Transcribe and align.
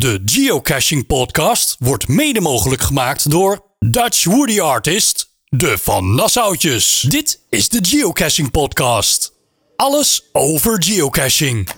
De 0.00 0.22
Geocaching 0.24 1.06
Podcast 1.06 1.76
wordt 1.78 2.08
mede 2.08 2.40
mogelijk 2.40 2.82
gemaakt 2.82 3.30
door 3.30 3.64
Dutch 3.78 4.24
Woody 4.24 4.60
Artist, 4.60 5.30
de 5.48 5.78
Van 5.78 6.14
Nassautjes. 6.14 7.00
Dit 7.08 7.40
is 7.48 7.68
de 7.68 7.78
Geocaching 7.82 8.50
Podcast. 8.50 9.32
Alles 9.76 10.28
over 10.32 10.82
geocaching. 10.82 11.68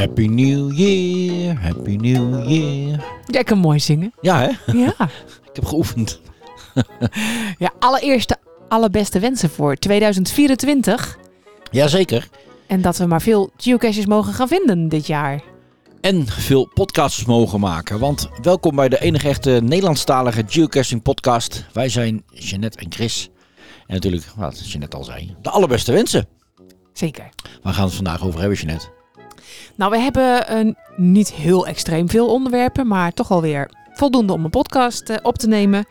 Happy 0.00 0.26
New 0.26 0.72
Year, 0.72 1.60
Happy 1.60 1.96
New 1.96 2.48
Year. 2.48 3.04
Jij 3.26 3.44
kan 3.44 3.58
mooi 3.58 3.80
zingen. 3.80 4.12
Ja, 4.20 4.40
hè? 4.40 4.72
Ja. 4.72 4.94
Ik 5.50 5.52
heb 5.52 5.64
geoefend. 5.64 6.20
ja, 7.58 7.72
allereerst 7.78 8.28
de 8.28 8.36
allerbeste 8.68 9.18
wensen 9.18 9.50
voor 9.50 9.76
2024. 9.76 11.18
Jazeker. 11.70 12.28
En 12.66 12.82
dat 12.82 12.96
we 12.96 13.06
maar 13.06 13.22
veel 13.22 13.50
geocaches 13.56 14.06
mogen 14.06 14.32
gaan 14.32 14.48
vinden 14.48 14.88
dit 14.88 15.06
jaar. 15.06 15.42
En 16.00 16.26
veel 16.26 16.70
podcasters 16.74 17.26
mogen 17.26 17.60
maken. 17.60 17.98
Want 17.98 18.28
welkom 18.42 18.76
bij 18.76 18.88
de 18.88 19.00
enige 19.00 19.28
echte 19.28 19.60
Nederlandstalige 19.62 20.44
geocaching 20.46 21.02
podcast. 21.02 21.66
Wij 21.72 21.88
zijn 21.88 22.22
Jeannette 22.32 22.78
en 22.78 22.92
Chris. 22.92 23.30
En 23.86 23.94
natuurlijk, 23.94 24.24
wat 24.36 24.68
Jeannette 24.70 24.96
al 24.96 25.04
zei, 25.04 25.36
de 25.42 25.50
allerbeste 25.50 25.92
wensen. 25.92 26.28
Zeker. 26.92 27.28
Waar 27.62 27.72
gaan 27.72 27.82
we 27.82 27.88
het 27.88 27.94
vandaag 27.94 28.24
over 28.24 28.40
hebben, 28.40 28.58
Jeannette? 28.58 28.98
Nou, 29.80 29.92
we 29.92 29.98
hebben 29.98 30.58
een 30.58 30.76
niet 30.96 31.32
heel 31.32 31.66
extreem 31.66 32.08
veel 32.08 32.32
onderwerpen, 32.32 32.86
maar 32.86 33.12
toch 33.12 33.30
alweer 33.30 33.70
voldoende 33.92 34.32
om 34.32 34.44
een 34.44 34.50
podcast 34.50 35.08
eh, 35.08 35.16
op 35.22 35.38
te 35.38 35.48
nemen. 35.48 35.84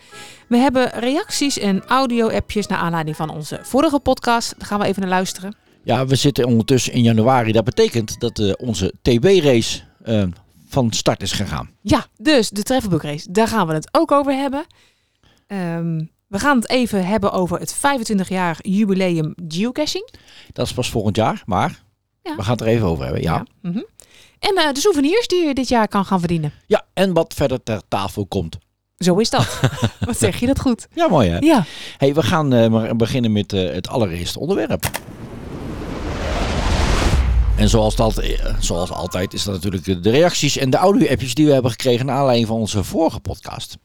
We 0.48 0.57
hebben 0.57 0.89
reacties 0.89 1.59
en 1.59 1.85
audio-appjes 1.85 2.67
naar 2.67 2.77
aanleiding 2.77 3.15
van 3.15 3.29
onze 3.29 3.60
vorige 3.62 3.99
podcast. 3.99 4.54
Daar 4.57 4.67
gaan 4.67 4.79
we 4.79 4.85
even 4.85 5.01
naar 5.01 5.10
luisteren. 5.10 5.55
Ja, 5.84 6.05
we 6.05 6.15
zitten 6.15 6.45
ondertussen 6.45 6.93
in 6.93 7.01
januari. 7.01 7.51
Dat 7.51 7.63
betekent 7.63 8.20
dat 8.20 8.40
eh, 8.40 8.51
onze 8.57 8.93
TB-race 9.01 9.82
eh, 10.04 10.23
van 10.67 10.91
start 10.91 11.21
is 11.21 11.32
gegaan. 11.32 11.70
Ja, 11.82 12.05
dus 12.17 12.49
de 12.49 12.63
Travelbook 12.63 13.04
Race, 13.04 13.32
daar 13.32 13.48
gaan 13.48 13.67
we 13.67 13.73
het 13.73 13.90
ook 13.91 14.12
over 14.12 14.34
hebben. 14.34 14.65
Ehm, 15.48 16.05
we 16.27 16.40
gaan 16.40 16.57
het 16.57 16.70
even 16.70 17.05
hebben 17.05 17.32
over 17.32 17.60
het 17.60 17.76
25-jarig 17.76 18.60
jubileum 18.62 19.34
geocaching. 19.48 20.10
Dat 20.54 20.65
is 20.65 20.73
pas 20.73 20.90
volgend 20.90 21.15
jaar, 21.15 21.43
maar 21.45 21.87
Ja. 22.23 22.35
we 22.35 22.41
gaan 22.41 22.51
het 22.51 22.62
er 22.62 22.67
even 22.67 22.87
over 22.87 23.03
hebben. 23.03 23.21
Ja. 23.21 23.45
Mhm. 23.62 23.81
En 24.39 24.55
eh, 24.55 24.73
de 24.73 24.79
souvenirs 24.79 25.27
die 25.27 25.45
je 25.45 25.53
dit 25.53 25.67
jaar 25.70 25.87
kan 25.87 26.05
gaan 26.05 26.20
verdienen. 26.20 26.53
ja, 26.67 26.85
en 26.93 27.13
wat 27.13 27.34
verder 27.34 27.63
ter 27.63 27.81
tafel 27.87 28.26
komt. 28.26 28.57
Zo 28.98 29.15
is 29.17 29.29
dat. 29.29 29.59
Wat 30.05 30.17
zeg 30.17 30.39
je 30.39 30.45
dat 30.45 30.59
goed? 30.59 30.87
Ja, 30.93 31.07
mooi 31.07 31.29
hè? 31.29 31.37
Ja. 31.37 31.65
Hey, 31.98 32.13
we 32.13 32.23
gaan 32.23 32.53
eh, 32.53 32.70
maar 32.70 32.95
beginnen 32.95 33.31
met 33.31 33.53
eh, 33.53 33.73
het 33.73 33.87
allereerste 33.87 34.39
onderwerp. 34.39 34.89
En 37.60 37.70
zoals, 37.70 37.99
altijd, 37.99 38.40
eh, 38.40 38.55
zoals 38.60 38.91
altijd 38.91 39.34
is 39.34 39.43
dat 39.43 39.54
natuurlijk 39.54 40.04
de 40.04 40.10
reacties 40.10 40.57
en 40.57 40.70
de 40.70 40.77
audio-appjes 40.77 41.34
die 41.34 41.46
we 41.46 41.54
hebben 41.54 41.71
gekregen 41.71 42.05
naar 42.05 42.16
aanleiding 42.16 42.48
van 42.48 42.57
onze 42.57 42.84
vorige 42.84 43.20
podcast. 43.20 43.77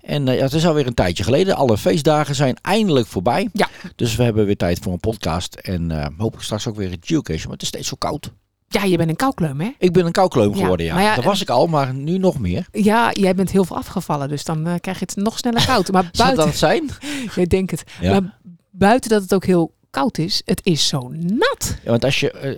En 0.00 0.28
eh, 0.28 0.36
ja, 0.36 0.42
het 0.42 0.52
is 0.52 0.66
alweer 0.66 0.86
een 0.86 0.94
tijdje 0.94 1.24
geleden. 1.24 1.56
Alle 1.56 1.78
feestdagen 1.78 2.34
zijn 2.34 2.56
eindelijk 2.62 3.06
voorbij. 3.06 3.48
Ja. 3.52 3.68
Dus 3.96 4.16
we 4.16 4.22
hebben 4.22 4.46
weer 4.46 4.56
tijd 4.56 4.78
voor 4.78 4.92
een 4.92 5.00
podcast. 5.00 5.54
En 5.54 5.90
eh 5.90 6.06
hopelijk 6.16 6.44
straks 6.44 6.66
ook 6.66 6.76
weer 6.76 6.92
een 6.92 6.98
geocache. 7.00 7.42
Maar 7.42 7.52
het 7.52 7.62
is 7.62 7.68
steeds 7.68 7.88
zo 7.88 7.96
koud. 7.98 8.32
Ja, 8.68 8.84
je 8.84 8.96
bent 8.96 9.10
een 9.10 9.16
koukleum, 9.16 9.60
hè? 9.60 9.70
Ik 9.78 9.92
ben 9.92 10.06
een 10.06 10.12
koukleum 10.12 10.54
geworden, 10.54 10.86
ja. 10.86 11.14
dat 11.14 11.24
was 11.24 11.40
ik 11.40 11.50
al, 11.50 11.66
maar 11.66 11.94
nu 11.94 12.18
nog 12.18 12.38
meer. 12.38 12.66
Ja, 12.72 13.10
jij 13.12 13.34
bent 13.34 13.50
heel 13.50 13.64
veel 13.64 13.76
afgevallen, 13.76 14.28
dus 14.28 14.44
dan 14.44 14.78
krijg 14.80 14.98
je 14.98 15.04
het 15.04 15.16
nog 15.16 15.38
sneller 15.38 15.66
koud. 15.66 15.92
Maar 15.92 16.08
Zou 16.12 16.34
buiten, 16.34 16.36
dat 16.36 16.46
het 16.46 16.56
zijn? 16.56 16.90
jij 17.36 17.46
denkt 17.46 17.70
het. 17.70 17.84
Ja. 18.00 18.10
Maar 18.10 18.38
buiten 18.70 19.10
dat 19.10 19.22
het 19.22 19.34
ook 19.34 19.44
heel 19.44 19.74
koud 19.90 20.18
is, 20.18 20.42
het 20.44 20.60
is 20.64 20.88
zo 20.88 21.08
nat. 21.08 21.78
Ja, 21.84 21.90
want 21.90 22.04
als 22.04 22.20
je... 22.20 22.30
eh, 22.30 22.52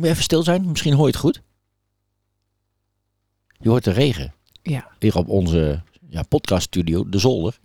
je 0.00 0.08
even 0.08 0.22
stil 0.22 0.42
zijn? 0.42 0.68
Misschien 0.70 0.92
hoor 0.94 1.06
je 1.06 1.12
het 1.12 1.20
goed. 1.20 1.42
Je 3.58 3.68
hoort 3.68 3.84
de 3.84 3.90
regen. 3.90 4.34
Ja. 4.62 4.88
Hier 4.98 5.16
op 5.16 5.28
onze 5.28 5.82
ja, 6.08 6.22
podcaststudio, 6.22 7.08
de 7.08 7.18
zolder. 7.18 7.58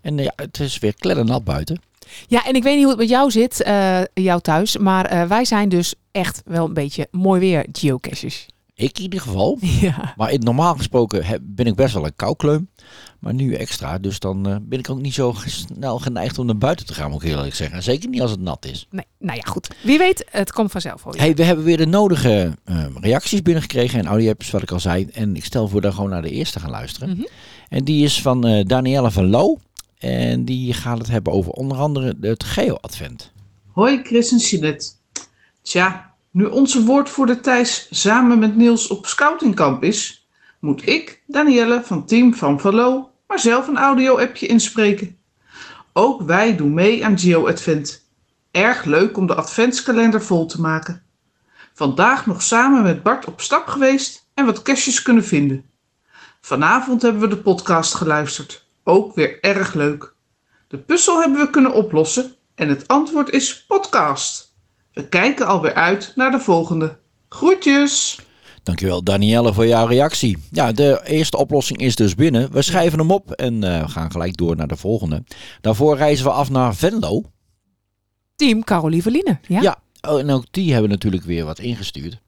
En 0.00 0.18
eh, 0.18 0.24
ja, 0.24 0.32
het 0.36 0.60
is 0.60 0.78
weer 0.78 0.94
kleddernat 0.94 1.44
buiten. 1.44 1.80
Ja, 2.26 2.44
en 2.46 2.54
ik 2.54 2.62
weet 2.62 2.74
niet 2.74 2.82
hoe 2.82 2.92
het 2.92 3.00
met 3.00 3.08
jou 3.08 3.30
zit, 3.30 3.62
eh, 3.62 4.00
jou 4.14 4.40
thuis, 4.40 4.76
maar 4.76 5.28
wij 5.28 5.44
zijn 5.44 5.68
dus 5.68 5.94
echt 6.10 6.42
wel 6.44 6.64
een 6.64 6.74
beetje 6.74 7.08
mooi 7.10 7.40
weer 7.40 7.66
geocaches. 7.72 8.46
Ik 8.74 8.96
in 8.96 9.02
ieder 9.02 9.20
geval. 9.20 9.58
Ja. 9.80 10.14
Maar 10.16 10.32
in, 10.32 10.40
normaal 10.40 10.74
gesproken 10.74 11.24
heb, 11.24 11.40
ben 11.44 11.66
ik 11.66 11.74
best 11.74 11.94
wel 11.94 12.04
een 12.04 12.16
koukleum. 12.16 12.70
Maar 13.18 13.34
nu 13.34 13.54
extra. 13.54 13.98
Dus 13.98 14.18
dan 14.18 14.48
eh, 14.48 14.56
ben 14.62 14.78
ik 14.78 14.90
ook 14.90 15.00
niet 15.00 15.14
zo 15.14 15.34
snel 15.46 15.98
geneigd 15.98 16.38
om 16.38 16.46
naar 16.46 16.58
buiten 16.58 16.86
te 16.86 16.94
gaan, 16.94 17.10
moet 17.10 17.22
ik 17.22 17.28
eerlijk 17.28 17.54
zeggen. 17.54 17.76
En 17.76 17.82
zeker 17.82 18.08
niet 18.08 18.20
als 18.20 18.30
het 18.30 18.40
nat 18.40 18.64
is. 18.64 18.86
Nee, 18.90 19.04
nou 19.18 19.36
ja, 19.36 19.42
goed. 19.44 19.70
Wie 19.82 19.98
weet, 19.98 20.24
het 20.30 20.52
komt 20.52 20.70
vanzelf 20.70 21.02
weer. 21.02 21.20
Hey, 21.20 21.34
we 21.34 21.44
hebben 21.44 21.64
weer 21.64 21.76
de 21.76 21.86
nodige 21.86 22.56
eh, 22.64 22.86
reacties 23.00 23.42
binnengekregen 23.42 23.98
en 23.98 24.06
audio-apps, 24.06 24.50
wat 24.50 24.62
ik 24.62 24.70
al 24.70 24.80
zei. 24.80 25.08
En 25.12 25.36
ik 25.36 25.44
stel 25.44 25.68
voor 25.68 25.80
dat 25.80 25.90
we 25.90 25.96
gewoon 25.96 26.10
naar 26.10 26.22
de 26.22 26.30
eerste 26.30 26.60
gaan 26.60 26.70
luisteren. 26.70 27.08
Mhm. 27.08 27.26
En 27.68 27.84
die 27.84 28.04
is 28.04 28.22
van 28.22 28.46
eh 28.46 28.64
Danielle 28.66 29.10
van 29.10 29.26
Loo. 29.26 29.58
En 29.98 30.44
die 30.44 30.72
gaat 30.72 30.98
het 30.98 31.08
hebben 31.08 31.32
over 31.32 31.52
onder 31.52 31.78
andere 31.78 32.16
het 32.20 32.44
Geo-advent. 32.44 33.32
Hoi 33.66 34.00
Chris 34.02 34.32
en 34.32 34.38
Jeanette. 34.38 34.86
Tja, 35.62 36.11
nu 36.32 36.44
onze 36.44 36.84
woordvoerder 36.84 37.40
Thijs 37.40 37.86
samen 37.90 38.38
met 38.38 38.56
Niels 38.56 38.86
op 38.86 39.06
scoutingkamp 39.06 39.84
is, 39.84 40.28
moet 40.58 40.86
ik, 40.88 41.22
Danielle 41.26 41.82
van 41.84 42.06
Team 42.06 42.34
van 42.34 42.60
Valo, 42.60 43.10
maar 43.26 43.38
zelf 43.38 43.68
een 43.68 43.78
audio-appje 43.78 44.46
inspreken. 44.46 45.18
Ook 45.92 46.22
wij 46.22 46.56
doen 46.56 46.74
mee 46.74 47.04
aan 47.04 47.18
Geo 47.18 47.48
Advent. 47.48 48.06
Erg 48.50 48.84
leuk 48.84 49.16
om 49.16 49.26
de 49.26 49.34
adventskalender 49.34 50.22
vol 50.22 50.46
te 50.46 50.60
maken. 50.60 51.02
Vandaag 51.72 52.26
nog 52.26 52.42
samen 52.42 52.82
met 52.82 53.02
Bart 53.02 53.24
op 53.24 53.40
stap 53.40 53.66
geweest 53.66 54.28
en 54.34 54.46
wat 54.46 54.62
caches 54.62 55.02
kunnen 55.02 55.24
vinden. 55.24 55.64
Vanavond 56.40 57.02
hebben 57.02 57.20
we 57.20 57.28
de 57.28 57.36
podcast 57.36 57.94
geluisterd. 57.94 58.66
Ook 58.84 59.14
weer 59.14 59.40
erg 59.40 59.74
leuk. 59.74 60.14
De 60.68 60.78
puzzel 60.78 61.20
hebben 61.20 61.38
we 61.40 61.50
kunnen 61.50 61.72
oplossen 61.72 62.34
en 62.54 62.68
het 62.68 62.88
antwoord 62.88 63.30
is 63.30 63.64
podcast. 63.66 64.51
We 64.92 65.08
kijken 65.08 65.46
alweer 65.46 65.74
uit 65.74 66.12
naar 66.16 66.30
de 66.30 66.40
volgende. 66.40 66.98
Groetjes! 67.28 68.18
Dankjewel 68.62 69.02
Danielle 69.02 69.52
voor 69.54 69.66
jouw 69.66 69.86
reactie. 69.86 70.38
Ja, 70.50 70.72
de 70.72 71.00
eerste 71.04 71.36
oplossing 71.36 71.78
is 71.78 71.96
dus 71.96 72.14
binnen. 72.14 72.52
We 72.52 72.62
schrijven 72.62 72.98
hem 72.98 73.10
op 73.10 73.30
en 73.30 73.64
eh, 73.64 73.82
we 73.82 73.88
gaan 73.88 74.10
gelijk 74.10 74.36
door 74.36 74.56
naar 74.56 74.66
de 74.66 74.76
volgende. 74.76 75.24
Daarvoor 75.60 75.96
reizen 75.96 76.24
we 76.24 76.30
af 76.30 76.50
naar 76.50 76.74
Venlo. 76.74 77.22
Team 78.36 78.64
Carolieveline. 78.64 79.38
Ja? 79.46 79.60
Ja, 79.60 79.76
oh, 80.08 80.18
en 80.18 80.30
ook 80.30 80.44
die 80.50 80.72
hebben 80.72 80.90
natuurlijk 80.90 81.24
weer 81.24 81.44
wat 81.44 81.58
ingestuurd. 81.58 82.20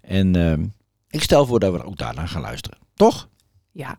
En 0.00 0.36
ehm, 0.36 0.64
ik 1.08 1.22
stel 1.22 1.46
voor 1.46 1.60
dat 1.60 1.72
we 1.72 1.84
ook 1.84 1.98
daarna 1.98 2.26
gaan 2.26 2.42
luisteren. 2.42 2.78
Toch? 2.94 3.28
ja. 3.72 3.98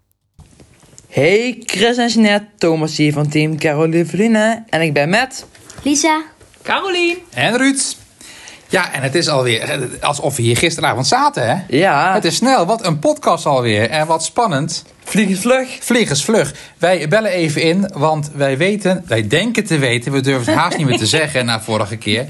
Hey 1.08 1.62
Chris 1.66 1.98
en 1.98 2.08
Jeanette, 2.08 2.48
Thomas 2.58 2.98
hier 2.98 3.14
van 3.14 3.30
team 3.30 3.58
Caroline 3.58 4.64
en 4.70 4.82
ik 4.82 4.94
ben 4.94 5.10
met... 5.10 5.46
Lisa, 5.84 6.24
Carolien! 6.62 7.18
En 7.30 7.58
Ruud. 7.58 7.96
Ja, 8.72 8.94
en 8.94 9.02
het 9.02 9.16
is 9.16 9.28
alweer 9.30 9.62
eh, 9.62 9.80
alsof 10.02 10.36
we 10.36 10.42
hier 10.42 10.58
gisteravond 10.58 11.08
zaten, 11.08 11.48
hè? 11.50 11.56
Ja, 11.78 12.14
Het 12.14 12.26
is 12.26 12.36
snel, 12.36 12.66
wat 12.66 12.86
een 12.86 13.00
podcast 13.00 13.46
alweer. 13.46 13.90
En 13.90 14.08
wat 14.08 14.24
spannend. 14.24 14.86
vliegensvlug. 15.04 15.68
Vliegensvlug. 15.80 16.54
Wij 16.78 17.08
bellen 17.08 17.32
even 17.32 17.62
in, 17.62 17.90
want 17.94 18.32
wij 18.34 18.58
weten, 18.58 19.04
wij 19.08 19.28
denken 19.28 19.66
te 19.66 19.78
weten, 19.78 20.12
we 20.12 20.22
durven 20.22 20.52
het 20.54 20.62
haast 20.62 20.78
niet 20.78 20.88
meer 20.88 20.98
te 20.98 21.06
zeggen 21.18 21.46
na 21.46 21.62
vorige 21.62 21.96
keer. 21.98 22.26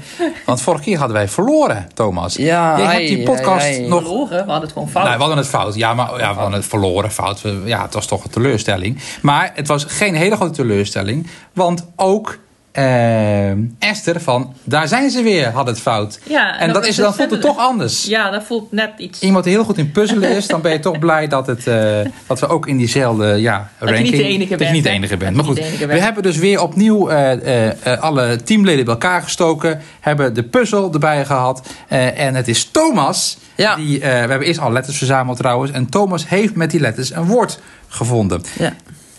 Want 0.46 0.60
vorige 0.60 0.82
keer 0.84 0.98
hadden 0.98 1.16
wij 1.16 1.28
verloren, 1.28 1.88
Thomas. 1.94 2.36
Ja, 2.36 2.78
Jij 2.78 2.86
hebt 2.86 3.08
die 3.08 3.22
podcast 3.22 3.64
ai, 3.64 3.74
ai. 3.82 3.88
nog 3.88 4.00
verloren. 4.02 4.30
We 4.30 4.36
hadden 4.50 4.60
het 4.60 4.72
gewoon 4.72 4.88
fout. 4.90 5.04
Nou, 5.04 5.14
we 5.16 5.20
hadden 5.22 5.38
het 5.40 5.48
fout. 5.48 5.74
Ja, 5.74 5.94
maar 5.94 6.10
ja, 6.18 6.34
we 6.34 6.40
hadden 6.40 6.52
het 6.60 6.68
verloren 6.68 7.10
fout. 7.10 7.40
We- 7.42 7.62
Ja, 7.64 7.82
het 7.82 7.94
was 7.94 8.06
toch 8.06 8.24
een 8.24 8.30
teleurstelling. 8.30 8.98
Maar 9.22 9.50
het 9.54 9.66
was 9.68 9.84
geen 9.88 10.14
hele 10.14 10.36
grote 10.36 10.52
teleurstelling. 10.54 11.26
Want 11.52 11.86
ook 11.96 12.38
eh, 12.72 13.50
Esther 13.78 14.20
van 14.20 14.54
Daar 14.64 14.88
zijn 14.88 15.10
ze 15.10 15.22
weer 15.22 15.48
had 15.50 15.66
het 15.66 15.80
fout. 15.80 16.18
Ja, 16.24 16.58
en 16.58 16.72
dat 16.72 16.86
is, 16.86 16.96
dan 16.96 17.14
voelt 17.14 17.30
het 17.30 17.40
toch 17.40 17.58
anders. 17.58 18.04
Ja, 18.04 18.30
dat 18.30 18.44
voelt 18.44 18.72
net 18.72 18.90
iets. 18.96 19.20
Iemand 19.20 19.44
die 19.44 19.52
heel 19.52 19.64
goed 19.64 19.78
in 19.78 19.90
puzzelen 19.92 20.36
is, 20.36 20.46
dan 20.46 20.60
ben 20.60 20.72
je 20.72 20.78
toch 20.80 20.98
blij 20.98 21.28
dat, 21.28 21.46
het, 21.46 21.66
eh, 21.66 21.98
dat 22.26 22.40
we 22.40 22.48
ook 22.48 22.66
in 22.66 22.76
diezelfde 22.76 23.26
ja, 23.26 23.70
je 23.80 23.86
ranking... 23.86 24.10
niet 24.10 24.16
de 24.20 24.26
enige 24.26 24.56
dat 24.56 24.66
je 24.66 24.72
niet 24.72 24.84
de 24.84 24.90
enige 24.90 25.16
bent. 25.16 25.36
Dat 25.36 25.46
Maar 25.46 25.54
goed, 25.56 25.78
we 25.78 25.86
bent. 25.86 26.00
hebben 26.00 26.22
dus 26.22 26.36
weer 26.36 26.62
opnieuw 26.62 27.08
eh, 27.08 27.68
eh, 27.92 28.00
alle 28.00 28.42
teamleden 28.42 28.84
bij 28.84 28.94
elkaar 28.94 29.22
gestoken. 29.22 29.80
Hebben 30.00 30.34
de 30.34 30.42
puzzel 30.42 30.92
erbij 30.92 31.24
gehad. 31.24 31.68
eh, 31.88 32.18
en 32.20 32.34
het 32.34 32.48
is 32.48 32.64
Thomas. 32.64 33.38
Ja. 33.56 33.76
Die, 33.76 33.98
we 34.00 34.06
hebben 34.06 34.40
eerst 34.46 34.60
al 34.60 34.72
letters 34.72 34.96
verzameld 34.96 35.36
trouwens. 35.36 35.70
En 35.70 35.88
Thomas 35.88 36.28
heeft 36.28 36.54
met 36.54 36.70
die 36.70 36.80
letters 36.80 37.14
een 37.14 37.24
woord 37.26 37.60
gevonden. 37.88 38.42
Ja. 38.58 38.72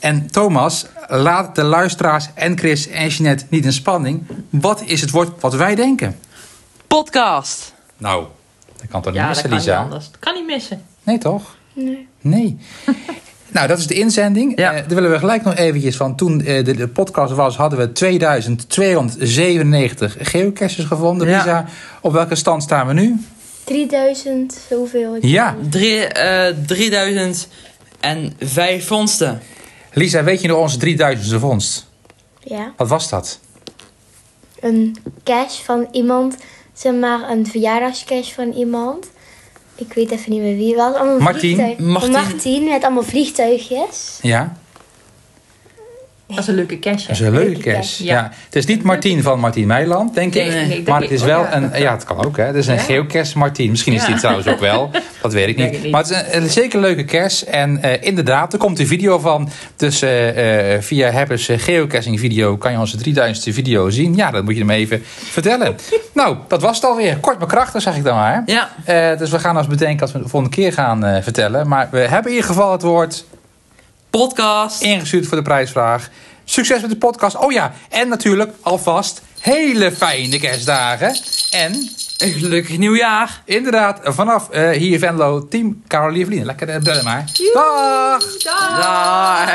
En 0.03 0.27
Thomas, 0.31 0.85
laat 1.07 1.55
de 1.55 1.63
luisteraars 1.63 2.27
en 2.35 2.57
Chris 2.57 2.87
en 2.87 3.07
Jeanette 3.07 3.45
niet 3.49 3.65
in 3.65 3.73
spanning. 3.73 4.23
Wat 4.49 4.81
is 4.85 5.01
het 5.01 5.09
woord 5.11 5.41
wat 5.41 5.53
wij 5.55 5.75
denken? 5.75 6.15
Podcast. 6.87 7.73
Nou, 7.97 8.25
dat 8.77 8.87
kan 8.89 9.01
toch 9.01 9.11
niet 9.13 9.21
Ja, 9.21 9.27
dat 9.27 9.35
missen, 9.35 9.49
kan 9.49 9.57
niet 9.57 9.67
Lisa? 9.67 9.79
anders. 9.81 10.05
Dat 10.11 10.19
kan 10.19 10.33
niet 10.33 10.45
missen. 10.45 10.81
Nee, 11.03 11.17
toch? 11.17 11.55
Nee. 11.73 12.07
Nee. 12.21 12.57
Nou, 13.51 13.67
dat 13.67 13.77
is 13.77 13.87
de 13.87 13.93
inzending. 13.93 14.57
Ja. 14.59 14.71
Eh, 14.73 14.77
daar 14.87 14.95
willen 14.95 15.11
we 15.11 15.19
gelijk 15.19 15.43
nog 15.43 15.55
eventjes 15.55 15.95
van. 15.95 16.15
Toen 16.15 16.41
eh, 16.45 16.65
de, 16.65 16.75
de 16.75 16.87
podcast 16.87 17.33
was, 17.33 17.55
hadden 17.55 17.79
we 17.79 17.91
2297 17.91 20.15
geocaches 20.19 20.85
gevonden. 20.85 21.27
Ja. 21.27 21.37
Lisa, 21.37 21.65
op 22.01 22.13
welke 22.13 22.35
stand 22.35 22.63
staan 22.63 22.87
we 22.87 22.93
nu? 22.93 23.15
3000, 23.63 24.59
zoveel. 24.69 25.15
Ik 25.15 25.23
Ja. 25.23 25.55
Drie, 25.69 26.05
eh 26.05 26.55
3005 26.65 28.87
vondsten. 28.87 29.41
Lisa, 29.93 30.23
weet 30.23 30.41
je 30.41 30.47
nog 30.47 30.57
onze 30.57 30.79
3000ste 30.79 31.39
vondst? 31.39 31.87
Ja. 32.39 32.73
Wat 32.77 32.87
was 32.87 33.09
dat? 33.09 33.39
Een 34.59 34.95
cash 35.23 35.59
van 35.59 35.87
iemand, 35.91 36.37
zeg 36.73 36.93
maar 36.93 37.29
een 37.29 37.47
verjaardagscash 37.47 38.31
van 38.31 38.51
iemand. 38.51 39.07
Ik 39.75 39.93
weet 39.93 40.11
even 40.11 40.31
niet 40.31 40.41
meer 40.41 40.55
wie 40.55 40.67
het 40.67 40.77
was. 40.77 40.95
Allemaal 40.95 41.19
Martien. 41.19 41.75
Martien. 41.77 42.11
Martien 42.11 42.63
met 42.63 42.83
allemaal 42.83 43.03
vliegtuigjes. 43.03 44.19
Ja, 44.21 44.57
Dat 46.35 46.43
is 46.43 46.47
een 46.47 46.55
leuke 46.55 46.79
cash. 46.79 47.01
dat 47.07 47.09
is 47.15 47.19
een 47.19 47.31
leuke 47.31 47.45
Leuke 47.47 47.61
cash. 47.61 47.75
cash, 47.75 47.99
Ja. 47.99 48.13
ja. 48.13 48.31
Het 48.45 48.55
is 48.55 48.65
niet 48.65 48.83
Martien 48.83 49.21
van 49.21 49.39
Martien 49.39 49.67
Meiland, 49.67 50.13
denk 50.13 50.35
ik. 50.35 50.47
Nee, 50.47 50.65
nee, 50.67 50.83
maar 50.85 51.01
het 51.01 51.11
is 51.11 51.21
wel 51.23 51.39
ja. 51.41 51.55
een... 51.55 51.71
Ja, 51.75 51.91
het 51.93 52.03
kan 52.03 52.25
ook, 52.25 52.37
hè. 52.37 52.43
Het 52.43 52.55
is 52.55 52.67
een 52.67 52.79
geocache 52.79 53.37
Martien. 53.37 53.69
Misschien 53.69 53.93
is 53.93 54.01
die 54.05 54.13
Ja. 54.13 54.19
trouwens 54.19 54.47
ook 54.47 54.59
wel. 54.59 54.91
Dat 55.21 55.33
weet 55.33 55.47
ik 55.47 55.57
niet. 55.81 55.91
Maar 55.91 56.01
het 56.01 56.09
is 56.11 56.17
een, 56.17 56.41
een 56.43 56.49
zeker 56.49 56.79
leuke 56.79 57.05
cache. 57.05 57.45
En 57.45 57.81
eh, 57.81 58.07
inderdaad, 58.07 58.53
er 58.53 58.59
komt 58.59 58.79
een 58.79 58.87
video 58.87 59.19
van. 59.19 59.49
Dus 59.75 60.01
eh, 60.01 60.73
eh, 60.75 60.81
via 60.81 61.11
Hebbers 61.11 61.49
geocaching 61.51 62.19
video 62.19 62.57
kan 62.57 62.71
je 62.71 62.77
onze 62.77 62.97
3000ste 62.97 63.53
video 63.53 63.89
zien. 63.89 64.15
Ja, 64.15 64.31
dat 64.31 64.43
moet 64.43 64.53
je 64.53 64.59
hem 64.59 64.69
even 64.69 65.01
vertellen. 65.05 65.75
nou, 66.13 66.37
dat 66.47 66.61
was 66.61 66.75
het 66.75 66.85
alweer. 66.85 67.17
Kort 67.17 67.39
maar 67.39 67.47
krachtig, 67.47 67.81
zeg 67.81 67.95
ik 67.95 68.03
dan 68.03 68.15
maar. 68.15 68.43
Ja. 68.45 69.15
Dus 69.15 69.29
we 69.29 69.39
gaan 69.39 69.57
ons 69.57 69.67
bedenken 69.67 70.01
als 70.01 70.11
we 70.11 70.21
de 70.21 70.27
volgende 70.29 70.55
keer 70.55 70.73
gaan 70.73 71.23
vertellen. 71.23 71.67
Maar 71.67 71.87
we 71.91 71.99
hebben 71.99 72.31
in 72.31 72.37
ieder 72.37 72.49
geval 72.49 72.71
het 72.71 72.81
woord 72.81 73.25
Podcast. 74.19 74.81
ingestuurd 74.81 75.27
voor 75.27 75.37
de 75.37 75.43
prijsvraag. 75.43 76.09
Succes 76.43 76.81
met 76.81 76.89
de 76.89 76.97
podcast. 76.97 77.35
Oh 77.35 77.51
ja, 77.51 77.73
en 77.89 78.07
natuurlijk 78.07 78.51
alvast 78.61 79.21
hele 79.39 79.91
fijne 79.91 80.39
kerstdagen. 80.39 81.15
En 81.51 81.89
Een 82.17 82.33
gelukkig 82.33 82.77
nieuwjaar. 82.77 83.41
inderdaad, 83.45 83.99
vanaf 84.03 84.49
eh, 84.49 84.69
hier 84.69 84.99
Venlo, 84.99 85.47
team 85.47 85.83
Caroline 85.87 86.25
Vlien. 86.25 86.45
Lekker 86.45 86.69
eh, 86.69 86.81
bellen 86.81 87.03
maar. 87.03 87.25
Dag! 87.53 88.23
Dag. 88.77 89.49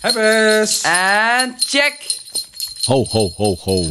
Hebbes! 0.00 0.80
En 0.82 1.54
check. 1.58 2.20
Ho, 2.84 3.06
ho, 3.10 3.32
ho, 3.36 3.56
ho. 3.60 3.84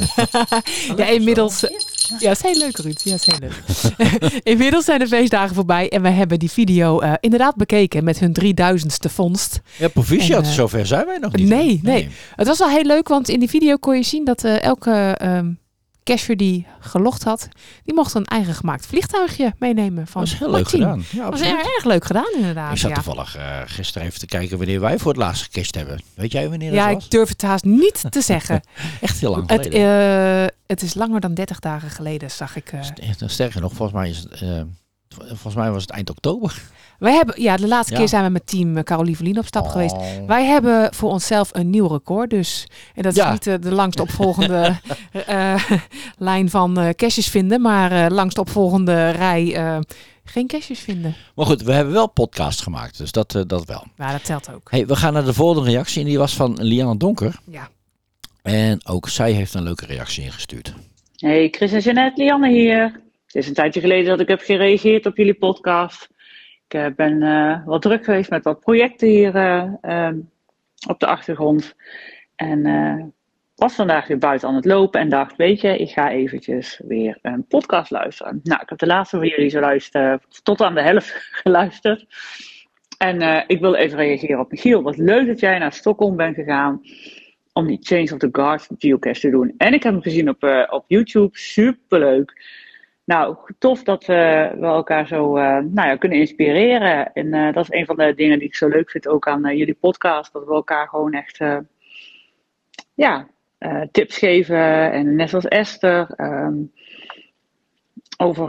Ja, 0.97 1.05
inmiddels. 1.05 1.63
Ja, 2.09 2.27
dat 2.27 2.43
is 2.43 2.51
heel 2.51 2.57
leuk, 2.57 2.77
Ruud. 2.77 3.01
Ja, 3.03 3.13
is 3.13 3.25
heel 3.25 3.39
leuk. 3.39 3.61
inmiddels 4.53 4.85
zijn 4.85 4.99
de 4.99 5.07
feestdagen 5.07 5.55
voorbij 5.55 5.89
en 5.89 6.01
we 6.01 6.09
hebben 6.09 6.39
die 6.39 6.51
video 6.51 6.99
eh, 6.99 7.13
inderdaad 7.19 7.55
bekeken 7.55 8.03
met 8.03 8.19
hun 8.19 8.35
3000ste 8.41 9.11
vondst. 9.11 9.59
Ja, 9.77 9.87
proficiat. 9.87 10.43
En, 10.43 10.49
eh, 10.49 10.55
Zover 10.55 10.85
zijn 10.85 11.05
wij 11.05 11.17
nog 11.17 11.35
niet. 11.35 11.47
Nee, 11.47 11.79
nee. 11.83 12.09
Het 12.35 12.47
was 12.47 12.59
wel 12.59 12.69
heel 12.69 12.83
leuk, 12.83 13.07
want 13.07 13.29
in 13.29 13.39
die 13.39 13.49
video 13.49 13.75
kon 13.75 13.95
je 13.95 14.03
zien 14.03 14.25
dat 14.25 14.43
eh, 14.43 14.61
elke 14.61 15.15
ehm 15.17 15.49
casher 16.15 16.37
die 16.37 16.65
gelogd 16.79 17.23
had, 17.23 17.47
die 17.83 17.93
mocht 17.93 18.13
een 18.13 18.25
eigen 18.25 18.53
gemaakt 18.53 18.85
vliegtuigje 18.85 19.53
meenemen. 19.59 20.07
Van 20.07 20.21
Dat 20.21 20.29
was 20.29 20.39
heel 20.39 20.51
leuk 20.51 20.61
Martien. 20.61 20.79
gedaan. 20.81 21.03
Ja, 21.11 21.29
Dat 21.29 21.39
was 21.39 21.49
erg, 21.49 21.83
leuk 21.83 22.05
gedaan, 22.05 22.33
inderdaad. 22.35 22.71
Ik 22.71 22.77
zat 22.77 22.89
ja. 22.89 22.95
toevallig 22.95 23.35
eh, 23.37 23.61
gisteren 23.65 24.07
even 24.07 24.19
te 24.19 24.25
kijken 24.25 24.57
wanneer 24.57 24.79
wij 24.79 24.97
voor 24.99 25.11
het 25.11 25.21
laatst 25.21 25.43
gecashed 25.43 25.75
hebben. 25.75 26.01
Weet 26.13 26.31
jij 26.31 26.49
wanneer 26.49 26.69
dat 26.71 26.79
ja, 26.79 26.93
was? 26.93 27.05
ik 27.05 27.11
durf 27.11 27.29
het 27.29 27.41
haast 27.41 27.63
niet 27.63 28.05
te 28.09 28.21
zeggen. 28.31 28.61
Echt 29.01 29.19
heel 29.19 29.29
lang 29.31 29.49
het, 29.49 29.61
geleden. 29.65 30.41
eh, 30.41 30.47
het 30.67 30.81
is 30.81 30.93
langer 30.93 31.19
dan 31.19 31.33
30 31.33 31.59
dagen 31.59 31.89
geleden, 31.89 32.31
zag 32.31 32.55
ik. 32.55 32.71
St- 32.81 33.23
Sterker 33.31 33.61
nog, 33.61 33.73
volgens 33.73 33.97
mij, 33.99 34.09
is 34.09 34.17
het, 34.17 34.65
volgens 35.27 35.55
mij 35.55 35.71
was 35.71 35.81
het 35.81 35.91
eind 35.91 36.09
oktober. 36.09 36.61
Wij 36.99 37.13
hebben, 37.13 37.41
ja, 37.41 37.55
de 37.57 37.67
laatste 37.67 37.93
Ja. 37.93 37.99
keer 37.99 38.07
zijn 38.07 38.23
we 38.23 38.29
met 38.29 38.47
team 38.47 38.77
eh, 38.77 38.83
Caroline 38.83 39.15
Verlien 39.15 39.37
op 39.37 39.45
stap 39.45 39.63
Oh. 39.65 39.71
geweest. 39.71 39.95
Wij 40.27 40.45
hebben 40.45 40.93
voor 40.93 41.09
onszelf 41.11 41.49
een 41.53 41.69
nieuw 41.69 41.87
record. 41.87 42.29
Dus, 42.29 42.67
en 42.95 43.03
dat 43.03 43.11
is 43.11 43.17
Ja. 43.17 43.31
niet 43.31 43.47
eh, 43.47 43.55
de 43.59 43.71
langst 43.73 43.99
opvolgende 43.99 44.79
eh, 45.27 45.63
lijn 46.17 46.49
van 46.49 46.79
eh 46.79 46.89
caches 46.89 47.27
vinden, 47.27 47.61
maar 47.61 47.91
eh 47.91 48.05
langst 48.09 48.37
opvolgende 48.37 49.09
rij 49.09 49.55
eh, 49.55 49.77
geen 50.23 50.47
caches 50.47 50.79
vinden. 50.79 51.15
Maar 51.35 51.45
goed, 51.45 51.61
we 51.61 51.73
hebben 51.73 51.93
wel 51.93 52.09
podcast 52.09 52.61
gemaakt, 52.61 52.97
dus 52.97 53.11
dat, 53.11 53.35
eh, 53.35 53.41
dat 53.47 53.65
wel. 53.65 53.83
Maar 53.95 54.11
dat 54.11 54.23
telt 54.25 54.53
ook. 54.53 54.71
Hey, 54.71 54.85
we 54.85 54.95
gaan 54.95 55.13
naar 55.13 55.25
de 55.25 55.33
volgende 55.33 55.69
reactie 55.69 56.01
en 56.01 56.07
die 56.07 56.17
was 56.17 56.33
van 56.35 56.57
Liana 56.61 56.95
Donker. 56.95 57.35
Ja. 57.45 57.69
En 58.41 58.87
ook 58.87 59.09
zij 59.09 59.31
heeft 59.31 59.53
een 59.53 59.63
leuke 59.63 59.85
reactie 59.85 60.23
ingestuurd. 60.23 60.73
Hey, 61.15 61.47
Chris 61.51 61.71
en 61.71 61.79
Jeanette, 61.79 62.23
Lianne 62.23 62.49
hier. 62.49 62.81
Het 63.25 63.35
is 63.35 63.47
een 63.47 63.53
tijdje 63.53 63.79
geleden 63.79 64.05
dat 64.05 64.19
ik 64.19 64.27
heb 64.27 64.41
gereageerd 64.41 65.05
op 65.05 65.17
jullie 65.17 65.33
podcast. 65.33 66.07
Ik 66.67 66.73
eh, 66.73 66.85
ben 66.95 67.23
eh, 67.23 67.65
wat 67.65 67.81
druk 67.81 68.03
geweest 68.03 68.29
met 68.29 68.43
wat 68.43 68.59
projecten 68.59 69.07
hier 69.07 69.35
eh, 69.35 69.73
ehm, 69.81 70.19
op 70.87 70.99
de 70.99 71.05
achtergrond. 71.05 71.75
En 72.35 73.13
was 73.55 73.75
vandaag 73.75 74.07
weer 74.07 74.17
buiten 74.17 74.47
aan 74.47 74.55
het 74.55 74.65
lopen 74.65 74.99
en 74.99 75.09
dacht, 75.09 75.35
weet 75.35 75.61
je, 75.61 75.77
ik 75.77 75.89
ga 75.89 76.11
eventjes 76.11 76.81
weer 76.87 77.19
een 77.21 77.47
podcast 77.47 77.91
luisteren. 77.91 78.39
Nou, 78.43 78.61
ik 78.61 78.69
heb 78.69 78.77
de 78.77 78.85
laatste 78.85 79.17
van 79.17 79.27
jullie 79.27 79.49
zo 79.49 79.59
luisteren, 79.59 80.21
tot 80.43 80.61
aan 80.61 80.75
de 80.75 80.81
helft 80.81 81.09
geluisterd. 81.43 82.05
En 82.97 83.45
ik 83.47 83.59
wil 83.59 83.75
even 83.75 83.97
reageren 83.97 84.39
op 84.39 84.51
Michiel. 84.51 84.81
Wat 84.81 84.97
leuk 84.97 85.27
dat 85.27 85.39
jij 85.39 85.59
naar 85.59 85.73
Stockholm 85.73 86.15
bent 86.15 86.35
gegaan 86.35 86.81
om 87.53 87.67
die 87.67 87.79
Change 87.81 88.13
of 88.13 88.19
the 88.19 88.29
Guard 88.31 88.67
geocache 88.77 89.19
te 89.19 89.29
doen. 89.29 89.53
En 89.57 89.73
ik 89.73 89.83
heb 89.83 89.93
hem 89.93 90.01
gezien 90.01 90.29
op, 90.29 90.67
op 90.69 90.83
YouTube. 90.87 91.37
Superleuk. 91.37 92.33
Nou, 93.07 93.37
tof 93.59 93.83
dat 93.83 94.05
we, 94.05 94.13
elkaar 94.61 95.07
zo 95.07 95.37
eh, 95.37 95.57
nou 95.57 95.87
ja, 95.87 95.95
kunnen 95.95 96.17
inspireren. 96.17 97.13
En 97.13 97.33
eh, 97.33 97.53
dat 97.53 97.63
is 97.63 97.79
een 97.79 97.85
van 97.85 97.95
de 97.95 98.13
dingen 98.13 98.39
die 98.39 98.47
ik 98.47 98.55
zo 98.55 98.67
leuk 98.67 98.91
vind 98.91 99.07
ook 99.07 99.27
aan 99.27 99.45
eh, 99.45 99.57
jullie 99.57 99.73
podcast. 99.73 100.33
Dat 100.33 100.45
we 100.45 100.53
elkaar 100.53 100.87
gewoon 100.87 101.13
echt 101.13 101.39
ja, 102.93 103.27
tips 103.91 104.17
geven. 104.17 104.91
En 104.91 105.15
net 105.15 105.29
zoals 105.29 105.45
Esther. 105.45 106.13
ehm, 106.15 106.55
over 108.17 108.47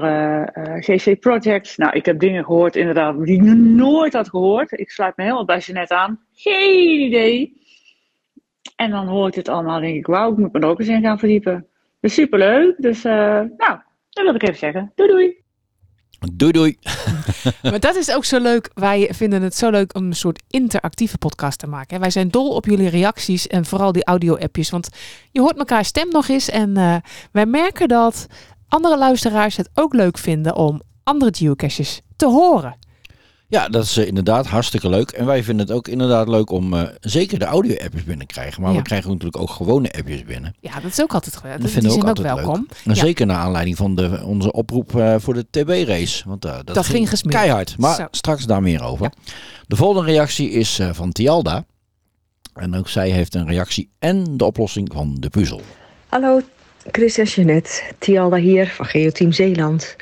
GC 0.81 1.21
Projects. 1.21 1.77
Nou, 1.77 1.97
ik 1.97 2.07
heb 2.07 2.21
dingen 2.21 2.45
gehoord 2.45 2.77
inderdaad 2.77 3.25
die 3.25 3.35
ik 3.35 3.43
nooit 3.57 4.13
had 4.13 4.29
gehoord. 4.29 4.73
Ik 4.73 4.91
sluit 4.91 5.17
me 5.17 5.23
helemaal 5.23 5.45
bij 5.45 5.63
net 5.67 5.91
aan. 5.91 6.21
Geen 6.33 7.01
idee. 7.01 7.63
En 8.77 8.91
dan 8.91 9.07
hoor 9.07 9.29
ik 9.29 9.35
dit 9.35 9.49
allemaal 9.49 9.77
en 9.77 9.83
denk 9.83 9.97
ik, 9.97 10.07
wauw, 10.07 10.31
ik 10.31 10.37
moet 10.37 10.53
me 10.53 10.59
er 10.61 10.69
ook 10.69 10.79
eens 10.79 10.89
in 10.89 11.03
gaan 11.03 11.19
verdiepen. 11.19 11.67
Dus 12.01 12.15
superleuk. 12.15 12.75
Dus 12.79 13.03
nou, 13.03 13.79
dat 14.25 14.27
wil 14.27 14.35
ik 14.35 14.43
even 14.43 14.59
zeggen. 14.59 14.93
Doei 14.95 15.11
doei. 15.11 15.37
Doei 16.33 16.53
doei. 16.53 16.79
Maar 17.71 17.81
dat 17.81 17.97
is 17.97 18.15
ook 18.15 18.25
zo 18.25 18.39
leuk. 18.41 18.71
Wij 18.75 19.11
vinden 19.13 19.43
het 19.43 19.57
zo 19.57 19.71
leuk 19.71 19.95
om 19.95 20.05
een 20.05 20.17
soort 20.17 20.43
interactieve 20.49 21.19
podcast 21.19 21.59
te 21.59 21.67
maken. 21.67 22.01
Wij 22.01 22.11
zijn 22.11 22.29
dol 22.29 22.55
op 22.55 22.65
jullie 22.65 22.89
reacties 22.89 23.47
en 23.47 23.65
vooral 23.65 23.93
die 23.93 24.05
audio-appjes. 24.05 24.71
Want 24.71 24.89
je 25.31 25.41
hoort 25.41 25.59
elkaar 25.59 25.85
stem 25.85 26.09
nog 26.11 26.29
eens. 26.29 26.51
En 26.51 26.77
eh, 26.77 26.97
wij 27.33 27.47
merken 27.47 27.89
dat 27.89 28.27
andere 28.69 28.99
luisteraars 28.99 29.57
het 29.57 29.71
ook 29.75 29.95
leuk 29.95 30.19
vinden 30.19 30.57
om 30.57 30.83
andere 31.05 31.35
geocaches 31.37 32.01
te 32.17 32.27
horen. 32.27 32.79
Ja, 33.51 33.69
dat 33.69 33.85
is 33.85 33.97
eh, 33.97 34.07
inderdaad 34.07 34.47
hartstikke 34.47 34.89
leuk. 34.89 35.11
En 35.11 35.27
wij 35.27 35.43
vinden 35.43 35.67
het 35.67 35.77
ook 35.77 35.89
inderdaad 35.89 36.29
leuk 36.29 36.51
om 36.51 36.75
eh, 36.75 36.83
zeker 37.01 37.39
de 37.39 37.45
audio-appjes 37.45 38.05
binnen 38.05 38.27
te 38.27 38.35
krijgen. 38.35 38.63
Maar 38.63 38.71
Ja. 38.73 38.77
we 38.77 38.83
krijgen 38.83 39.09
natuurlijk 39.11 39.37
ook 39.39 39.51
gewone 39.51 39.93
appjes 39.93 40.25
binnen. 40.25 40.55
Ja, 40.61 40.81
dat 40.81 40.91
is 40.91 41.01
ook 41.01 41.15
altijd 41.15 41.37
goed. 41.37 41.51
Dat 41.61 41.71
vinden 41.71 41.91
we 41.91 41.97
ook 41.97 42.03
ook 42.03 42.09
altijd 42.09 42.35
welkom. 42.35 42.55
leuk. 42.69 42.81
En 42.85 42.95
Ja. 42.95 43.01
zeker 43.01 43.27
naar 43.27 43.37
aanleiding 43.37 43.77
van 43.77 43.95
de, 43.95 44.21
onze 44.25 44.53
oproep 44.53 44.97
eh, 44.97 45.15
voor 45.19 45.35
de 45.35 45.47
TB-race. 45.51 46.29
Want 46.29 46.43
dat, 46.43 46.67
Dat 46.67 46.87
ging 46.87 47.21
keihard. 47.21 47.79
Maar 47.79 47.95
Zo. 47.95 48.07
straks 48.11 48.45
daar 48.47 48.63
meer 48.63 48.83
over. 48.83 49.13
De 49.67 49.77
volgende 49.77 50.11
reactie 50.11 50.51
is 50.51 50.79
eh, 50.79 50.89
van 50.93 51.13
Tialda. 51.13 51.65
En 52.55 52.75
ook 52.77 52.89
zij 52.89 53.11
heeft 53.11 53.35
een 53.35 53.47
reactie 53.47 53.91
en 53.99 54.37
de 54.37 54.45
oplossing 54.45 54.91
van 54.93 55.17
de 55.21 55.29
puzzel. 55.29 55.61
Hallo, 56.09 56.41
Chris 56.91 57.19
en 57.19 57.25
Jeanette. 57.25 57.83
Tialda 57.99 58.37
hier 58.37 58.67
van 58.69 58.87
Geoteam 58.87 59.33
Zeeland. 59.33 59.97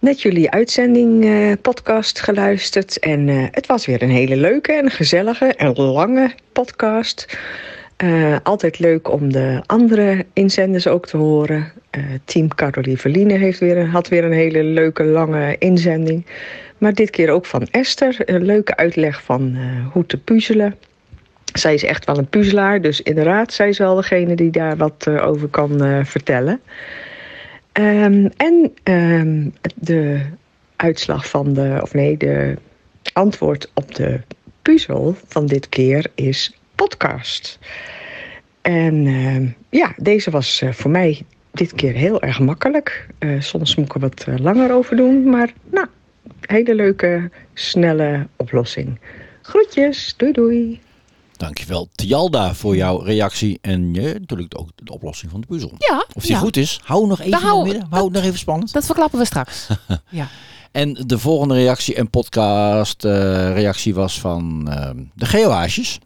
Net 0.00 0.22
jullie 0.22 0.50
uitzending 0.50 1.24
eh, 1.24 1.52
podcast 1.62 2.20
geluisterd. 2.20 2.98
En 2.98 3.28
eh, 3.28 3.44
het 3.50 3.66
was 3.66 3.86
weer 3.86 4.02
een 4.02 4.10
hele 4.10 4.36
leuke 4.36 4.72
en 4.72 4.90
gezellige 4.90 5.44
en 5.46 5.72
lange 5.74 6.30
podcast. 6.52 7.38
Eh, 7.96 8.36
altijd 8.42 8.78
leuk 8.78 9.10
om 9.10 9.32
de 9.32 9.62
andere 9.66 10.26
inzenders 10.32 10.86
ook 10.86 11.06
te 11.06 11.16
horen. 11.16 11.72
Team 12.24 12.54
Caroline 12.54 12.96
Verline 12.96 13.32
heeft 13.32 13.58
weer, 13.58 13.86
had 13.86 14.08
weer 14.08 14.24
een 14.24 14.32
hele 14.32 14.62
leuke 14.62 15.04
lange 15.04 15.56
inzending. 15.58 16.26
Maar 16.78 16.94
dit 16.94 17.10
keer 17.10 17.30
ook 17.30 17.46
van 17.46 17.66
Esther. 17.70 18.16
Een 18.24 18.44
leuke 18.44 18.76
uitleg 18.76 19.22
van 19.22 19.56
hoe 19.92 20.06
te 20.06 20.18
puzzelen. 20.18 20.74
Zij 21.52 21.74
is 21.74 21.84
echt 21.84 22.04
wel 22.04 22.18
een 22.18 22.28
puzzelaar, 22.28 22.80
dus 22.80 23.02
inderdaad, 23.02 23.52
zij 23.52 23.68
is 23.68 23.78
wel 23.78 23.94
degene 23.94 24.34
die 24.34 24.50
daar 24.50 24.76
wat 24.76 25.08
over 25.08 25.48
kan 25.48 26.04
vertellen. 26.06 26.60
Ehm, 27.72 28.28
en 28.36 28.72
ehm, 28.82 29.48
de 29.74 30.20
uitslag 30.76 31.28
van 31.28 31.52
de, 31.52 31.78
of 31.82 31.94
nee, 31.94 32.16
de 32.16 32.56
antwoord 33.12 33.70
op 33.74 33.94
de 33.94 34.20
puzzel 34.62 35.16
van 35.26 35.46
dit 35.46 35.68
keer 35.68 36.06
is 36.14 36.58
podcast. 36.74 37.58
En 38.62 39.06
ehm, 39.06 39.46
ja, 39.70 39.94
deze 39.96 40.30
was 40.30 40.62
eh, 40.62 40.72
voor 40.72 40.90
mij 40.90 41.22
dit 41.50 41.74
keer 41.74 41.92
heel 41.92 42.22
erg 42.22 42.40
makkelijk. 42.40 43.06
Eh, 43.18 43.40
soms 43.40 43.74
moet 43.74 43.86
ik 43.86 43.94
er 43.94 44.00
wat 44.00 44.24
eh, 44.28 44.38
langer 44.38 44.72
over 44.72 44.96
doen, 44.96 45.30
maar 45.30 45.52
nou, 45.70 45.86
hele 46.40 46.74
leuke, 46.74 47.30
snelle 47.54 48.26
oplossing. 48.36 49.00
Groetjes, 49.42 50.14
doei 50.16 50.32
doei. 50.32 50.80
Dankjewel 51.40 51.88
Tialda 51.94 52.54
voor 52.54 52.76
jouw 52.76 52.98
reactie 52.98 53.58
en 53.60 53.92
eh, 53.96 54.02
natuurlijk 54.04 54.58
ook 54.58 54.68
de 54.74 54.92
oplossing 54.92 55.30
van 55.30 55.40
de 55.40 55.46
puzzel. 55.46 55.72
Ja, 55.78 56.04
Of 56.14 56.22
die 56.22 56.32
ja. 56.32 56.38
goed 56.38 56.56
is, 56.56 56.80
hou 56.84 57.06
nog 57.06 57.20
even 57.20 57.38
hou- 57.40 57.64
midden. 57.64 57.86
Hou 57.90 58.04
het 58.04 58.12
nog 58.12 58.22
even 58.22 58.38
spannend. 58.38 58.72
Dat 58.72 58.84
verklappen 58.84 59.18
we 59.18 59.24
straks. 59.24 59.66
ja. 60.08 60.28
En 60.72 60.94
de 61.06 61.18
volgende 61.18 61.54
reactie 61.54 61.94
en 61.94 62.10
podcast 62.10 63.04
eh, 63.04 63.12
reactie 63.52 63.94
was 63.94 64.20
van 64.20 64.68
eh, 64.70 64.90
de 65.14 65.26
Geoaasjes. 65.26 65.98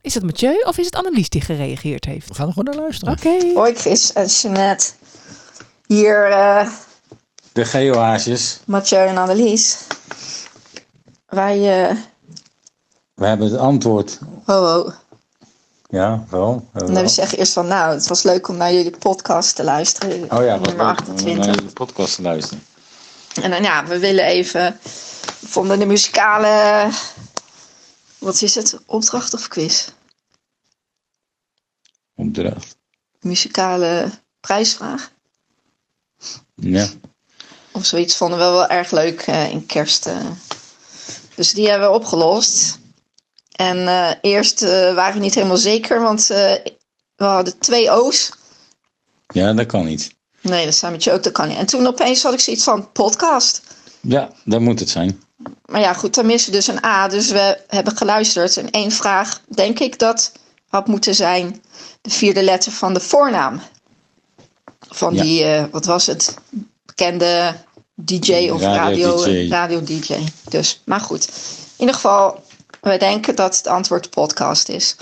Is 0.00 0.14
het 0.14 0.22
Mathieu 0.24 0.62
of 0.66 0.78
is 0.78 0.84
het 0.86 0.94
Annelies 0.96 1.28
die 1.28 1.40
gereageerd 1.40 2.04
heeft? 2.04 2.28
We 2.28 2.34
gaan 2.34 2.46
er 2.46 2.52
gewoon 2.52 2.74
naar 2.74 2.82
luisteren. 2.82 3.14
Oké. 3.14 3.52
Hoi 3.54 3.74
Chris 3.74 4.12
en 4.12 4.26
Jeanette. 4.26 4.86
Hier 5.86 6.24
eh 6.30 6.68
De 7.52 7.64
geoaasjes. 7.64 8.60
Mathieu 8.66 9.06
en 9.06 9.16
Annelies. 9.16 9.78
Wij, 11.26 11.88
eh 11.88 11.96
We 13.18 13.26
hebben 13.26 13.50
het 13.50 13.60
antwoord. 13.60 14.18
ho 14.44 14.64
ho. 14.66 14.92
Ja, 15.90 16.24
wel. 16.30 16.68
wel. 16.72 16.88
En 16.88 16.94
we 17.02 17.08
zeggen 17.08 17.38
eerst 17.38 17.52
van 17.52 17.66
nou, 17.66 17.94
het 17.94 18.06
was 18.06 18.22
leuk 18.22 18.48
om 18.48 18.56
naar 18.56 18.72
jullie 18.72 18.96
podcast 18.98 19.56
te 19.56 19.64
luisteren. 19.64 20.32
Oh 20.32 20.44
ja, 20.44 20.58
wat 20.58 20.66
leuk 20.66 20.80
om 20.80 20.86
28. 20.86 21.46
naar 21.46 21.56
de 21.56 21.62
podcast 21.72 22.14
te 22.14 22.22
luisteren. 22.22 22.62
En 23.42 23.50
dan 23.50 23.62
ja, 23.62 23.86
we 23.86 23.98
willen 23.98 24.24
even, 24.24 24.78
we 25.40 25.48
vonden 25.48 25.78
de 25.78 25.86
muzikale, 25.86 26.88
wat 28.18 28.42
is 28.42 28.54
het, 28.54 28.78
opdracht 28.86 29.34
of 29.34 29.48
quiz? 29.48 29.88
Opdracht. 32.14 32.76
Muzikale 33.20 34.10
prijsvraag 34.40 35.10
Ja. 36.54 36.86
of 37.72 37.84
zoiets 37.84 38.16
vonden 38.16 38.38
we 38.38 38.44
wel 38.44 38.66
erg 38.68 38.90
leuk 38.90 39.20
eh, 39.20 39.50
in 39.50 39.66
kerst. 39.66 40.06
eh. 40.06 40.26
Dus 41.34 41.52
die 41.52 41.68
hebben 41.68 41.88
we 41.88 41.94
opgelost. 41.94 42.77
En 43.58 43.88
eh, 43.88 44.10
eerst 44.20 44.62
eh, 44.62 44.94
waren 44.94 45.14
we 45.14 45.20
niet 45.20 45.34
helemaal 45.34 45.56
zeker, 45.56 46.00
want 46.00 46.30
eh, 46.30 46.52
we 47.16 47.24
hadden 47.24 47.58
twee 47.58 47.90
O's. 47.90 48.32
ja, 49.32 49.52
dat 49.52 49.66
kan 49.66 49.84
niet. 49.84 50.14
Nee, 50.40 50.64
dat 50.64 50.74
zijn 50.74 50.92
met 50.92 51.04
je 51.04 51.12
ook, 51.12 51.22
dat 51.22 51.32
kan 51.32 51.48
niet. 51.48 51.56
En 51.56 51.66
toen 51.66 51.86
opeens 51.86 52.22
had 52.22 52.32
ik 52.32 52.40
zoiets 52.40 52.64
van 52.64 52.92
podcast. 52.92 53.60
Ja, 54.00 54.30
dat 54.44 54.60
moet 54.60 54.80
het 54.80 54.90
zijn. 54.90 55.22
Maar 55.64 55.80
ja, 55.80 55.92
goed, 55.92 56.14
dan 56.14 56.26
missen 56.26 56.50
we 56.50 56.56
dus 56.56 56.66
een 56.66 56.84
A. 56.84 57.08
Dus 57.08 57.30
we 57.30 57.58
hebben 57.66 57.96
geluisterd. 57.96 58.56
En 58.56 58.70
één 58.70 58.90
vraag, 58.92 59.40
denk 59.48 59.78
ik, 59.78 59.98
dat 59.98 60.32
had 60.68 60.86
moeten 60.86 61.14
zijn 61.14 61.62
de 62.00 62.10
vierde 62.10 62.42
letter 62.42 62.72
van 62.72 62.94
de 62.94 63.00
voornaam. 63.00 63.60
Van 64.88 65.14
Ja. 65.14 65.22
die, 65.22 65.66
wat 65.70 65.84
was 65.84 66.06
het? 66.06 66.34
Bekende 66.86 67.54
DJ 67.94 68.48
of 68.48 68.60
radio, 68.60 69.16
Radio 69.16 69.48
radio. 69.48 69.82
DJ. 69.82 70.14
Dus, 70.48 70.82
maar 70.84 71.00
goed. 71.00 71.26
In 71.26 71.32
ieder 71.76 71.94
geval, 71.94 72.42
we 72.88 72.98
denken 72.98 73.34
dat 73.36 73.56
het 73.56 73.66
antwoord 73.66 74.10
podcast 74.10 74.68
is. 74.68 74.96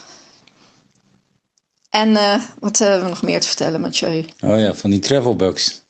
En 1.91 2.17
eh, 2.17 2.43
wat 2.59 2.79
hebben 2.79 3.03
we 3.03 3.09
nog 3.09 3.23
meer 3.23 3.41
te 3.41 3.47
vertellen, 3.47 3.81
Mathieu? 3.81 4.25
Oh 4.41 4.59
ja, 4.59 4.75
van 4.75 4.91
die 4.91 4.99
travelbugs. 5.01 5.83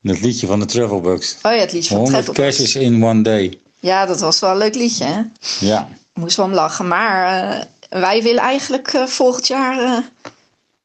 Dat 0.00 0.20
liedje 0.20 0.46
van 0.46 0.60
de 0.60 0.66
travelbugs. 0.66 1.36
Oh 1.42 1.52
ja, 1.52 1.58
het 1.58 1.72
liedje 1.72 1.88
van 1.88 1.98
100 1.98 2.24
Travelbugs. 2.24 2.56
caches 2.56 2.74
in 2.82 3.04
one 3.04 3.22
day. 3.22 3.60
Ja, 3.80 4.06
dat 4.06 4.20
was 4.20 4.40
wel 4.40 4.50
een 4.50 4.56
leuk 4.56 4.74
liedje, 4.74 5.04
hè? 5.04 5.20
Ja. 5.60 5.88
moest 6.14 6.36
wel 6.36 6.46
om 6.46 6.52
lachen. 6.52 6.88
Maar 6.88 7.42
eh, 7.50 7.64
wij 8.00 8.22
willen 8.22 8.42
eigenlijk 8.42 8.88
eh, 8.88 9.06
volgend 9.06 9.46
jaar, 9.46 10.02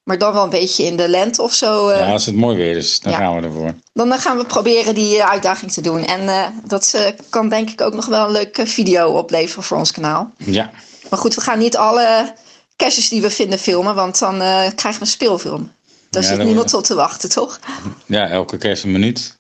maar 0.04 0.18
dan 0.18 0.34
wel 0.34 0.44
een 0.44 0.50
beetje 0.50 0.84
in 0.84 0.98
de 0.98 1.08
lente 1.10 1.42
of 1.42 1.54
zo. 1.54 1.88
eh, 1.90 2.00
ja, 2.00 2.12
als 2.12 2.26
het 2.26 2.36
mooi 2.36 2.58
weer 2.58 2.78
is, 2.78 3.00
dan 3.00 3.12
ja. 3.12 3.18
gaan 3.18 3.36
we 3.36 3.42
ervoor. 3.48 3.74
Dan 3.94 4.20
gaan 4.20 4.38
we 4.38 4.46
proberen 4.46 4.96
die 4.96 5.18
eh, 5.18 5.30
uitdaging 5.30 5.72
te 5.72 5.82
doen. 5.82 6.06
En 6.06 6.30
eh, 6.30 6.48
dat 6.66 7.14
kan 7.30 7.50
denk 7.50 7.70
ik 7.70 7.82
ook 7.82 7.94
nog 7.94 8.06
wel 8.06 8.26
een 8.26 8.32
leuke 8.32 8.68
video 8.68 9.18
opleveren 9.18 9.64
voor 9.64 9.78
ons 9.78 9.92
kanaal. 9.92 10.32
Ja. 10.38 10.72
Maar 11.10 11.20
goed, 11.20 11.36
we 11.36 11.42
gaan 11.42 11.60
niet 11.60 11.78
alle 11.78 12.34
caches 12.76 13.10
die 13.10 13.22
we 13.22 13.30
vinden 13.30 13.60
filmen, 13.60 13.96
want 13.96 14.20
dan 14.20 14.38
krijgen 14.38 14.94
we 14.94 15.00
een 15.00 15.08
speelfilm. 15.08 15.72
Daar 16.10 16.22
Ja, 16.22 16.28
zit 16.28 16.38
niemand 16.38 16.56
wordt- 16.58 16.74
op 16.74 16.84
te 16.84 16.96
wachten, 16.96 17.30
toch? 17.30 17.60
Ja, 18.06 18.30
elke 18.30 18.58
cache 18.58 18.86
een 18.86 18.92
minuut. 18.92 19.38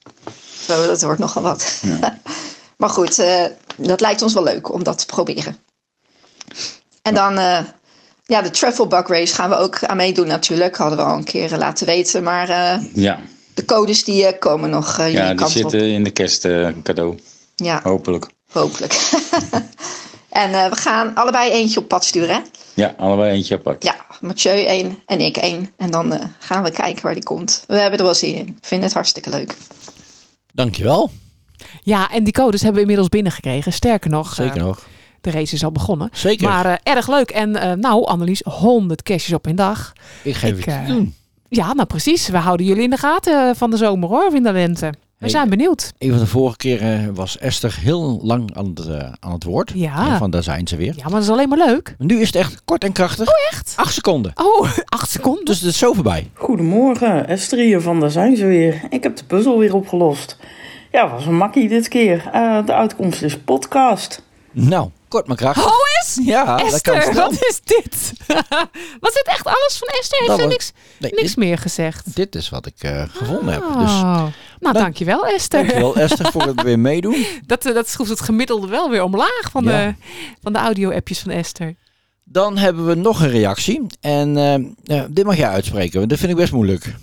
Zo, 0.68 0.86
dat 0.88 1.02
wordt 1.02 1.20
nogal 1.20 1.42
wat. 1.44 1.82
maar 2.78 2.90
goed, 2.90 3.24
dat 3.78 4.02
lijkt 4.02 4.22
ons 4.22 4.34
wel 4.34 4.44
leuk 4.44 4.74
om 4.74 4.84
dat 4.84 4.98
te 4.98 5.06
proberen. 5.06 5.58
En 7.02 7.14
dan, 7.14 7.36
ja, 8.34 8.42
de 8.42 8.50
Travel 8.50 8.88
Bug 8.88 9.08
Race 9.08 9.34
gaan 9.34 9.50
we 9.50 9.56
ook 9.56 9.84
aan 9.84 9.98
meedoen 9.98 10.28
natuurlijk. 10.28 10.76
Hadden 10.78 10.98
we 10.98 11.04
al 11.04 11.18
een 11.18 11.24
keer 11.24 11.52
eh, 11.52 11.58
laten 11.58 11.86
weten. 11.86 12.24
Maar 12.24 12.50
eh, 12.50 12.80
Ja, 12.94 13.20
de 13.54 13.66
codes 13.66 14.04
die 14.04 14.26
eh, 14.26 14.40
komen 14.40 14.70
nog 14.70 14.92
eh 14.98 15.06
jullie 15.06 15.14
ja 15.22 15.28
die 15.28 15.36
kant 15.36 15.52
zitten 15.52 15.80
op. 15.80 15.86
in 15.86 16.04
de 16.04 16.12
kerst 16.12 16.46
eh, 16.46 16.68
cadeau. 16.84 17.20
Ja, 17.56 17.80
Hopelijk. 17.84 18.28
hopelijk. 18.52 18.94
en 20.30 20.54
eh, 20.54 20.70
we 20.70 20.76
gaan 20.76 21.16
allebei 21.16 21.52
eentje 21.52 21.80
op 21.80 21.88
pad 21.88 22.06
sturen, 22.06 22.36
hè? 22.36 22.42
Ja, 22.74 22.94
allebei 22.98 23.32
eentje 23.32 23.56
apart. 23.56 23.84
Ja, 23.84 23.96
Mathieu 24.22 24.64
één 24.66 25.00
en 25.06 25.20
ik 25.20 25.38
één. 25.38 25.70
En 25.78 25.92
dan 25.92 26.14
eh, 26.14 26.26
gaan 26.40 26.64
we 26.64 26.72
kijken 26.72 27.04
waar 27.04 27.14
die 27.14 27.24
komt. 27.24 27.64
We 27.68 27.78
hebben 27.78 28.00
er 28.00 28.06
wel 28.06 28.14
zin 28.16 28.36
in. 28.36 28.48
Ik 28.48 28.66
vind 28.66 28.84
het 28.84 28.94
hartstikke 28.94 29.30
leuk. 29.30 29.56
Dankjewel. 30.54 31.12
Ja, 31.84 32.12
en 32.12 32.24
die 32.24 32.34
codes 32.34 32.56
hebben 32.60 32.74
we 32.74 32.82
inmiddels 32.82 33.10
binnengekregen. 33.10 33.74
Sterker 33.74 34.10
nog, 34.10 34.34
Zeker 34.34 34.58
nog. 34.62 34.86
De 35.24 35.32
race 35.32 35.56
is 35.56 35.64
al 35.64 35.72
begonnen. 35.72 36.10
Zeker. 36.14 36.48
Maar 36.48 36.66
eh, 36.66 36.74
erg 36.94 37.08
leuk. 37.10 37.30
En 37.32 37.56
eh, 37.56 37.72
nou, 37.78 38.06
Annelies, 38.06 38.42
100 38.44 39.04
caches 39.04 39.34
op 39.34 39.46
een 39.46 39.56
dag. 39.56 39.94
Ik 40.24 40.36
geef 40.36 40.58
Ik, 40.58 40.66
het 40.66 40.86
te 40.86 40.94
doen. 40.94 41.16
Ja, 41.50 41.74
nou 41.74 41.88
precies. 41.88 42.28
We 42.28 42.38
houden 42.38 42.66
jullie 42.66 42.84
in 42.84 42.90
de 42.90 42.98
gaten 42.98 43.56
van 43.56 43.70
de 43.70 43.78
zomer 43.78 44.10
hoor, 44.10 44.26
of 44.26 44.34
in 44.34 44.44
de 44.44 44.52
lente. 44.52 44.86
We 44.90 45.30
Hey. 45.30 45.30
zijn 45.30 45.50
benieuwd. 45.50 45.94
Een 45.98 46.10
van 46.10 46.20
de 46.20 46.26
vorige 46.28 46.58
keren 46.58 47.14
was 47.14 47.38
Esther 47.38 47.78
heel 47.80 48.20
lang 48.24 48.56
aan 48.56 48.72
het, 48.76 48.90
aan 49.20 49.32
het 49.32 49.44
woord. 49.44 49.72
Ja. 49.76 50.12
En 50.12 50.18
Van 50.18 50.30
daar 50.32 50.44
zijn 50.44 50.68
ze 50.68 50.76
weer. 50.76 50.94
Ja, 50.96 51.04
maar 51.04 51.12
dat 51.12 51.22
is 51.22 51.30
alleen 51.30 51.50
maar 51.50 51.58
leuk. 51.58 51.96
Nu 51.98 52.20
is 52.20 52.28
het 52.28 52.36
echt 52.36 52.62
kort 52.66 52.84
en 52.84 52.92
krachtig. 52.92 53.28
Oh 53.28 53.34
echt? 53.52 53.74
Acht 53.76 53.94
seconden. 53.94 54.32
Oh, 54.36 54.72
acht 54.86 55.10
seconden? 55.10 55.46
Dus 55.46 55.60
het 55.60 55.70
is 55.70 55.78
zo 55.78 55.94
voorbij. 55.94 56.30
Goedemorgen, 56.34 57.28
Esther 57.28 57.60
hier 57.60 57.82
van 57.82 58.00
Daar 58.00 58.12
zijn 58.12 58.36
ze 58.38 58.46
weer. 58.46 58.82
Ik 58.90 59.04
heb 59.04 59.16
de 59.18 59.24
puzzel 59.24 59.58
weer 59.60 59.76
opgelost. 59.76 60.38
Ja, 60.92 61.10
was 61.10 61.26
een 61.26 61.38
makkie 61.38 61.68
dit 61.68 61.88
keer. 61.88 62.30
Eh, 62.34 62.66
de 62.66 62.74
uitkomst 62.74 63.22
is 63.22 63.38
podcast. 63.40 64.22
Nou, 64.52 64.90
kort 65.14 65.28
maar 65.28 65.38
krachtig. 65.38 65.66
Oh, 65.66 65.72
is? 66.04 66.20
Ja, 66.26 66.58
dat 66.58 66.82
kan 66.82 66.94
Esther, 66.96 67.02
snel. 67.14 67.30
wat 67.30 67.34
is 67.50 67.60
dit? 67.64 68.14
was 69.06 69.14
dit 69.14 69.24
echt 69.28 69.46
alles 69.46 69.76
van 69.78 69.88
Esther? 69.88 70.20
Heeft 70.20 70.32
ze 70.32 70.42
was- 70.42 70.48
niks, 70.52 70.72
Nee, 71.00 71.12
niks 71.12 71.24
dit- 71.28 71.36
meer 71.38 71.58
gezegd? 71.58 72.16
Dit 72.16 72.36
is 72.36 72.50
wat 72.50 72.66
ik 72.66 72.74
eh, 72.78 73.04
gevonden 73.10 73.54
heb. 73.54 73.62
Dus 73.62 73.92
Oh. 73.92 74.26
Nou, 74.60 74.74
dankjewel 74.76 75.26
Esther. 75.28 75.60
dankjewel 75.60 75.96
Esther 75.96 76.32
voor 76.32 76.42
het 76.42 76.62
weer 76.62 76.80
meedoen. 76.80 77.26
Dat, 77.46 77.66
eh, 77.66 77.74
dat 77.74 77.90
schroeft 77.90 78.10
het 78.10 78.22
gemiddelde 78.22 78.68
wel 78.68 78.90
weer 78.90 79.04
omlaag 79.04 79.48
van 79.52 79.64
Ja. 79.64 79.70
de, 79.88 79.96
van 80.42 80.54
de 80.54 80.60
audio-appjes 80.60 81.20
van 81.20 81.32
Esther. 81.32 81.76
Dan 82.24 82.58
hebben 82.58 82.86
we 82.86 82.96
nog 82.96 83.22
een 83.22 83.30
reactie. 83.30 83.82
En 84.02 84.38
eh, 84.84 85.04
dit 85.10 85.26
mag 85.26 85.38
jij 85.38 85.50
uitspreken, 85.50 85.98
want 85.98 86.10
dat 86.10 86.20
vind 86.20 86.32
ik 86.32 86.38
best 86.38 86.52
moeilijk. 86.52 86.94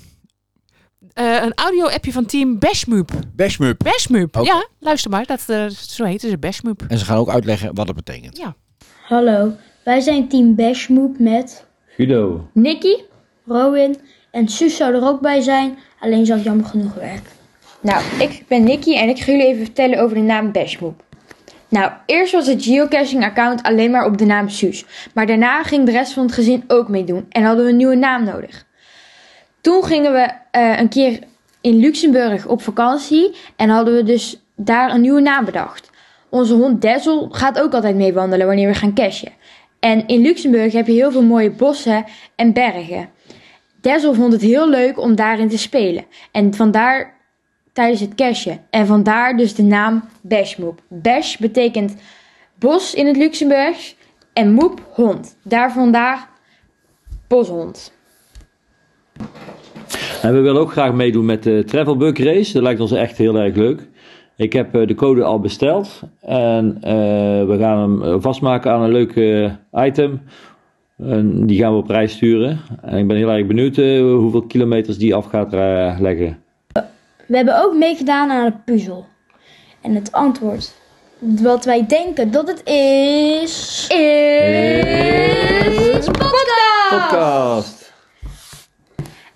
Eh, 1.12 1.42
een 1.42 1.54
audio-appje 1.54 2.12
van 2.12 2.26
team 2.26 2.58
Bashmoop. 2.58 3.10
Bashmoop. 3.36 3.78
Bashmoop, 3.78 4.38
ja, 4.42 4.68
luister 4.78 5.10
maar. 5.10 5.26
Dat, 5.26 5.44
eh, 5.46 5.66
zo 5.68 6.04
heet 6.04 6.20
ze, 6.20 6.38
Bashmoop. 6.38 6.82
En 6.88 6.98
ze 6.98 7.04
gaan 7.04 7.16
ook 7.16 7.28
uitleggen 7.28 7.74
wat 7.74 7.86
het 7.86 7.96
betekent. 7.96 8.36
Ja. 8.36 8.54
Hallo, 9.02 9.52
wij 9.84 10.00
zijn 10.00 10.28
team 10.28 10.54
Bashmoop 10.54 11.18
met 11.18 11.66
Guido. 11.86 12.48
Nicky, 12.52 12.94
Rowan 13.46 13.96
en 14.30 14.48
Suus 14.48 14.76
zou 14.76 14.94
er 14.94 15.02
ook 15.02 15.20
bij 15.20 15.40
zijn, 15.40 15.78
alleen 16.00 16.26
ze 16.26 16.32
had 16.32 16.44
jammer 16.44 16.66
genoeg 16.66 16.94
werk. 16.94 17.28
Nou, 17.80 18.02
ik 18.18 18.44
ben 18.48 18.64
Nicky 18.64 18.94
en 18.94 19.08
ik 19.08 19.18
ga 19.18 19.32
jullie 19.32 19.46
even 19.46 19.64
vertellen 19.64 19.98
over 19.98 20.16
de 20.16 20.22
naam 20.22 20.52
Bashmoop. 20.52 21.02
Nou, 21.68 21.92
eerst 22.06 22.32
was 22.32 22.46
het 22.46 22.64
geocaching-account 22.64 23.62
alleen 23.62 23.90
maar 23.90 24.06
op 24.06 24.18
de 24.18 24.24
naam 24.24 24.48
Suus. 24.48 24.84
Maar 25.14 25.26
daarna 25.26 25.62
ging 25.62 25.86
de 25.86 25.92
rest 25.92 26.12
van 26.12 26.22
het 26.22 26.32
gezin 26.32 26.64
ook 26.66 26.88
meedoen 26.88 27.26
en 27.28 27.42
hadden 27.42 27.64
we 27.64 27.70
een 27.70 27.76
nieuwe 27.76 27.96
naam 27.96 28.24
nodig. 28.24 28.68
Toen 29.60 29.84
gingen 29.84 30.12
we 30.12 30.30
eh, 30.50 30.78
een 30.78 30.88
keer 30.88 31.18
in 31.60 31.76
Luxemburg 31.76 32.46
op 32.46 32.62
vakantie 32.62 33.36
en 33.56 33.68
hadden 33.68 33.94
we 33.94 34.02
dus 34.02 34.42
daar 34.56 34.94
een 34.94 35.00
nieuwe 35.00 35.20
naam 35.20 35.44
bedacht. 35.44 35.90
Onze 36.28 36.54
hond 36.54 36.82
Dazzle 36.82 37.28
gaat 37.30 37.60
ook 37.60 37.74
altijd 37.74 37.96
mee 37.96 38.12
wandelen 38.12 38.46
wanneer 38.46 38.68
we 38.68 38.74
gaan 38.74 38.94
cashen. 38.94 39.32
En 39.80 40.06
in 40.06 40.20
Luxemburg 40.20 40.72
heb 40.72 40.86
je 40.86 40.92
heel 40.92 41.10
veel 41.10 41.22
mooie 41.22 41.50
bossen 41.50 42.04
en 42.36 42.52
bergen. 42.52 43.08
Dazzle 43.80 44.14
vond 44.14 44.32
het 44.32 44.42
heel 44.42 44.68
leuk 44.68 44.98
om 44.98 45.14
daarin 45.14 45.48
te 45.48 45.58
spelen. 45.58 46.04
En 46.32 46.54
vandaar 46.54 47.14
tijdens 47.72 48.00
het 48.00 48.14
cashen. 48.14 48.60
En 48.70 48.86
vandaar 48.86 49.36
dus 49.36 49.54
de 49.54 49.62
naam 49.62 50.04
Bashmoop. 50.20 50.82
Bash 50.88 51.36
betekent 51.36 51.94
bos 52.58 52.94
in 52.94 53.06
het 53.06 53.16
Luxemburgs 53.16 53.96
en 54.32 54.52
moep 54.52 54.88
hond. 54.92 55.36
Daar 55.42 55.72
vandaar 55.72 56.28
boshond. 57.28 57.98
En 60.22 60.32
we 60.32 60.40
willen 60.40 60.60
ook 60.60 60.72
graag 60.72 60.92
meedoen 60.92 61.24
met 61.24 61.42
de 61.42 61.64
Travel 61.66 61.96
Bug 61.96 62.18
Race. 62.18 62.52
Dat 62.52 62.62
lijkt 62.62 62.80
ons 62.80 62.92
echt 62.92 63.16
heel 63.16 63.36
erg 63.36 63.56
leuk. 63.56 63.88
Ik 64.36 64.52
heb 64.52 64.74
eh, 64.74 64.86
de 64.86 64.94
code 64.94 65.24
al 65.24 65.40
besteld. 65.40 66.00
En 66.20 66.78
eh, 66.80 66.92
we 67.46 67.56
gaan 67.58 67.78
hem 67.78 68.02
eh, 68.02 68.14
vastmaken 68.18 68.72
aan 68.72 68.82
een 68.82 68.90
leuk 68.90 69.14
item. 69.72 70.22
En 70.98 71.46
die 71.46 71.58
gaan 71.58 71.72
we 71.72 71.78
op 71.78 71.88
reis 71.88 72.12
sturen. 72.12 72.60
En 72.82 72.98
ik 72.98 73.06
ben 73.06 73.16
heel 73.16 73.30
erg 73.30 73.46
benieuwd 73.46 73.76
hoeveel 74.20 74.42
kilometers 74.42 74.98
die 74.98 75.14
af 75.14 75.26
gaat 75.26 75.52
leggen. 76.00 76.42
We 77.26 77.36
hebben 77.36 77.64
ook 77.64 77.74
meegedaan 77.74 78.30
aan 78.30 78.46
een 78.46 78.64
puzzel. 78.64 79.06
En 79.80 79.94
het 79.94 80.12
antwoord 80.12 80.72
wat 81.18 81.64
wij 81.64 81.86
denken 81.86 82.30
dat 82.30 82.48
het 82.48 82.64
is. 82.64 83.86
Is. 83.88 86.04
Podcast! 86.04 86.90
Podcast. 86.90 87.79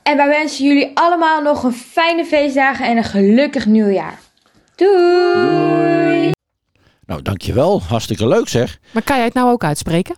En 0.04 0.16
wij 0.16 0.28
wensen 0.28 0.64
jullie 0.66 0.90
allemaal 0.94 1.42
nog 1.42 1.62
een 1.62 1.72
fijne 1.72 2.24
feestdagen 2.24 2.86
en 2.86 2.96
een 2.96 3.04
gelukkig 3.04 3.66
nieuwjaar. 3.66 4.18
Doei! 4.74 6.30
Nou, 7.06 7.22
dankjewel. 7.22 7.82
Hartstikke 7.82 8.28
leuk 8.28 8.48
zeg. 8.48 8.78
Maar 8.92 9.02
kan 9.02 9.16
jij 9.16 9.24
het 9.24 9.34
nou 9.34 9.50
ook 9.50 9.64
uitspreken? 9.64 10.16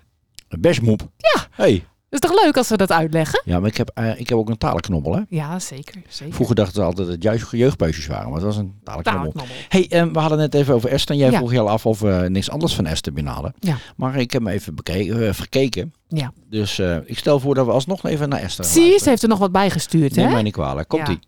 Besmoep. 0.49 1.01
Ja. 1.17 1.47
Hey. 1.51 1.85
Dat 2.09 2.23
is 2.23 2.31
toch 2.31 2.45
leuk 2.45 2.57
als 2.57 2.69
we 2.69 2.77
dat 2.77 2.93
uitleggen? 2.93 3.43
Ja, 3.45 3.61
maar 3.61 3.69
ik 3.69 3.77
heb, 3.77 3.91
eh, 3.95 4.21
ik 4.21 4.29
heb 4.29 4.39
ook 4.39 4.49
een 4.49 4.59
talenknobbel, 4.59 5.15
hè? 5.15 5.21
Ja, 5.29 5.59
zeker. 5.59 6.03
zeker. 6.09 6.35
Vroeger 6.35 6.55
dachten 6.55 6.77
we 6.81 6.87
altijd 6.87 7.07
dat 7.07 7.15
het 7.17 7.23
juist 7.25 7.51
jeugdbuisjes 7.51 8.07
waren, 8.07 8.25
maar 8.27 8.35
het 8.35 8.45
was 8.45 8.57
een 8.57 8.75
talenknobbel. 8.85 9.33
Talenknobbel. 9.33 9.57
hey, 9.69 9.87
eh, 9.89 10.07
we 10.13 10.19
hadden 10.19 10.39
net 10.39 10.55
even 10.55 10.75
over 10.75 10.91
Esther. 10.91 11.15
En 11.15 11.21
jij 11.21 11.31
Ja. 11.31 11.37
vroeg 11.37 11.53
je 11.53 11.61
al 11.61 11.69
af 11.69 11.87
of 11.87 12.01
we 12.01 12.27
niks 12.29 12.51
anders 12.51 12.75
van 12.75 12.87
Esther 12.87 13.13
binnen 13.13 13.33
hadden. 13.33 13.55
Ja. 13.59 13.77
Maar 13.97 14.17
ik 14.17 14.31
heb 14.31 14.43
me 14.43 14.51
even 14.53 14.75
bekeken, 14.75 15.27
eh, 15.27 15.33
verkeken. 15.35 15.93
Ja. 16.09 16.33
Dus 16.51 16.79
eh, 16.79 16.97
ik 17.05 17.19
stel 17.19 17.41
voor 17.41 17.55
dat 17.55 17.67
we 17.67 17.73
alsnog 17.73 18.05
even 18.05 18.29
naar 18.29 18.41
Esther 18.41 18.65
gaan 18.65 18.73
Zie 18.75 18.99
ze 18.99 19.09
heeft 19.09 19.23
er 19.23 19.29
nog 19.29 19.39
wat 19.39 19.53
bijgestuurd, 19.53 20.15
Neem 20.15 20.27
hè? 20.27 20.33
mij 20.33 20.43
niet 20.43 20.53
kwalijk. 20.53 20.89
Komt-ie. 20.89 21.19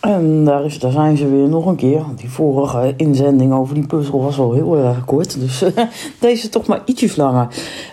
En 0.00 0.44
daar, 0.44 0.76
daar 0.80 0.92
zijn 0.92 1.16
ze 1.16 1.30
weer 1.30 1.48
nog 1.48 1.66
een 1.66 1.76
keer. 1.76 2.04
Die 2.16 2.30
vorige 2.30 2.94
inzending 2.96 3.52
over 3.52 3.74
die 3.74 3.86
puzzel 3.86 4.22
was 4.22 4.38
al 4.38 4.52
heel 4.52 4.76
erg 4.76 5.04
kort. 5.04 5.40
Dus 5.40 5.64
deze 6.20 6.48
toch 6.48 6.66
maar 6.66 6.82
ietsjes 6.84 7.16
langer. 7.16 7.48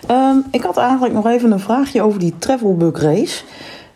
Ehm, 0.06 0.36
ik 0.50 0.62
had 0.62 0.76
eigenlijk 0.76 1.14
nog 1.14 1.26
even 1.26 1.52
een 1.52 1.60
vraagje 1.60 2.02
over 2.02 2.18
die 2.18 2.34
Travelbug 2.38 3.00
race. 3.02 3.42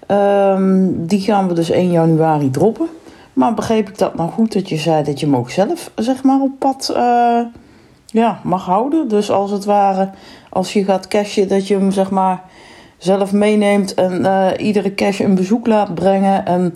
Ehm, 0.07 0.89
die 0.95 1.21
gaan 1.21 1.49
we 1.49 1.55
dus 1.55 1.71
1 1.71 1.91
januari 1.91 2.51
droppen. 2.51 2.89
Maar 3.33 3.55
begreep 3.55 3.89
ik 3.89 3.99
dat 3.99 4.15
nou 4.15 4.31
goed 4.31 4.53
dat 4.53 4.69
je 4.69 4.77
zei 4.77 5.05
dat 5.05 5.21
je 5.21 5.27
hem 5.27 5.37
ook 5.37 5.51
zelf 5.51 5.91
zeg 5.97 6.23
maar, 6.23 6.41
op 6.41 6.59
pad 6.59 6.93
eh, 6.97 7.41
ja, 8.07 8.41
mag 8.43 8.65
houden? 8.65 9.09
Dus 9.09 9.31
als 9.31 9.51
het 9.51 9.65
ware, 9.65 10.11
als 10.51 10.73
je 10.73 10.85
gaat 10.85 11.09
cashen, 11.09 11.49
dat 11.49 11.69
je 11.69 11.75
hem 11.75 11.91
zeg 11.91 12.11
maar 12.11 12.43
zelf 12.97 13.33
meeneemt 13.33 13.95
en 13.95 14.25
eh, 14.25 14.67
iedere 14.67 14.95
cash 14.95 15.21
een 15.21 15.35
bezoek 15.35 15.67
laat 15.67 15.95
brengen. 15.95 16.47
En 16.47 16.75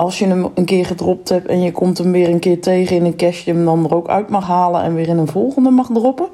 als 0.00 0.18
je 0.18 0.26
hem 0.26 0.50
een 0.54 0.64
keer 0.64 0.86
gedropt 0.86 1.28
hebt 1.28 1.46
en 1.46 1.62
je 1.62 1.72
komt 1.72 1.98
hem 1.98 2.12
weer 2.12 2.28
een 2.28 2.38
keer 2.38 2.60
tegen 2.60 2.96
in 2.96 3.04
een 3.04 3.16
cache, 3.16 3.42
je 3.44 3.52
hem 3.52 3.64
dan 3.64 3.84
er 3.84 3.94
ook 3.94 4.08
uit 4.08 4.28
mag 4.28 4.46
halen 4.46 4.82
en 4.82 4.94
weer 4.94 5.08
in 5.08 5.18
een 5.18 5.28
volgende 5.28 5.70
mag 5.70 5.86
droppen. 5.92 6.28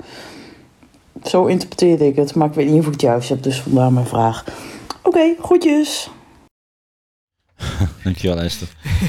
Zo 1.24 1.44
interpreteerde 1.44 2.06
ik 2.06 2.16
het, 2.16 2.34
maar 2.34 2.48
ik 2.48 2.54
weet 2.54 2.68
niet 2.68 2.80
of 2.80 2.86
ik 2.86 2.92
het 2.92 3.00
juist 3.00 3.28
heb, 3.28 3.42
dus 3.42 3.60
vandaar 3.60 3.92
mijn 3.92 4.06
vraag. 4.06 4.44
Oké, 5.02 5.34
groetjes. 5.40 6.10
Dankjewel 8.04 8.38
Esther. 8.38 8.68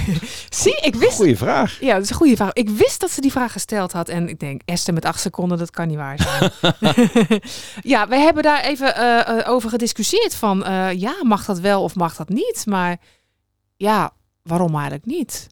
Zie, 0.49 0.79
ik 0.81 0.95
wist... 0.95 1.15
Goeie 1.15 1.37
vraag. 1.37 1.77
Ja, 1.79 1.93
dat 1.93 2.03
is 2.03 2.09
een 2.09 2.15
goede 2.15 2.35
vraag. 2.35 2.53
Ik 2.53 2.69
wist 2.69 2.99
dat 2.99 3.11
ze 3.11 3.21
die 3.21 3.31
vraag 3.31 3.51
gesteld 3.51 3.91
had. 3.91 4.09
En 4.09 4.29
ik 4.29 4.39
denk, 4.39 4.61
Esther 4.65 4.93
met 4.93 5.05
acht 5.05 5.19
seconden, 5.19 5.57
dat 5.57 5.71
kan 5.71 5.87
niet 5.87 5.97
waar 5.97 6.19
zijn. 6.21 6.51
ja, 7.93 8.07
we 8.07 8.15
hebben 8.15 8.43
daar 8.43 8.63
even 8.63 8.95
eh, 8.95 9.39
eh, 9.39 9.49
over 9.49 9.69
gediscussieerd 9.69 10.35
van... 10.35 10.63
eh, 10.63 10.91
ja, 10.91 11.15
mag 11.23 11.45
dat 11.45 11.59
wel 11.59 11.83
of 11.83 11.95
mag 11.95 12.15
dat 12.15 12.29
niet? 12.29 12.63
Maar 12.65 12.97
ja, 13.75 14.11
waarom 14.47 14.73
eigenlijk 14.73 15.05
niet? 15.05 15.47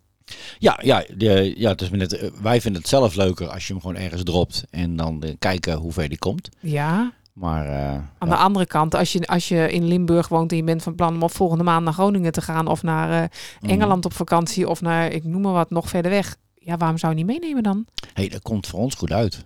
Ja, 0.59 0.79
ja, 0.83 1.03
de, 1.17 1.53
ja 1.57 1.69
het 1.69 1.81
is 1.81 1.89
net, 1.89 2.13
eh, 2.13 2.29
wij 2.41 2.61
vinden 2.61 2.81
het 2.81 2.89
zelf 2.89 3.15
leuker 3.15 3.47
als 3.49 3.67
je 3.67 3.73
hem 3.73 3.81
gewoon 3.81 3.97
ergens 3.97 4.23
dropt 4.23 4.63
en 4.69 4.95
dan 4.95 5.23
eh, 5.23 5.33
kijken 5.39 5.75
hoe 5.77 5.91
ver 5.91 6.09
die 6.09 6.17
komt. 6.17 6.49
Ja. 6.59 7.13
Maar 7.33 7.65
eh, 7.65 7.93
Aan 8.17 8.29
de 8.29 8.35
andere 8.35 8.65
kant, 8.65 8.95
als 8.95 9.11
je, 9.13 9.27
als 9.27 9.47
je 9.47 9.71
in 9.71 9.87
Limburg 9.87 10.27
woont 10.27 10.51
en 10.51 10.57
je 10.57 10.63
bent 10.63 10.83
van 10.83 10.95
plan 10.95 11.15
om 11.15 11.23
op 11.23 11.31
volgende 11.31 11.63
maand 11.63 11.83
naar 11.83 11.93
Groningen 11.93 12.31
te 12.31 12.41
gaan... 12.41 12.67
of 12.67 12.83
naar 12.83 13.31
Mhm. 13.61 13.71
Engeland 13.71 14.05
op 14.05 14.13
vakantie 14.13 14.69
of 14.69 14.81
naar, 14.81 15.11
ik 15.11 15.23
noem 15.23 15.41
maar 15.41 15.53
wat, 15.53 15.69
nog 15.69 15.89
verder 15.89 16.11
weg... 16.11 16.35
Ja, 16.53 16.77
waarom 16.77 16.97
zou 16.97 17.11
je 17.15 17.23
niet 17.23 17.39
meenemen 17.39 17.63
dan? 17.63 17.85
hey, 18.13 18.29
dat 18.29 18.41
komt 18.41 18.67
voor 18.67 18.79
ons 18.79 18.95
goed 18.95 19.11
uit. 19.11 19.45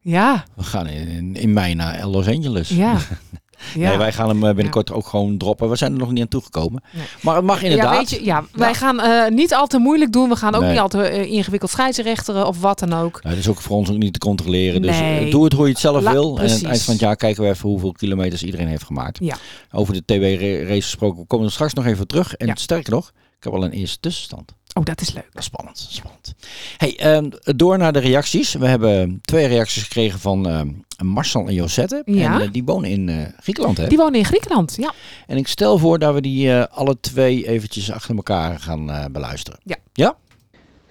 Ja, 0.00 0.44
We 0.56 0.62
gaan 0.62 0.86
in, 0.86 1.08
in, 1.08 1.34
in 1.34 1.52
mei 1.52 1.74
naar 1.74 2.06
Los 2.06 2.26
Angeles. 2.28 2.68
ja. 2.68 2.96
ja. 3.74 3.88
Nee, 3.88 3.98
wij 3.98 4.12
gaan 4.12 4.28
hem 4.28 4.44
eh, 4.44 4.54
binnenkort 4.54 4.92
ook 4.92 5.06
gewoon 5.06 5.36
droppen. 5.38 5.68
We 5.70 5.76
zijn 5.76 5.92
er 5.92 5.98
nog 5.98 6.10
niet 6.10 6.20
aan 6.22 6.28
toegekomen. 6.28 6.82
Maar 7.22 7.36
het 7.36 7.44
mag 7.44 7.62
inderdaad. 7.62 7.92
Ja, 7.92 7.98
weet 7.98 8.10
je, 8.10 8.24
ja, 8.24 8.44
wij 8.52 8.74
gaan 8.74 9.00
eh, 9.00 9.30
niet 9.30 9.54
al 9.54 9.66
te 9.66 9.78
moeilijk 9.78 10.12
doen. 10.12 10.28
We 10.28 10.36
gaan 10.36 10.54
ook 10.54 10.60
Nee. 10.60 10.70
niet 10.70 10.80
al 10.80 10.88
te 10.88 11.02
eh, 11.02 11.30
ingewikkeld 11.32 11.70
scheidsrechteren 11.70 12.46
of 12.46 12.60
wat 12.60 12.78
dan 12.78 12.92
ook. 12.92 13.20
Ja, 13.22 13.28
dat 13.30 13.38
is 13.38 13.48
ook 13.48 13.60
voor 13.60 13.76
ons 13.76 13.90
ook 13.90 13.96
niet 13.96 14.12
te 14.12 14.18
controleren. 14.18 14.82
Dus 14.82 14.98
doe 15.30 15.44
het 15.44 15.52
hoe 15.52 15.64
je 15.64 15.70
het 15.70 15.80
zelf 15.80 16.02
La- 16.02 16.12
wil. 16.12 16.38
En 16.38 16.44
aan 16.44 16.50
het 16.50 16.64
eind 16.64 16.82
van 16.82 16.92
het 16.92 17.02
jaar 17.02 17.16
kijken 17.16 17.42
we 17.42 17.48
even 17.48 17.68
hoeveel 17.68 17.92
kilometers 17.92 18.42
iedereen 18.42 18.68
heeft 18.68 18.84
gemaakt. 18.84 19.18
Ja. 19.22 19.36
Over 19.72 19.94
de 19.94 20.02
TW-race 20.04 20.82
gesproken, 20.82 21.20
we 21.20 21.26
komen 21.26 21.46
er 21.46 21.52
straks 21.52 21.72
nog 21.74 21.86
even 21.86 22.06
terug. 22.06 22.34
En 22.34 22.56
sterker 22.56 22.92
nog, 22.92 23.12
ik 23.38 23.44
heb 23.44 23.52
al 23.52 23.64
een 23.64 23.70
eerste 23.72 23.98
tussenstand. 24.00 24.52
Oh, 24.74 24.84
dat 24.84 25.00
is 25.00 25.12
leuk. 25.12 25.28
Spannend, 25.34 25.86
spannend. 25.90 26.34
Hey, 26.76 26.98
ehm, 26.98 27.30
door 27.42 27.78
naar 27.78 27.92
de 27.92 27.98
reacties. 27.98 28.52
We 28.52 28.66
hebben 28.66 29.20
twee 29.24 29.46
reacties 29.46 29.82
gekregen 29.82 30.20
van 30.20 30.48
ehm, 30.48 30.68
Marcel 31.06 31.46
en 31.46 31.54
Josette. 31.54 32.02
Ja. 32.04 32.34
En 32.34 32.40
eh, 32.40 32.52
die 32.52 32.64
wonen 32.64 32.90
in 32.90 33.08
eh, 33.08 33.16
Griekenland, 33.40 33.76
hè? 33.76 33.86
Die 33.86 33.98
wonen 33.98 34.18
in 34.18 34.24
Griekenland, 34.24 34.74
ja. 34.76 34.92
En 35.26 35.36
ik 35.36 35.48
stel 35.48 35.78
voor 35.78 35.98
dat 35.98 36.14
we 36.14 36.20
die 36.20 36.52
eh, 36.52 36.64
alle 36.70 37.00
twee 37.00 37.48
eventjes 37.48 37.92
achter 37.92 38.16
elkaar 38.16 38.58
gaan 38.58 38.90
eh, 38.90 39.04
beluisteren. 39.10 39.60
Ja. 39.64 39.76
Ja? 39.92 40.16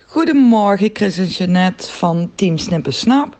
Goedemorgen, 0.05 0.89
Chris 0.93 1.17
en 1.17 1.27
Jeanette 1.27 1.91
van 1.91 2.31
Team 2.35 2.57
Snip 2.57 2.85
Snap. 2.89 3.37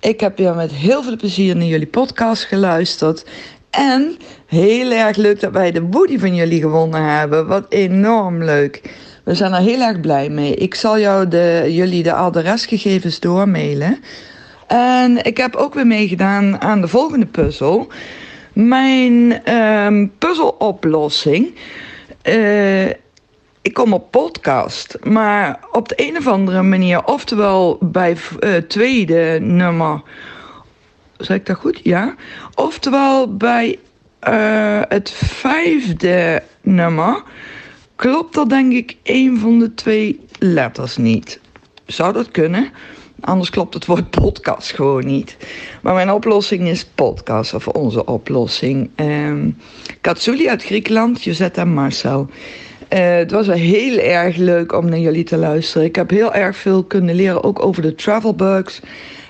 Ik 0.00 0.20
heb 0.20 0.38
weer 0.38 0.54
met 0.54 0.72
heel 0.72 1.02
veel 1.02 1.16
plezier 1.16 1.56
naar 1.56 1.66
jullie 1.66 1.86
podcast 1.86 2.42
geluisterd. 2.44 3.24
En 3.70 4.16
heel 4.46 4.90
erg 4.90 5.16
leuk 5.16 5.40
dat 5.40 5.52
wij 5.52 5.72
de 5.72 5.82
booty 5.82 6.18
van 6.18 6.34
jullie 6.34 6.60
gewonnen 6.60 7.04
hebben. 7.18 7.46
Wat 7.46 7.66
enorm 7.68 8.44
leuk. 8.44 8.82
We 9.24 9.34
zijn 9.34 9.52
er 9.52 9.60
heel 9.60 9.80
erg 9.80 10.00
blij 10.00 10.28
mee. 10.28 10.54
Ik 10.54 10.74
zal 10.74 10.98
jou 10.98 11.28
de, 11.28 11.66
jullie 11.68 12.02
de 12.02 12.12
adresgegevens 12.12 13.20
doormailen. 13.20 14.02
En 14.66 15.24
ik 15.24 15.36
heb 15.36 15.54
ook 15.54 15.74
weer 15.74 15.86
meegedaan 15.86 16.60
aan 16.60 16.80
de 16.80 16.88
volgende 16.88 17.26
puzzel. 17.26 17.88
Mijn 18.52 19.44
ehm, 19.44 20.06
puzzeloplossing. 20.18 21.54
Eh, 22.22 22.88
ik 23.62 23.74
kom 23.74 23.92
op 23.92 24.10
podcast, 24.10 24.96
maar 25.02 25.58
op 25.72 25.88
de 25.88 25.94
een 25.96 26.16
of 26.16 26.26
andere 26.26 26.62
manier, 26.62 27.04
oftewel 27.04 27.78
bij 27.80 28.16
het 28.38 28.68
tweede 28.68 29.38
nummer, 29.40 30.02
zeg 31.16 31.36
ik 31.36 31.46
dat 31.46 31.56
goed? 31.56 31.80
Ja. 31.82 32.14
Oftewel 32.54 33.36
bij 33.36 33.78
eh, 34.18 34.80
het 34.88 35.10
vijfde 35.10 36.42
nummer, 36.60 37.22
klopt 37.96 38.36
er 38.36 38.48
denk 38.48 38.72
ik 38.72 38.96
een 39.02 39.38
van 39.38 39.58
de 39.58 39.74
twee 39.74 40.20
letters 40.38 40.96
niet. 40.96 41.40
Zou 41.86 42.12
dat 42.12 42.30
kunnen? 42.30 42.70
Anders 43.20 43.50
klopt 43.50 43.74
het 43.74 43.86
woord 43.86 44.10
podcast 44.10 44.72
gewoon 44.72 45.06
niet. 45.06 45.36
Maar 45.82 45.94
mijn 45.94 46.10
oplossing 46.10 46.68
is 46.68 46.84
podcast, 46.84 47.54
of 47.54 47.68
onze 47.68 48.04
oplossing. 48.04 48.90
Katsuli 50.00 50.48
uit 50.48 50.64
Griekenland, 50.64 51.22
Josette 51.22 51.64
Marcel. 51.64 52.28
Eh, 52.88 53.14
het 53.14 53.30
was 53.30 53.46
wel 53.46 53.56
heel 53.56 53.98
erg 53.98 54.36
leuk 54.36 54.72
om 54.72 54.88
naar 54.88 54.98
jullie 54.98 55.24
te 55.24 55.36
luisteren. 55.36 55.86
Ik 55.86 55.96
heb 55.96 56.10
heel 56.10 56.34
erg 56.34 56.56
veel 56.56 56.84
kunnen 56.84 57.14
leren, 57.14 57.42
ook 57.44 57.64
over 57.64 57.82
de 57.82 57.94
travel 57.94 58.34
bugs. 58.34 58.80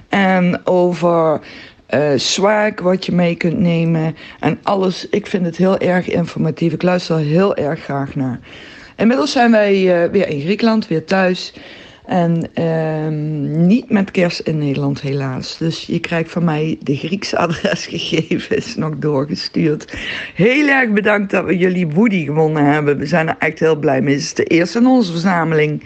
En 0.08 0.66
over 0.66 1.40
eh 1.86 2.12
swag, 2.16 2.80
wat 2.80 3.06
je 3.06 3.12
mee 3.12 3.34
kunt 3.34 3.58
nemen. 3.58 4.16
En 4.40 4.58
alles. 4.62 5.08
Ik 5.08 5.26
vind 5.26 5.46
het 5.46 5.56
heel 5.56 5.78
erg 5.78 6.08
informatief. 6.08 6.72
Ik 6.72 6.82
luister 6.82 7.16
er 7.16 7.24
heel 7.24 7.56
erg 7.56 7.80
graag 7.80 8.14
naar. 8.14 8.40
Inmiddels 8.96 9.32
zijn 9.32 9.50
wij 9.50 10.02
eh, 10.02 10.10
weer 10.10 10.28
in 10.28 10.40
Griekenland, 10.40 10.88
weer 10.88 11.04
thuis. 11.04 11.52
En 12.04 12.50
ehm, 12.54 13.66
niet 13.66 13.90
met 13.90 14.10
kerst 14.10 14.40
in 14.40 14.58
Nederland 14.58 15.00
helaas. 15.00 15.58
Dus 15.58 15.86
je 15.86 15.98
krijgt 15.98 16.30
van 16.30 16.44
mij 16.44 16.78
de 16.80 16.96
Griekse 16.96 17.38
adresgegevens 17.46 18.74
nog 18.74 18.98
doorgestuurd. 18.98 19.96
Heel 20.34 20.68
erg 20.68 20.90
bedankt 20.90 21.30
dat 21.30 21.44
we 21.44 21.56
jullie 21.56 21.86
Woody 21.86 22.24
gewonnen 22.24 22.64
hebben. 22.64 22.98
We 22.98 23.06
zijn 23.06 23.28
er 23.28 23.36
echt 23.38 23.58
heel 23.58 23.76
blij 23.76 24.00
mee. 24.00 24.14
Het 24.14 24.22
is 24.22 24.34
de 24.34 24.44
eerste 24.44 24.78
in 24.78 24.86
onze 24.86 25.12
verzameling. 25.12 25.84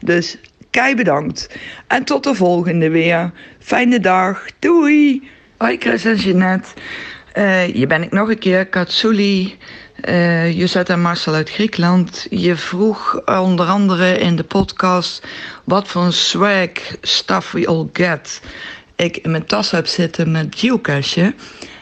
Dus 0.00 0.38
kei 0.70 0.94
bedankt. 0.94 1.56
En 1.86 2.04
tot 2.04 2.24
de 2.24 2.34
volgende 2.34 2.90
weer. 2.90 3.32
Fijne 3.58 4.00
dag. 4.00 4.46
Doei. 4.58 5.28
Hoi 5.60 5.76
Chris 5.78 6.04
en 6.04 6.16
Jeanette. 6.16 6.68
Eh, 7.32 7.60
hier 7.60 7.88
ben 7.88 8.02
ik 8.02 8.12
nog 8.12 8.28
een 8.28 8.38
keer. 8.38 8.66
Katsuli. 8.66 9.58
Uh, 10.08 10.58
Josette 10.58 10.92
en 10.92 11.00
Marcel 11.00 11.34
uit 11.34 11.50
Griekenland. 11.50 12.26
Je 12.30 12.56
vroeg 12.56 13.22
onder 13.26 13.66
andere 13.66 14.18
in 14.18 14.36
de 14.36 14.44
podcast 14.44 15.26
wat 15.64 15.88
voor 15.88 16.12
swag 16.12 16.70
stuff 17.00 17.52
we 17.52 17.66
all 17.66 17.88
get. 17.92 18.40
Ik 18.96 19.16
in 19.16 19.30
mijn 19.30 19.44
tas 19.44 19.70
heb 19.70 19.86
zitten 19.86 20.30
met 20.30 20.54
geocachen. 20.56 21.34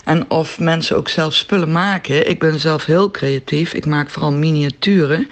En 0.05 0.31
of 0.31 0.59
mensen 0.59 0.97
ook 0.97 1.09
zelf 1.09 1.35
spullen 1.35 1.73
maken. 1.73 2.29
Ik 2.29 2.39
ben 2.39 2.61
zelf 2.61 2.85
heel 2.85 3.11
creatief. 3.11 3.73
Ik 3.73 3.87
maak 3.87 4.11
vooral 4.11 4.33
miniaturen. 4.33 5.29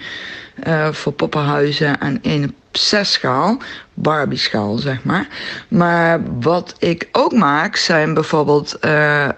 Uh, 0.63 0.91
voor 0.91 1.13
poppenhuizen 1.13 1.99
en 1.99 2.19
een 2.21 2.55
zesschaal. 2.71 3.57
Barbie 3.93 4.37
schaal, 4.37 4.77
zeg 4.77 5.03
maar. 5.03 5.27
Maar 5.67 6.21
wat 6.39 6.75
ik 6.79 7.07
ook 7.11 7.33
maak 7.33 7.75
zijn 7.75 8.13
bijvoorbeeld... 8.13 8.77
Uh, 8.85 9.29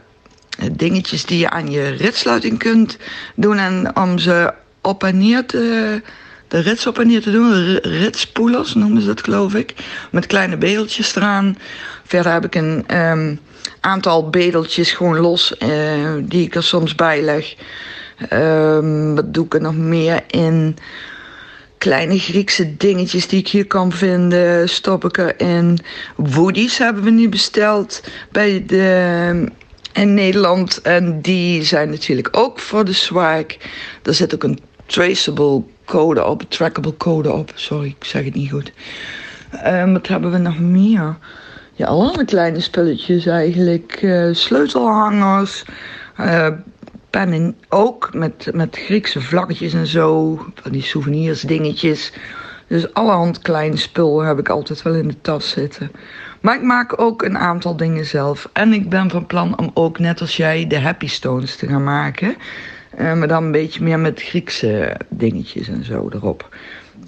dingetjes 0.71 1.25
die 1.25 1.39
je 1.39 1.49
aan 1.49 1.71
je 1.71 1.89
ritsluiting 1.89 2.58
kunt 2.58 2.97
doen 3.36 3.58
en 3.58 3.95
om 3.95 4.17
ze 4.17 4.53
op 4.82 5.03
en 5.03 5.17
neer 5.17 5.45
te 5.45 6.01
de 6.49 6.60
rits 6.60 6.88
op 6.88 6.99
en 6.99 7.08
neer 7.08 7.21
te 7.21 7.32
doen. 7.32 7.75
Ritspoelers 7.75 8.73
noemen 8.73 9.01
ze 9.01 9.08
dat, 9.08 9.23
geloof 9.23 9.53
ik. 9.53 9.73
Met 10.12 10.27
kleine 10.27 10.58
bedeltjes 10.58 11.15
eraan. 11.15 11.58
Verder 12.03 12.32
heb 12.32 12.45
ik 12.45 12.55
een 12.55 12.84
ehm, 12.88 13.36
aantal 13.79 14.29
bedeltjes 14.29 14.91
gewoon 14.91 15.19
los, 15.19 15.58
eh, 15.58 15.69
die 16.21 16.45
ik 16.45 16.55
er 16.55 16.63
soms 16.63 16.95
bij 16.95 17.21
leg. 17.21 17.55
Ehm, 18.29 19.13
wat 19.15 19.34
doe 19.34 19.45
ik 19.45 19.53
er 19.53 19.62
nog 19.62 19.75
meer 19.75 20.23
in? 20.27 20.77
Kleine 21.77 22.19
Griekse 22.19 22.77
dingetjes 22.77 23.27
die 23.27 23.39
ik 23.39 23.47
hier 23.47 23.67
kan 23.67 23.91
vinden, 23.91 24.69
stop 24.69 25.05
ik 25.05 25.17
erin. 25.17 25.79
Woodies 26.15 26.77
hebben 26.77 27.03
we 27.03 27.10
nu 27.10 27.29
besteld 27.29 28.03
bij 28.32 28.63
de, 28.67 29.51
in 29.93 30.13
Nederland. 30.13 30.82
En 30.82 31.21
die 31.21 31.63
zijn 31.63 31.89
natuurlijk 31.89 32.29
ook 32.32 32.60
voor 32.60 32.86
de 32.86 32.93
swag. 32.93 33.45
Er 34.03 34.13
zit 34.13 34.34
ook 34.34 34.43
een 34.43 34.60
traceable 34.86 35.63
code 35.86 36.25
op, 36.25 36.43
trackable 36.49 36.97
code 36.97 37.32
op. 37.32 37.51
Sorry, 37.55 37.88
ik 37.99 38.05
zeg 38.05 38.23
het 38.23 38.36
niet 38.36 38.51
goed. 38.51 38.71
Ehm, 39.51 39.91
wat 39.91 40.08
hebben 40.08 40.32
we 40.32 40.38
nog 40.38 40.60
meer? 40.60 41.17
Ja, 41.73 41.88
allerlei 41.88 42.25
kleine 42.25 42.60
spulletjes 42.60 43.25
eigenlijk. 43.25 43.99
Eh, 44.01 44.29
sleutelhangers. 44.32 45.63
eh, 46.15 46.47
pennen 47.10 47.56
ook 47.69 48.13
met, 48.13 48.50
met 48.54 48.76
Griekse 48.76 49.22
vlaggetjes 49.22 49.74
en 49.74 49.88
zo. 49.88 50.36
Van 50.56 50.72
die 50.72 50.82
souvenirs, 50.82 51.41
dingetjes. 51.41 52.13
Dus 52.67 52.93
allerhand 52.93 53.39
klein 53.39 53.78
spul 53.78 54.22
heb 54.22 54.39
ik 54.39 54.50
altijd 54.50 54.82
wel 54.82 54.93
in 54.93 55.08
de 55.08 55.22
tas 55.22 55.50
zitten. 55.50 55.91
Maar 56.41 56.56
ik 56.56 56.62
maak 56.62 57.02
ook 57.02 57.22
een 57.22 57.38
aantal 57.38 57.78
dingen 57.78 58.06
zelf. 58.06 58.50
En 58.54 58.74
ik 58.74 58.89
ben 58.89 59.10
van 59.10 59.26
plan 59.26 59.58
om 59.58 59.72
ook, 59.74 60.00
net 60.00 60.22
als 60.22 60.38
jij, 60.38 60.67
de 60.67 60.80
Happy 60.80 61.08
Stones 61.08 61.56
te 61.56 61.67
gaan 61.67 61.84
maken. 61.84 62.36
Eh, 62.89 63.13
maar 63.13 63.28
dan 63.28 63.43
een 63.43 63.52
beetje 63.52 63.84
meer 63.84 64.00
met 64.00 64.22
Griekse 64.22 64.98
dingetjes 65.10 65.67
en 65.67 65.84
zo 65.84 66.10
erop. 66.13 66.56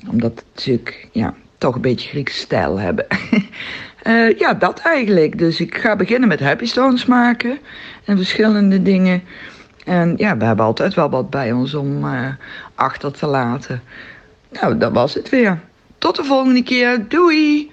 Omdat 0.10 0.32
het 0.32 0.44
natuurlijk, 0.56 1.08
ja, 1.12 1.34
toch 1.58 1.76
een 1.76 1.82
beetje 1.82 2.10
Griekse 2.10 2.40
stijl 2.40 2.80
hebben. 2.80 3.06
Eh, 4.02 4.38
ja, 4.38 4.54
dat 4.54 4.80
eigenlijk. 4.80 5.38
Dus 5.38 5.60
ik 5.60 5.78
ga 5.78 5.96
beginnen 5.96 6.30
met 6.30 6.40
Happy 6.40 6.66
Stones 6.66 7.06
maken. 7.06 7.60
En 8.06 8.18
verschillende 8.18 8.82
dingen. 8.82 9.24
En 9.86 10.14
ja, 10.18 10.38
we 10.38 10.46
hebben 10.46 10.66
altijd 10.66 10.94
wel 10.94 11.10
wat 11.10 11.30
bij 11.30 11.52
ons 11.52 11.74
om 11.74 12.06
eh, 12.14 12.28
achter 12.76 13.12
te 13.12 13.26
laten. 13.26 13.82
Nou, 14.52 14.78
dat 14.78 14.92
was 14.92 15.14
het 15.14 15.30
weer. 15.30 15.60
Tot 15.98 16.16
de 16.16 16.24
volgende 16.24 16.64
keer. 16.64 17.06
Doei! 17.08 17.72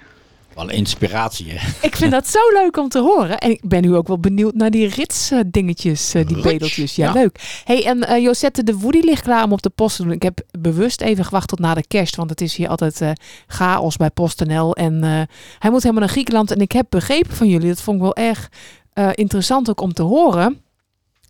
Wel 0.59 0.71
inspiratie, 0.71 1.51
hè? 1.51 1.87
Ik 1.87 1.97
vind 1.97 2.11
dat 2.11 2.27
zo 2.27 2.39
leuk 2.53 2.77
om 2.77 2.89
te 2.89 2.99
horen. 2.99 3.39
En 3.39 3.51
ik 3.51 3.61
ben 3.63 3.83
nu 3.83 3.95
ook 3.95 4.07
wel 4.07 4.19
benieuwd 4.19 4.55
naar 4.55 4.71
die 4.71 4.89
rits 4.89 5.31
eh, 5.31 5.41
dingetjes, 5.47 6.15
eh, 6.15 6.27
die 6.27 6.37
Rits, 6.37 6.53
bedeltjes. 6.53 6.97
Ja, 6.97 7.07
ja. 7.07 7.13
leuk. 7.13 7.63
hey, 7.65 7.85
en 7.85 8.07
eh, 8.07 8.23
Josette 8.23 8.63
de 8.65 8.79
Woody 8.79 9.01
ligt 9.01 9.23
klaar 9.23 9.45
om 9.45 9.53
op 9.53 9.63
de 9.63 9.71
post 9.71 9.97
te 9.97 10.03
doen. 10.03 10.13
Ik 10.13 10.23
heb 10.23 10.41
bewust 10.59 11.01
even 11.01 11.25
gewacht 11.25 11.49
tot 11.49 11.59
na 11.59 11.75
de 11.75 11.87
kerst, 11.87 12.17
want 12.17 12.31
het 12.31 12.41
is 12.41 12.57
hier 12.57 12.69
altijd 12.69 13.01
eh, 13.01 13.11
chaos 13.47 13.97
bij 13.97 14.11
PostNL. 14.11 14.75
En 14.75 15.05
eh, 15.05 15.11
hij 15.59 15.71
moet 15.71 15.83
helemaal 15.83 16.03
naar 16.03 16.13
Griekenland. 16.13 16.51
En 16.51 16.61
ik 16.61 16.73
heb 16.73 16.87
begrepen 16.89 17.37
van 17.37 17.49
jullie, 17.49 17.69
dat 17.69 17.81
vond 17.81 17.97
ik 17.97 18.03
wel 18.03 18.17
erg 18.17 18.51
eh, 18.93 19.09
interessant 19.15 19.71
ook 19.71 19.81
om 19.81 19.93
te 19.93 20.03
horen 20.03 20.61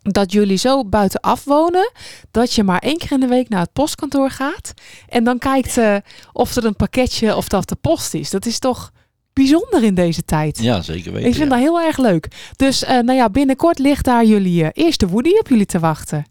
dat 0.01 0.31
jullie 0.31 0.57
zo 0.57 0.85
buitenaf 0.85 1.43
wonen 1.43 1.91
dat 2.31 2.53
je 2.53 2.63
maar 2.63 2.79
één 2.79 2.97
keer 2.97 3.11
in 3.11 3.19
de 3.19 3.27
week 3.27 3.49
naar 3.49 3.61
het 3.61 3.73
postkantoor 3.73 4.29
gaat 4.29 4.73
en 5.07 5.23
dan 5.23 5.37
kijkt 5.37 5.77
eh, 5.77 5.95
of 6.33 6.55
er 6.55 6.65
een 6.65 6.75
pakketje 6.75 7.35
of 7.35 7.47
dat 7.47 7.69
de 7.69 7.75
post 7.75 8.13
is. 8.13 8.29
Dat 8.29 8.45
is 8.45 8.59
toch 8.59 8.91
bijzonder 9.33 9.83
in 9.83 9.93
deze 9.93 10.23
tijd. 10.23 10.59
Ja, 10.61 10.81
zeker 10.81 11.11
weten. 11.11 11.29
Ik 11.29 11.35
vind 11.35 11.49
ja. 11.49 11.55
dat 11.55 11.65
heel 11.65 11.81
erg 11.81 11.97
leuk. 11.97 12.27
Dus 12.55 12.83
eh, 12.83 12.99
nou 12.99 13.17
ja, 13.17 13.29
binnenkort 13.29 13.79
ligt 13.79 14.05
daar 14.05 14.25
jullie 14.25 14.63
eh, 14.63 14.85
eerste 14.85 15.07
Woody 15.07 15.31
op 15.39 15.47
jullie 15.47 15.65
te 15.65 15.79
wachten. 15.79 16.25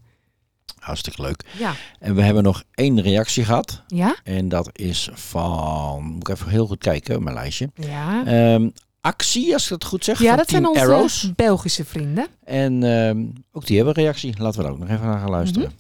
Hartstikke 0.79 1.23
leuk. 1.23 1.45
Ja. 1.59 1.73
En 1.99 2.15
we 2.15 2.23
hebben 2.23 2.43
nog 2.43 2.63
één 2.75 3.01
reactie 3.01 3.45
gehad. 3.45 3.83
Ja? 3.87 4.17
En 4.25 4.49
dat 4.49 4.71
is 4.73 5.09
van, 5.13 6.05
moet 6.05 6.29
ik 6.29 6.35
even 6.37 6.51
heel 6.51 6.67
goed 6.67 6.79
kijken, 6.79 7.23
mijn 7.23 7.37
lijstje. 7.37 7.71
Ja. 7.75 8.25
Ehm, 8.27 8.69
actie, 9.09 9.53
als 9.53 9.65
ik 9.65 9.71
het 9.71 9.85
goed 9.85 10.05
zeg. 10.05 10.21
Ja, 10.21 10.29
van 10.29 10.37
dat 10.37 10.49
zijn 10.49 10.63
Team 10.63 10.75
onze 10.75 10.85
Arrows. 10.85 11.33
Belgische 11.37 11.85
vrienden. 11.85 12.27
En 12.45 12.83
ehm, 12.83 13.25
ook 13.53 13.67
die 13.67 13.77
hebben 13.77 13.97
een 13.97 14.03
reactie. 14.03 14.35
Laten 14.39 14.59
we 14.59 14.65
daar 14.65 14.73
ook 14.73 14.79
nog 14.79 14.89
even 14.89 15.07
naar 15.07 15.19
gaan 15.19 15.31
luisteren. 15.31 15.73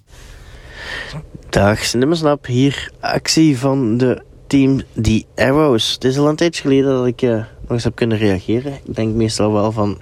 Dag, 1.49 1.85
Snimmersnap. 1.85 2.47
Hier 2.47 2.93
actie 3.01 3.59
van 3.59 3.97
de 3.97 4.23
team 4.47 4.81
The 5.03 5.25
Arrows. 5.35 5.93
Het 5.93 6.05
is 6.05 6.19
al 6.19 6.29
een 6.29 6.37
tijdje 6.37 6.63
geleden 6.63 6.91
dat 6.91 7.07
ik 7.07 7.23
eh, 7.23 7.31
nog 7.31 7.71
eens 7.71 7.85
heb 7.85 7.95
kunnen 7.95 8.19
reageren. 8.19 8.73
Ik 8.73 8.95
denk 8.95 9.15
meestal 9.15 9.53
wel 9.53 9.73
van... 9.73 9.99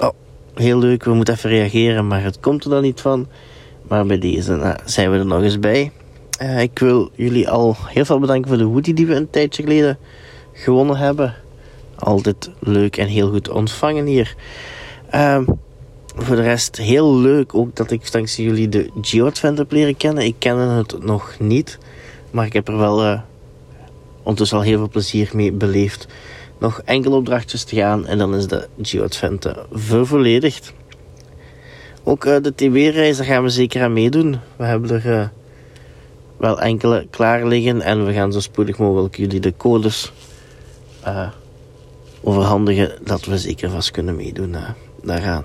Oh, 0.00 0.10
heel 0.54 0.78
leuk, 0.78 1.04
we 1.04 1.14
moeten 1.14 1.34
even 1.34 1.50
reageren, 1.50 2.06
maar 2.06 2.22
het 2.22 2.40
komt 2.40 2.64
er 2.64 2.70
dan 2.70 2.82
niet 2.82 3.00
van. 3.00 3.28
Maar 3.88 4.06
bij 4.06 4.18
deze 4.18 4.56
nou, 4.56 4.76
zijn 4.84 5.10
we 5.10 5.18
er 5.18 5.26
nog 5.26 5.42
eens 5.42 5.58
bij. 5.58 5.92
Eh, 6.38 6.60
ik 6.60 6.78
wil 6.78 7.10
jullie 7.14 7.48
al 7.48 7.76
heel 7.86 8.04
veel 8.04 8.18
bedanken 8.18 8.48
voor 8.48 8.58
de 8.58 8.64
hoodie 8.64 8.94
die 8.94 9.06
we 9.06 9.14
een 9.14 9.30
tijdje 9.30 9.62
geleden 9.62 9.98
gewonnen 10.52 10.96
hebben. 10.96 11.34
Altijd 11.98 12.50
leuk 12.58 12.96
en 12.96 13.06
heel 13.06 13.30
goed 13.30 13.48
ontvangen 13.48 14.06
hier. 14.06 14.36
Ehm, 15.10 15.44
voor 16.18 16.36
de 16.36 16.42
rest 16.42 16.76
heel 16.76 17.16
leuk 17.16 17.54
ook 17.54 17.76
dat 17.76 17.90
ik 17.90 18.12
dankzij 18.12 18.44
jullie 18.44 18.68
de 18.68 18.90
Geo-Advent 19.00 19.58
heb 19.58 19.72
leren 19.72 19.96
kennen. 19.96 20.24
Ik 20.24 20.34
ken 20.38 20.56
het 20.56 21.02
nog 21.02 21.34
niet, 21.38 21.78
maar 22.30 22.46
ik 22.46 22.52
heb 22.52 22.68
er 22.68 22.78
wel 22.78 23.02
eh, 23.02 23.20
ondertussen 24.18 24.58
al 24.58 24.64
heel 24.64 24.78
veel 24.78 24.88
plezier 24.88 25.30
mee 25.32 25.52
beleefd. 25.52 26.06
Nog 26.58 26.82
enkele 26.84 27.14
opdrachtjes 27.14 27.64
te 27.64 27.76
gaan 27.76 28.06
en 28.06 28.18
dan 28.18 28.34
is 28.34 28.46
de 28.46 28.68
Geo-Advent 28.82 29.44
eh, 29.44 29.56
vervolledigd. 29.72 30.72
Ook 32.04 32.24
eh, 32.24 32.36
de 32.42 32.54
TB-reis, 32.54 33.16
daar 33.16 33.26
gaan 33.26 33.42
we 33.42 33.48
zeker 33.48 33.82
aan 33.82 33.92
meedoen. 33.92 34.36
We 34.56 34.64
hebben 34.64 35.02
er 35.02 35.30
wel 36.36 36.60
enkele 36.60 37.06
klaar 37.10 37.46
liggen 37.46 37.80
en 37.80 38.06
we 38.06 38.12
gaan 38.12 38.32
zo 38.32 38.40
spoedig 38.40 38.78
mogelijk 38.78 39.16
jullie 39.16 39.40
de 39.40 39.54
codes 39.56 40.12
overhandigen 42.22 42.98
dat 43.04 43.24
we 43.24 43.38
zeker 43.38 43.70
vast 43.70 43.90
kunnen 43.90 44.16
meedoen 44.16 44.54
eh, 44.54 44.70
daaraan. 45.02 45.44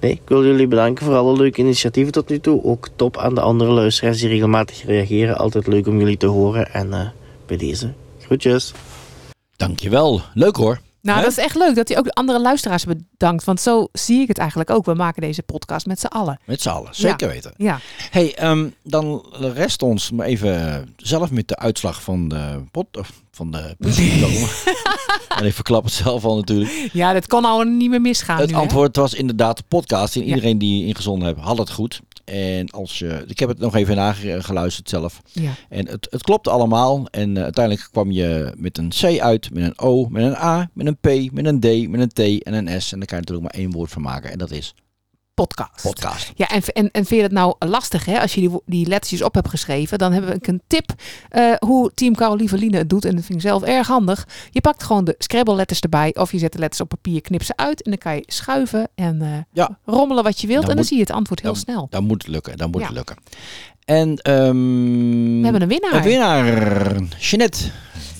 Nee, 0.00 0.12
ik 0.12 0.22
wil 0.24 0.44
jullie 0.44 0.66
bedanken 0.66 1.04
voor 1.06 1.14
alle 1.14 1.36
leuke 1.36 1.60
initiatieven 1.60 2.12
tot 2.12 2.28
nu 2.28 2.40
toe. 2.40 2.64
Ook 2.64 2.88
top 2.96 3.16
aan 3.16 3.34
de 3.34 3.40
andere 3.40 3.70
luisteraars 3.70 4.20
die 4.20 4.28
regelmatig 4.28 4.84
reageren. 4.84 5.38
Altijd 5.38 5.66
leuk 5.66 5.86
om 5.86 5.98
jullie 5.98 6.16
te 6.16 6.26
horen. 6.26 6.72
En 6.72 6.92
eh, 6.92 7.08
bij 7.46 7.56
deze, 7.56 7.92
groetjes. 8.20 8.72
Dankjewel. 9.56 10.20
Leuk 10.34 10.56
hoor. 10.56 10.80
Nou, 11.02 11.20
dat 11.22 11.30
is 11.30 11.36
echt 11.38 11.56
leuk 11.56 11.74
dat 11.74 11.88
hij 11.88 11.98
ook 11.98 12.04
de 12.04 12.12
andere 12.12 12.40
luisteraars 12.40 12.84
bedankt. 12.84 13.44
Want 13.44 13.60
zo 13.60 13.88
zie 13.92 14.20
ik 14.20 14.28
het 14.28 14.38
eigenlijk 14.38 14.70
ook. 14.70 14.84
We 14.84 14.94
maken 14.94 15.22
deze 15.22 15.42
podcast 15.42 15.86
met 15.86 16.00
z'n 16.00 16.06
allen. 16.06 16.40
Met 16.44 16.62
z'n 16.62 16.68
allen, 16.68 16.94
zeker 16.94 17.26
Ja. 17.26 17.32
weten. 17.32 17.54
Ja. 17.56 17.80
Hey, 18.10 18.34
ehm, 18.34 18.68
dan 18.82 19.24
rest 19.54 19.82
ons 19.82 20.10
maar 20.10 20.26
even 20.26 20.94
zelf 20.96 21.30
met 21.30 21.48
de 21.48 21.56
uitslag 21.56 22.02
van 22.02 22.28
de 22.28 22.62
pot 22.70 22.96
of 22.96 23.10
van 23.30 23.50
de 23.50 23.76
komen. 24.20 24.48
en 25.38 25.44
ik 25.44 25.54
verklap 25.54 25.84
het 25.84 25.92
zelf 25.92 26.24
al 26.24 26.36
natuurlijk. 26.36 26.88
Ja, 26.92 27.12
dit 27.12 27.26
kon 27.26 27.44
al 27.44 27.62
niet 27.62 27.90
meer 27.90 28.00
misgaan. 28.00 28.38
Het 28.38 28.48
nu, 28.48 28.54
hè? 28.54 28.60
antwoord 28.60 28.96
was 28.96 29.14
inderdaad 29.14 29.56
de 29.56 29.62
podcast. 29.68 30.16
En 30.16 30.22
iedereen 30.22 30.58
die 30.58 30.86
ingezonden 30.86 31.28
heeft, 31.28 31.40
had 31.40 31.58
het 31.58 31.70
goed. 31.70 32.00
En 32.24 32.70
als 32.70 32.98
je, 32.98 33.24
ik 33.26 33.38
heb 33.38 33.48
het 33.48 33.58
nog 33.58 33.74
even 33.74 33.96
nageluisterd 33.96 34.88
zelf. 34.88 35.22
Ja. 35.32 35.52
En 35.68 35.88
het, 35.88 36.06
het 36.10 36.22
klopt 36.22 36.48
allemaal. 36.48 37.06
En 37.10 37.36
eh, 37.36 37.42
uiteindelijk 37.42 37.88
kwam 37.90 38.10
je 38.10 38.54
met 38.56 38.78
een 38.78 38.88
C 38.88 39.18
uit, 39.18 39.54
met 39.54 39.64
een 39.64 39.78
O, 39.78 40.06
met 40.08 40.24
een 40.24 40.36
A, 40.36 40.70
met 40.72 40.86
een 40.86 40.96
P, 40.96 41.32
met 41.32 41.46
een 41.46 41.60
D, 41.60 41.88
met 41.88 42.00
een 42.00 42.38
T 42.38 42.42
en 42.42 42.54
een 42.54 42.82
S. 42.82 42.92
En 42.92 42.98
daar 42.98 43.08
kan 43.08 43.18
je 43.18 43.24
natuurlijk 43.24 43.42
maar 43.42 43.62
één 43.62 43.72
woord 43.72 43.90
van 43.90 44.02
maken. 44.02 44.30
En 44.30 44.38
dat 44.38 44.50
is 44.50 44.74
podcast. 45.34 45.82
podcast. 45.82 46.32
Ja, 46.34 46.48
en, 46.48 46.62
en, 46.64 46.90
en 46.90 47.04
vind 47.04 47.08
je 47.20 47.22
het 47.22 47.32
nou 47.32 47.54
lastig, 47.58 48.04
hè? 48.04 48.20
Als 48.20 48.34
je 48.34 48.60
die, 48.66 48.86
lettertjes 48.86 49.22
op 49.22 49.34
hebt 49.34 49.48
geschreven, 49.48 49.98
dan 49.98 50.12
heb 50.12 50.30
ik 50.34 50.46
een 50.46 50.62
tip 50.66 50.90
eh, 51.28 51.52
hoe 51.58 51.90
Team 51.94 52.14
Carolieveline 52.14 52.76
het 52.76 52.88
doet. 52.88 53.04
En 53.04 53.14
dat 53.16 53.24
vind 53.24 53.38
ik 53.38 53.44
zelf 53.48 53.62
erg 53.62 53.86
handig. 53.86 54.26
Je 54.50 54.60
pakt 54.60 54.82
gewoon 54.82 55.04
de 55.04 55.14
Scrabble 55.18 55.54
letters 55.54 55.80
erbij, 55.80 56.14
of 56.14 56.32
je 56.32 56.38
zet 56.38 56.52
de 56.52 56.58
letters 56.58 56.80
op 56.80 56.88
papier, 56.88 57.20
knip 57.20 57.42
ze 57.42 57.52
uit 57.56 57.82
en 57.82 57.90
dan 57.90 57.98
kan 57.98 58.14
je 58.14 58.22
schuiven 58.26 58.88
en 58.94 59.22
eh, 59.22 59.28
Ja. 59.52 59.78
rommelen 59.84 60.24
wat 60.24 60.40
je 60.40 60.46
wilt. 60.46 60.60
Dan 60.60 60.70
en 60.70 60.76
dan 60.76 60.84
moet- 60.84 60.86
zie 60.86 60.96
je 60.96 61.02
het 61.02 61.12
antwoord 61.12 61.40
heel 61.42 61.52
dan- 61.52 61.60
snel. 61.60 61.86
Dan 61.90 62.04
moet 62.04 62.22
het 62.22 62.32
lukken. 62.32 62.56
Dan 62.56 62.70
moet 62.70 62.80
Ja. 62.80 62.86
het 62.86 62.96
lukken. 62.96 63.16
En 63.84 64.16
ehm, 64.16 65.38
We 65.38 65.40
hebben 65.42 65.62
een 65.62 65.68
winnaar. 65.68 65.94
Een 65.94 66.02
winnaar. 66.02 67.02
Jeanette. 67.18 67.58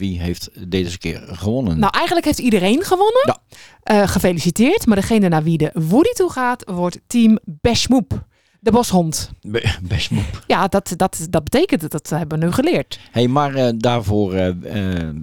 Wie 0.03 0.21
heeft 0.21 0.51
deze 0.69 0.99
keer 0.99 1.23
gewonnen? 1.27 1.79
Nou, 1.79 1.93
eigenlijk 1.97 2.27
heeft 2.27 2.39
iedereen 2.39 2.83
gewonnen. 2.83 3.41
Eh, 3.83 4.09
gefeliciteerd. 4.09 4.87
Maar 4.87 4.97
degene 4.97 5.29
naar 5.29 5.43
wie 5.43 5.59
de 5.59 5.71
Woody 5.75 6.13
toe 6.13 6.31
gaat, 6.31 6.65
wordt 6.71 7.01
Team 7.07 7.39
Beshmoep. 7.45 8.27
De 8.61 8.71
boshond. 8.71 9.31
Be-. 9.43 9.71
Ja, 10.47 10.69
dat, 10.69 10.95
dat, 10.97 11.27
dat 11.31 11.45
betekent 11.45 11.83
het. 11.83 11.91
Dat 11.91 12.09
hebben 12.09 12.39
we 12.39 12.45
nu 12.45 12.53
geleerd. 12.53 12.99
Hey, 13.11 13.29
maar 13.29 13.55
eh, 13.55 13.73
daarvoor 13.77 14.35
eh, 14.35 14.53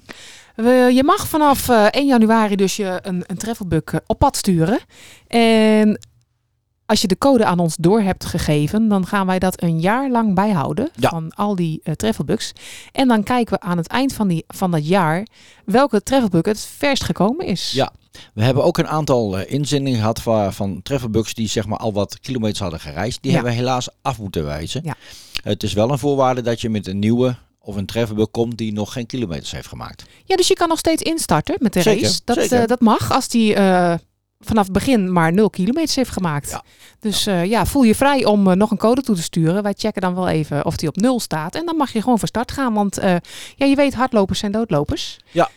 We, 0.56 0.92
je 0.94 1.04
mag 1.04 1.28
vanaf 1.28 1.70
eh, 1.70 1.86
1 1.86 2.06
januari 2.06 2.56
dus 2.56 2.76
je 2.76 3.00
een, 3.02 3.24
een 3.28 3.38
travelbug 3.38 3.84
eh, 3.84 4.00
op 4.06 4.20
pad 4.20 4.38
sturen. 4.38 4.80
En 5.28 6.00
als 6.94 7.02
je 7.02 7.08
de 7.08 7.18
code 7.18 7.46
aan 7.46 7.60
ons 7.60 7.76
door 7.80 8.02
hebt 8.02 8.26
gegeven, 8.26 8.88
dan 8.88 9.08
gaan 9.08 9.26
wij 9.28 9.40
dat 9.40 9.62
een 9.62 9.80
jaar 9.80 10.10
lang 10.10 10.36
bijhouden 10.36 10.90
Ja. 10.96 11.10
van 11.10 11.32
al 11.36 11.56
die 11.56 11.82
travelbugs. 11.96 12.52
En 12.92 13.08
dan 13.08 13.24
kijken 13.24 13.54
we 13.54 13.60
aan 13.66 13.78
het 13.78 13.88
eind 13.88 14.14
van, 14.14 14.28
die, 14.28 14.44
van 14.48 14.72
dat 14.72 14.88
jaar 14.88 15.28
welke 15.66 16.04
travelbug 16.04 16.46
het 16.46 16.60
verst 16.78 17.04
gekomen 17.04 17.46
is. 17.46 17.72
Ja, 17.72 17.92
we 18.34 18.44
hebben 18.44 18.64
ook 18.64 18.78
een 18.78 18.88
aantal 18.88 19.38
eh, 19.38 19.54
inzendingen 19.54 20.00
gehad 20.00 20.22
van, 20.22 20.54
van 20.54 20.82
travelbugs 20.82 21.34
die 21.34 21.48
zeg 21.48 21.66
maar 21.66 21.78
al 21.78 21.94
wat 21.94 22.20
kilometers 22.20 22.60
hadden 22.60 22.80
gereisd. 22.80 23.22
Die 23.22 23.32
Ja. 23.32 23.38
hebben 23.38 23.54
we 23.56 23.60
helaas 23.62 23.88
af 24.02 24.20
moeten 24.20 24.44
wijzen. 24.46 24.82
Ja. 24.84 24.96
Het 25.44 25.64
is 25.64 25.74
wel 25.74 25.92
een 25.92 26.00
voorwaarde 26.00 26.42
dat 26.42 26.62
je 26.62 26.70
met 26.70 26.88
een 26.88 27.00
nieuwe 27.00 27.36
of 27.60 27.76
een 27.76 27.86
travelbug 27.86 28.32
komt 28.32 28.58
die 28.58 28.74
nog 28.74 28.94
geen 28.94 29.06
kilometers 29.06 29.52
heeft 29.52 29.68
gemaakt. 29.68 30.04
Ja, 30.26 30.36
dus 30.36 30.48
je 30.48 30.54
kan 30.56 30.68
nog 30.70 30.80
steeds 30.80 31.02
instarten 31.02 31.56
met 31.60 31.74
de 31.74 31.82
Zeker, 31.82 32.04
race. 32.04 32.22
Dat, 32.26 32.38
zeker. 32.38 32.62
eh, 32.62 32.68
dat 32.68 32.80
mag 32.82 33.12
als 33.12 33.28
die 33.28 33.56
vanaf 34.46 34.64
het 34.64 34.74
begin 34.74 35.12
maar 35.12 35.34
0 35.34 35.50
kilometers 35.50 35.96
heeft 35.96 36.10
gemaakt. 36.10 36.60
Dus 37.00 37.24
ja. 37.24 37.42
ja, 37.42 37.66
voel 37.66 37.84
je 37.84 37.96
vrij 37.96 38.26
om 38.26 38.50
eh, 38.50 38.56
nog 38.56 38.72
een 38.72 38.78
code 38.78 39.02
toe 39.02 39.16
te 39.16 39.22
sturen. 39.22 39.64
Wij 39.64 39.74
checken 39.78 40.02
dan 40.02 40.16
wel 40.16 40.28
even 40.28 40.66
of 40.66 40.76
die 40.76 40.90
op 40.90 40.96
0 40.96 41.20
staat. 41.20 41.56
En 41.56 41.66
dan 41.66 41.76
mag 41.76 41.94
je 41.94 42.02
gewoon 42.02 42.20
van 42.20 42.28
start 42.28 42.52
gaan. 42.52 42.74
Want 42.74 42.98
eh, 42.98 43.16
ja, 43.56 43.66
je 43.66 43.76
weet, 43.76 43.94
hardlopers 43.94 44.40
zijn 44.40 44.52
doodlopers. 44.52 45.20
Ja. 45.32 45.50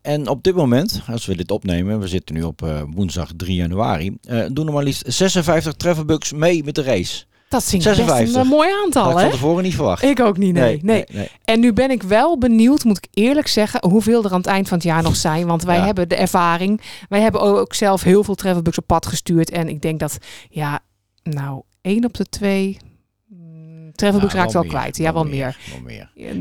En 0.00 0.28
op 0.28 0.42
dit 0.42 0.54
moment, 0.54 1.02
als 1.06 1.26
we 1.26 1.36
dit 1.36 1.50
opnemen, 1.50 2.00
we 2.00 2.08
zitten 2.08 2.34
nu 2.34 2.42
op 2.42 2.62
eh, 2.62 2.82
woensdag 2.94 3.30
3 3.36 3.54
januari, 3.54 4.16
eh, 4.22 4.44
doen 4.52 4.66
er 4.66 4.72
maar 4.72 4.82
liefst 4.82 5.04
56 5.06 5.72
travelbugs 5.72 6.32
mee 6.32 6.64
met 6.64 6.74
de 6.74 6.82
race. 6.82 7.24
Dat 7.52 7.64
vind 7.64 7.86
ik 7.86 8.06
best 8.06 8.34
een 8.34 8.42
eh, 8.42 8.48
mooi 8.48 8.68
aantal, 8.84 9.02
Had 9.02 9.12
ik 9.12 9.20
van 9.20 9.30
tevoren 9.30 9.62
niet 9.62 9.74
verwacht. 9.74 10.02
Ik 10.02 10.20
ook 10.20 10.36
niet, 10.36 10.54
nee, 10.54 10.80
nee. 10.82 11.04
nee. 11.12 11.28
En 11.44 11.60
nu 11.60 11.72
ben 11.72 11.90
ik 11.90 12.02
wel 12.02 12.38
benieuwd, 12.38 12.84
moet 12.84 12.96
ik 12.96 13.06
eerlijk 13.10 13.46
zeggen, 13.46 13.88
hoeveel 13.88 14.24
er 14.24 14.30
aan 14.30 14.36
het 14.36 14.46
eind 14.46 14.68
van 14.68 14.76
het 14.76 14.86
jaar 14.86 15.02
nog 15.02 15.16
zijn. 15.16 15.46
Want 15.46 15.62
wij 15.62 15.76
Ja. 15.76 15.84
hebben 15.84 16.08
de 16.08 16.16
ervaring. 16.16 16.80
Wij 17.08 17.20
hebben 17.20 17.40
ook 17.40 17.74
zelf 17.74 18.02
heel 18.02 18.24
veel 18.24 18.34
travelbugs 18.34 18.78
op 18.78 18.86
pad 18.86 19.06
gestuurd. 19.06 19.50
En 19.50 19.68
ik 19.68 19.80
denk 19.80 20.00
dat, 20.00 20.18
ja, 20.50 20.80
nou, 21.22 21.62
één 21.80 22.04
op 22.04 22.14
de 22.14 22.24
twee 22.24 22.76
travelbugs 24.02 24.32
Ja, 24.32 24.38
raakt 24.38 24.52
wel 24.52 24.62
meer, 24.62 24.70
kwijt. 24.70 24.96
Ja, 24.96 25.12
wel 25.12 25.24
meer. 25.24 25.56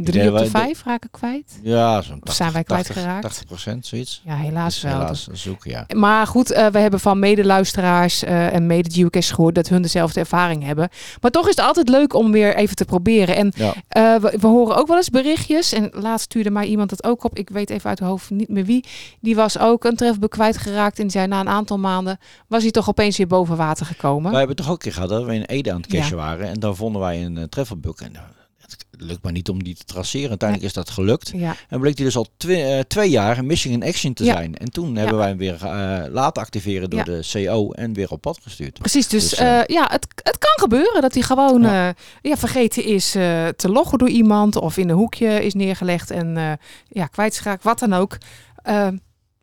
Drie 0.03 0.31
op 0.31 0.37
de 0.37 0.45
vijf 0.49 0.83
raken 0.83 1.09
kwijt. 1.11 1.59
Ja, 1.63 2.01
zo'n 2.01 2.19
Of 2.23 2.33
zijn 2.33 2.51
wij 2.51 2.63
80, 2.63 2.85
kwijtgeraakt? 2.93 3.21
80 3.23 3.45
procent, 3.45 3.85
zoiets. 3.85 4.21
Ja, 4.25 4.35
helaas 4.35 4.73
Dus 4.73 4.83
wel. 4.83 4.99
Helaas, 4.99 5.29
ook, 5.49 5.63
ja. 5.63 5.85
Maar 5.95 6.27
goed, 6.27 6.51
eh, 6.51 6.67
we 6.67 6.79
hebben 6.79 6.99
van 6.99 7.19
medeluisteraars 7.19 8.23
eh 8.23 8.53
en 8.53 8.65
mede-geocachers 8.67 9.31
gehoord 9.31 9.55
dat 9.55 9.67
hun 9.67 9.81
dezelfde 9.81 10.19
ervaring 10.19 10.63
hebben. 10.63 10.89
Maar 11.21 11.31
toch 11.31 11.43
is 11.47 11.55
het 11.55 11.65
altijd 11.65 11.89
leuk 11.89 12.13
om 12.13 12.31
weer 12.31 12.55
even 12.55 12.75
te 12.75 12.85
proberen. 12.85 13.35
En 13.35 13.51
Ja. 13.55 13.73
eh, 13.87 14.15
we, 14.15 14.37
we 14.39 14.47
horen 14.47 14.75
ook 14.75 14.87
wel 14.87 14.97
eens 14.97 15.09
berichtjes. 15.09 15.73
En 15.73 15.89
laatst 15.93 16.25
stuurde 16.25 16.51
mij 16.51 16.65
iemand 16.65 16.89
dat 16.89 17.03
ook 17.03 17.23
op. 17.23 17.37
Ik 17.37 17.49
weet 17.49 17.69
even 17.69 17.89
uit 17.89 17.99
het 17.99 18.07
hoofd 18.07 18.29
niet 18.29 18.49
meer 18.49 18.65
wie. 18.65 18.85
Die 19.19 19.35
was 19.35 19.59
ook 19.59 19.83
een 19.83 19.95
trefbuk 19.95 20.29
kwijtgeraakt. 20.29 20.97
En 20.97 21.03
die 21.03 21.11
zei 21.11 21.27
na 21.27 21.39
een 21.39 21.49
aantal 21.49 21.77
maanden 21.77 22.17
was 22.47 22.61
hij 22.61 22.71
toch 22.71 22.89
opeens 22.89 23.17
weer 23.17 23.27
boven 23.27 23.57
water 23.57 23.85
gekomen. 23.85 24.29
Wij 24.29 24.39
hebben 24.39 24.55
toch 24.57 24.65
ook 24.67 24.71
een 24.73 24.79
keer 24.79 24.93
gehad 24.93 25.09
dat 25.09 25.23
we 25.25 25.33
in 25.33 25.41
Ede 25.43 25.71
aan 25.71 25.77
het 25.81 25.87
cashen 25.87 26.17
Ja. 26.17 26.23
waren. 26.23 26.47
En 26.47 26.59
dan 26.59 26.75
vonden 26.75 27.01
wij 27.01 27.23
een 27.25 27.49
uh, 27.57 27.65
travelbug. 27.65 27.99
En 28.01 28.13
uh, 28.13 28.19
het 28.61 28.85
lukt 28.97 29.23
maar 29.23 29.31
niet 29.31 29.49
om 29.49 29.63
die 29.63 29.75
te 29.75 29.83
traceren. 29.85 30.29
Uiteindelijk 30.29 30.67
is 30.69 30.75
dat 30.75 30.89
gelukt. 30.89 31.31
Ja. 31.35 31.55
En 31.69 31.79
bleek 31.79 31.95
die 31.95 32.05
dus 32.05 32.15
al 32.15 32.27
eh, 32.47 32.79
twee 32.79 33.09
jaar 33.09 33.45
missing 33.45 33.73
in 33.73 33.83
action 33.83 34.13
te 34.13 34.23
Ja. 34.23 34.33
zijn. 34.33 34.57
En 34.57 34.71
toen 34.71 34.95
hebben 34.95 35.17
wij 35.17 35.27
hem 35.27 35.37
weer 35.37 35.65
eh, 35.65 36.03
laten 36.11 36.41
activeren 36.41 36.89
door 36.89 37.03
de 37.03 37.19
CO 37.31 37.71
en 37.71 37.93
weer 37.93 38.09
op 38.11 38.21
pad 38.21 38.39
gestuurd. 38.43 38.79
Precies, 38.79 39.07
dus, 39.07 39.29
Dus, 39.29 39.39
eh, 39.39 39.59
eh, 39.59 39.65
ja, 39.65 39.87
het, 39.91 40.07
het 40.23 40.37
kan 40.37 40.53
gebeuren 40.55 41.01
dat 41.01 41.13
hij 41.13 41.23
gewoon 41.23 41.61
ja. 41.61 41.93
ja, 42.21 42.37
vergeten 42.37 42.83
is 42.83 43.15
eh, 43.15 43.47
te 43.47 43.69
loggen 43.69 43.97
door 43.97 44.09
iemand 44.09 44.55
of 44.55 44.77
in 44.77 44.89
een 44.89 44.95
hoekje 44.95 45.43
is 45.45 45.53
neergelegd 45.53 46.11
en 46.11 46.37
eh 46.37 46.51
ja, 46.87 47.07
kwijtschraakt, 47.07 47.63
wat 47.63 47.79
dan 47.79 47.93
ook. 47.93 48.17
Eh, 48.63 48.87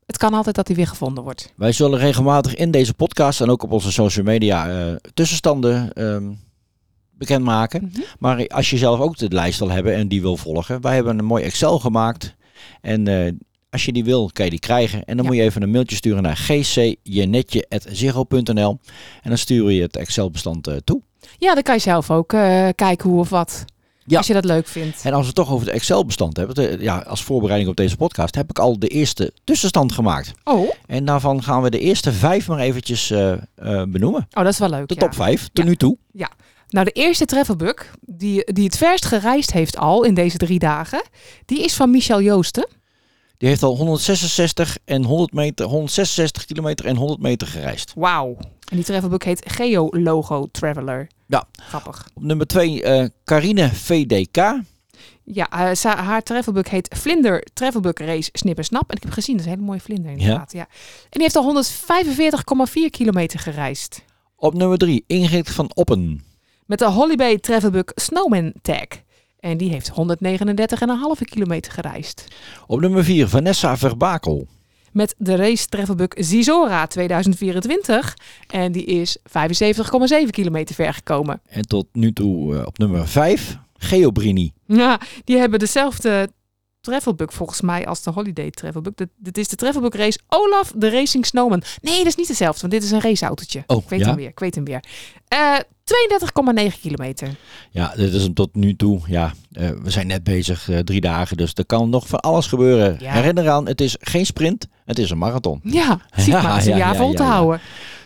het 0.07 0.17
kan 0.17 0.35
altijd 0.35 0.55
dat 0.57 0.67
hij 0.67 0.77
weer 0.77 0.87
gevonden 0.87 1.25
wordt. 1.25 1.53
Wij 1.57 1.73
zullen 1.73 1.99
regelmatig 1.99 2.55
in 2.55 2.71
deze 2.71 2.95
podcast 2.95 3.41
en 3.41 3.51
ook 3.51 3.63
op 3.63 3.73
onze 3.73 3.93
social 3.93 4.25
media 4.25 4.69
eh, 4.71 4.95
tussenstanden 5.15 5.93
ehm, 5.93 6.31
bekendmaken. 7.19 7.91
Mhm. 7.93 8.01
Maar 8.19 8.47
als 8.47 8.71
je 8.71 8.77
zelf 8.79 9.01
ook 9.01 9.17
de 9.17 9.29
lijst 9.29 9.59
wil 9.59 9.71
hebben 9.71 9.95
en 9.95 10.09
die 10.09 10.21
wil 10.21 10.37
volgen, 10.37 10.81
wij 10.81 10.95
hebben 10.95 11.19
een 11.19 11.25
mooi 11.25 11.45
Excel 11.45 11.79
gemaakt. 11.79 12.37
En 12.81 13.09
eh, 13.09 13.33
als 13.71 13.85
je 13.85 13.93
die 13.93 14.05
wil, 14.05 14.31
kan 14.33 14.45
je 14.45 14.51
die 14.51 14.61
krijgen. 14.61 15.05
En 15.05 15.17
dan 15.17 15.27
moet 15.27 15.37
je 15.37 15.43
even 15.43 15.63
een 15.63 15.71
mailtje 15.71 15.97
sturen 15.97 16.23
naar 16.23 16.37
gcjenetje.ziggo.nl 16.37 18.79
en 19.23 19.29
dan 19.29 19.39
stuur 19.39 19.71
je 19.71 19.83
het 19.83 19.97
Excel-bestand 19.97 20.67
eh, 20.67 20.77
toe. 20.85 21.01
Ja, 21.39 21.55
dan 21.55 21.63
kan 21.63 21.75
je 21.75 21.81
zelf 21.81 22.11
ook 22.11 22.33
eh, 22.33 22.69
kijken 22.75 23.11
hoe 23.11 23.21
of 23.21 23.29
wat. 23.29 23.65
Als 24.17 24.27
je 24.27 24.33
dat 24.33 24.45
leuk 24.45 24.67
vindt. 24.67 25.01
En 25.05 25.13
als 25.13 25.21
we 25.21 25.27
het 25.27 25.35
toch 25.35 25.51
over 25.51 25.67
het 25.67 25.75
Excel-bestand 25.75 26.37
hebben, 26.37 26.55
de- 26.55 26.77
ja, 26.81 26.99
als 26.99 27.23
voorbereiding 27.23 27.71
op 27.71 27.77
deze 27.77 27.97
podcast, 27.97 28.35
heb 28.35 28.51
ik 28.51 28.59
al 28.59 28.79
de 28.79 28.89
eerste 28.89 29.33
tussenstand 29.45 29.93
gemaakt. 29.93 30.33
Oh. 30.45 30.71
En 30.87 31.05
daarvan 31.05 31.43
gaan 31.43 31.63
we 31.63 31.71
de 31.71 31.79
eerste 31.79 32.13
vijf 32.13 32.49
maar 32.49 32.59
eventjes 32.59 33.13
benoemen. 33.89 34.27
Oh, 34.31 34.43
dat 34.45 34.53
is 34.53 34.59
wel 34.59 34.69
leuk. 34.71 34.89
De 34.89 34.95
ja. 34.95 35.01
top 35.01 35.15
vijf 35.15 35.49
tot 35.53 35.65
nu 35.65 35.77
toe. 35.77 35.97
Ja. 36.13 36.31
Nou, 36.69 36.85
de 36.85 36.93
eerste 36.93 37.25
travelbug 37.25 37.95
die, 38.01 38.53
die 38.53 38.65
het 38.65 38.77
verst 38.77 39.05
gereisd 39.05 39.53
heeft 39.53 39.77
al 39.77 40.05
in 40.05 40.15
deze 40.15 40.37
drie 40.37 40.59
dagen, 40.59 41.03
die 41.45 41.65
is 41.65 41.75
van 41.75 41.91
Michel 41.91 42.23
Joosten. 42.23 42.69
Die 43.37 43.49
heeft 43.49 43.63
al 43.63 43.77
166 43.77 44.79
en 44.85 45.05
100 45.05 45.33
meter, 45.33 45.67
166 45.67 46.45
kilometer 46.45 46.87
en 46.87 46.97
100 46.97 47.21
meter 47.21 47.47
gereisd. 47.47 47.93
Wauw. 47.97 48.37
En 48.69 48.77
die 48.77 48.85
travelbook 48.85 49.25
heet 49.25 49.53
Geologo 49.53 50.49
Traveler. 50.53 51.09
Ja. 51.27 51.45
Grappig. 51.53 52.09
Op 52.15 52.23
nummer 52.23 52.47
2 52.47 52.83
eh 52.83 53.09
Carine 53.25 53.69
VDK. 53.69 54.61
Ja, 55.25 55.73
eh, 55.73 55.85
haar 55.85 56.23
travelbook 56.23 56.69
heet 56.69 56.95
Vlinder 56.97 57.47
Travelbook 57.53 57.99
Race 57.99 58.31
Snip 58.33 58.59
en 58.59 58.65
Snap. 58.65 58.91
En 58.91 58.97
ik 58.97 59.03
heb 59.03 59.13
gezien, 59.13 59.37
dat 59.37 59.45
is 59.45 59.51
een 59.51 59.57
hele 59.59 59.69
mooie 59.69 59.81
vlinder 59.81 60.11
inderdaad. 60.11 60.53
Ja. 60.53 60.67
En 61.03 61.09
die 61.11 61.23
heeft 61.23 61.37
al 61.37 61.43
145,4 61.43 62.91
kilometer 62.91 63.39
gereisd. 63.39 64.03
Op 64.37 64.55
nummer 64.55 64.79
3 64.79 65.05
Ingrid 65.07 65.51
van 65.51 65.71
Oppen. 65.75 66.28
Met 66.69 66.79
de 66.79 66.85
Holiday 66.91 67.39
Travelbook 67.39 67.93
Snowman 67.95 68.53
Tag. 68.63 68.87
En 69.41 69.57
die 69.57 69.71
heeft 69.71 69.91
139,5 69.91 69.95
kilometer 71.19 71.73
gereisd. 71.73 72.25
Op 72.67 72.81
nummer 72.81 73.05
4 73.05 73.29
Vanessa 73.29 73.77
Verbakel. 73.77 74.47
Met 74.93 75.15
de 75.19 75.37
race 75.37 75.67
travelbook 75.67 76.15
Zizora 76.19 76.87
2024. 76.87 78.17
En 78.47 78.73
die 78.73 78.85
is 78.85 79.19
75,7 79.19 80.31
kilometer 80.31 80.75
ver 80.75 80.95
gekomen. 80.95 81.41
En 81.49 81.63
tot 81.63 81.87
nu 81.93 82.13
toe 82.13 82.57
eh, 82.57 82.67
op 82.67 82.79
nummer 82.79 83.09
5 83.09 83.59
Geobrini. 83.77 84.53
Ja, 84.67 85.01
die 85.25 85.37
hebben 85.37 85.59
dezelfde 85.59 86.29
travelbook 86.81 87.33
volgens 87.33 87.61
mij 87.61 87.87
als 87.87 88.03
de 88.03 88.11
Holiday 88.11 88.51
Travelbook. 88.51 88.97
Dit, 89.17 89.39
is 89.39 89.49
de 89.49 89.57
travelbook 89.57 89.95
race 89.95 90.19
Olaf 90.29 90.73
de 90.77 90.91
Racing 90.91 91.27
Snowman. 91.27 91.63
Nee, 91.81 91.99
dat 91.99 92.07
is 92.07 92.17
niet 92.17 92.29
dezelfde, 92.29 92.61
want 92.61 92.73
dit 92.73 92.83
is 92.83 92.91
een 92.91 93.01
raceautootje. 93.01 93.63
Oh, 93.67 93.83
ik 93.83 93.89
weet 93.89 94.01
ja? 94.01 94.07
hem 94.07 94.17
weer, 94.17 94.29
ik 94.29 94.39
weet 94.39 94.55
hem 94.55 94.65
weer. 94.65 94.85
Eh 95.29 95.59
32,9 95.89 96.81
kilometer. 96.81 97.37
Ja, 97.71 97.93
dit 97.97 98.13
is 98.13 98.23
hem 98.23 98.35
tot 98.35 98.55
nu 98.55 98.77
toe. 98.77 99.01
Ja, 99.07 99.33
eh, 99.53 99.71
we 99.83 99.91
zijn 99.91 100.07
net 100.07 100.25
bezig, 100.25 100.69
eh, 100.69 100.79
drie 100.79 101.01
dagen, 101.01 101.37
dus 101.37 101.53
er 101.55 101.67
kan 101.67 101.91
nog 101.91 102.09
van 102.09 102.21
alles 102.21 102.47
gebeuren. 102.47 102.97
Ja. 103.01 103.13
Herinner 103.13 103.51
aan, 103.51 103.67
het 103.67 103.81
is 103.81 103.97
geen 104.01 104.27
sprint, 104.27 104.67
het 104.85 104.99
is 104.99 105.11
een 105.11 105.19
marathon. 105.19 105.61
Ja, 105.63 106.01
ziet 106.17 106.33
maar, 106.33 106.59
is 106.59 106.67
een 106.67 106.77
jaar 106.77 106.97
vol 106.97 107.13
te 107.13 107.23
houden. 107.23 107.61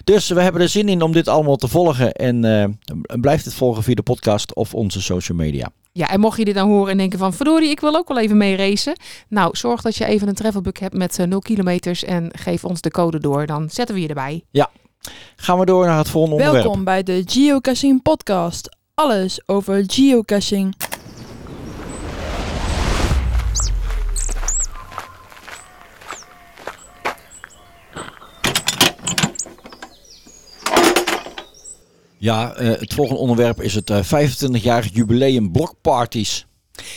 Dus 0.05 0.29
we 0.29 0.41
hebben 0.41 0.61
er 0.61 0.69
zin 0.69 0.89
in 0.89 1.03
om 1.03 1.13
dit 1.13 1.29
allemaal 1.29 1.57
te 1.57 1.69
volgen. 1.69 2.13
En 2.13 2.41
blijf 3.21 3.45
het 3.45 3.55
volgen 3.55 3.83
via 3.83 3.95
de 3.95 4.03
podcast 4.03 4.55
of 4.55 4.75
onze 4.75 5.03
social 5.03 5.39
media. 5.39 5.71
Ja, 5.95 6.11
en 6.11 6.21
mocht 6.21 6.39
je 6.39 6.45
dit 6.45 6.55
dan 6.55 6.69
horen 6.69 6.91
en 6.91 6.97
denken 6.97 7.19
van... 7.19 7.33
verdorie, 7.33 7.71
ik 7.71 7.81
wil 7.81 7.97
ook 7.97 8.09
wel 8.09 8.19
even 8.19 8.37
mee 8.37 8.57
racen. 8.57 8.97
Nou, 9.29 9.57
zorg 9.57 9.83
dat 9.83 9.97
je 9.97 10.05
even 10.05 10.29
een 10.29 10.35
travelbook 10.35 10.79
hebt 10.79 10.97
met 10.97 11.19
uh, 11.19 11.27
0 11.27 11.39
kilometers... 11.39 12.05
en 12.05 12.31
geef 12.33 12.65
ons 12.65 12.81
de 12.81 12.91
code 12.91 13.21
door. 13.21 13.47
Dan 13.47 13.71
zetten 13.71 13.95
we 13.95 14.01
je 14.01 14.09
erbij. 14.09 14.45
Ja. 14.51 14.71
Gaan 15.37 15.59
we 15.59 15.65
door 15.65 15.87
naar 15.87 15.99
het 15.99 16.09
volgende 16.09 16.37
onderwerp. 16.37 16.65
Welkom 16.65 16.85
bij 16.85 17.03
de 17.03 17.23
Geocaching 17.27 18.03
Podcast. 18.03 18.77
Alles 18.95 19.49
over 19.49 19.85
geocaching. 19.87 20.75
Ja, 32.23 32.61
uh, 32.61 32.69
het 32.79 32.95
volgende 32.95 33.21
onderwerp 33.21 33.63
is 33.63 33.75
het 33.75 33.91
uh, 33.91 33.99
25-jarig 34.03 34.95
jubileum 34.95 35.53
blokparties. 35.53 36.47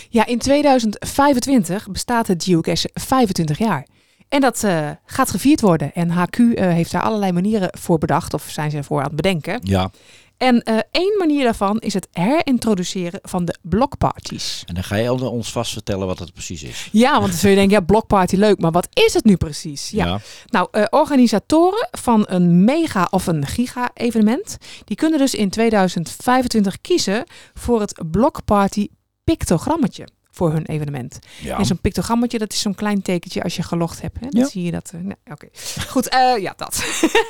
Ja, 0.10 0.26
in 0.26 0.40
2025 0.40 1.90
bestaat 1.90 2.28
het 2.28 2.44
geocache 2.44 2.90
25 2.94 3.58
jaar. 3.58 3.88
En 4.30 4.42
dat 4.42 4.64
uh, 4.64 4.90
gaat 5.06 5.30
gevierd 5.30 5.62
worden. 5.62 5.94
En 5.94 6.10
HQ 6.10 6.60
heeft 6.60 6.92
daar 6.92 7.02
allerlei 7.02 7.32
manieren 7.32 7.70
voor 7.72 7.98
bedacht, 7.98 8.34
of 8.34 8.44
zijn 8.50 8.72
ze 8.72 8.78
ervoor 8.78 9.00
aan 9.00 9.06
het 9.06 9.16
bedenken. 9.16 9.60
Ja. 9.64 9.92
En 10.38 10.62
uh, 10.70 10.80
één 10.92 11.18
manier 11.18 11.44
daarvan 11.44 11.80
is 11.80 11.94
het 11.94 12.08
herintroduceren 12.12 13.20
van 13.24 13.46
de 13.46 13.56
blokparties. 13.62 14.64
En 14.66 14.74
dan 14.74 14.84
ga 14.84 14.96
je 14.96 15.14
ons 15.14 15.52
vast 15.52 15.72
vertellen 15.72 16.08
wat 16.08 16.20
het 16.20 16.34
precies 16.34 16.64
is. 16.64 16.90
Ja, 16.92 17.12
want 17.12 17.32
dan 17.32 17.40
zul 17.40 17.50
je 17.50 17.56
denken, 17.56 17.78
ja, 17.78 17.84
blokparty 17.86 18.36
leuk, 18.36 18.60
maar 18.60 18.72
wat 18.72 18.88
is 18.94 19.14
het 19.14 19.24
nu 19.24 19.36
precies? 19.36 19.90
Ja. 19.90 20.06
ja. 20.06 20.20
Nou, 20.48 20.68
uh, 20.72 20.84
organisatoren 20.90 21.88
van 21.92 22.24
een 22.28 22.64
mega 22.64 23.08
of 23.12 23.28
een 23.28 23.46
giga 23.46 23.92
evenement, 23.94 24.58
die 24.84 24.98
kunnen 24.98 25.20
dus 25.20 25.36
in 25.36 25.50
2025 25.50 26.82
kiezen 26.82 27.24
voor 27.54 27.80
het 27.80 28.04
blokparty 28.12 28.88
pictogrammetje 29.24 30.08
voor 30.36 30.52
hun 30.52 30.66
evenement. 30.66 31.20
Ja. 31.42 31.58
En 31.58 31.66
zo'n 31.66 31.80
pictogrammetje, 31.82 32.38
dat 32.38 32.54
is 32.54 32.60
zo'n 32.60 32.76
klein 32.76 33.02
tekentje 33.02 33.44
als 33.44 33.56
je 33.56 33.64
gelogd 33.64 34.02
hebt. 34.02 34.20
Hè? 34.20 34.28
Dan 34.30 34.42
Ja. 34.42 34.48
zie 34.48 34.64
je 34.64 34.72
dat. 34.72 34.92
eh, 34.94 35.00
nee, 35.02 35.16
Oké, 35.32 35.48
goed. 35.88 36.10
eh, 36.10 36.38
ja, 36.38 36.54
dat. 36.58 36.84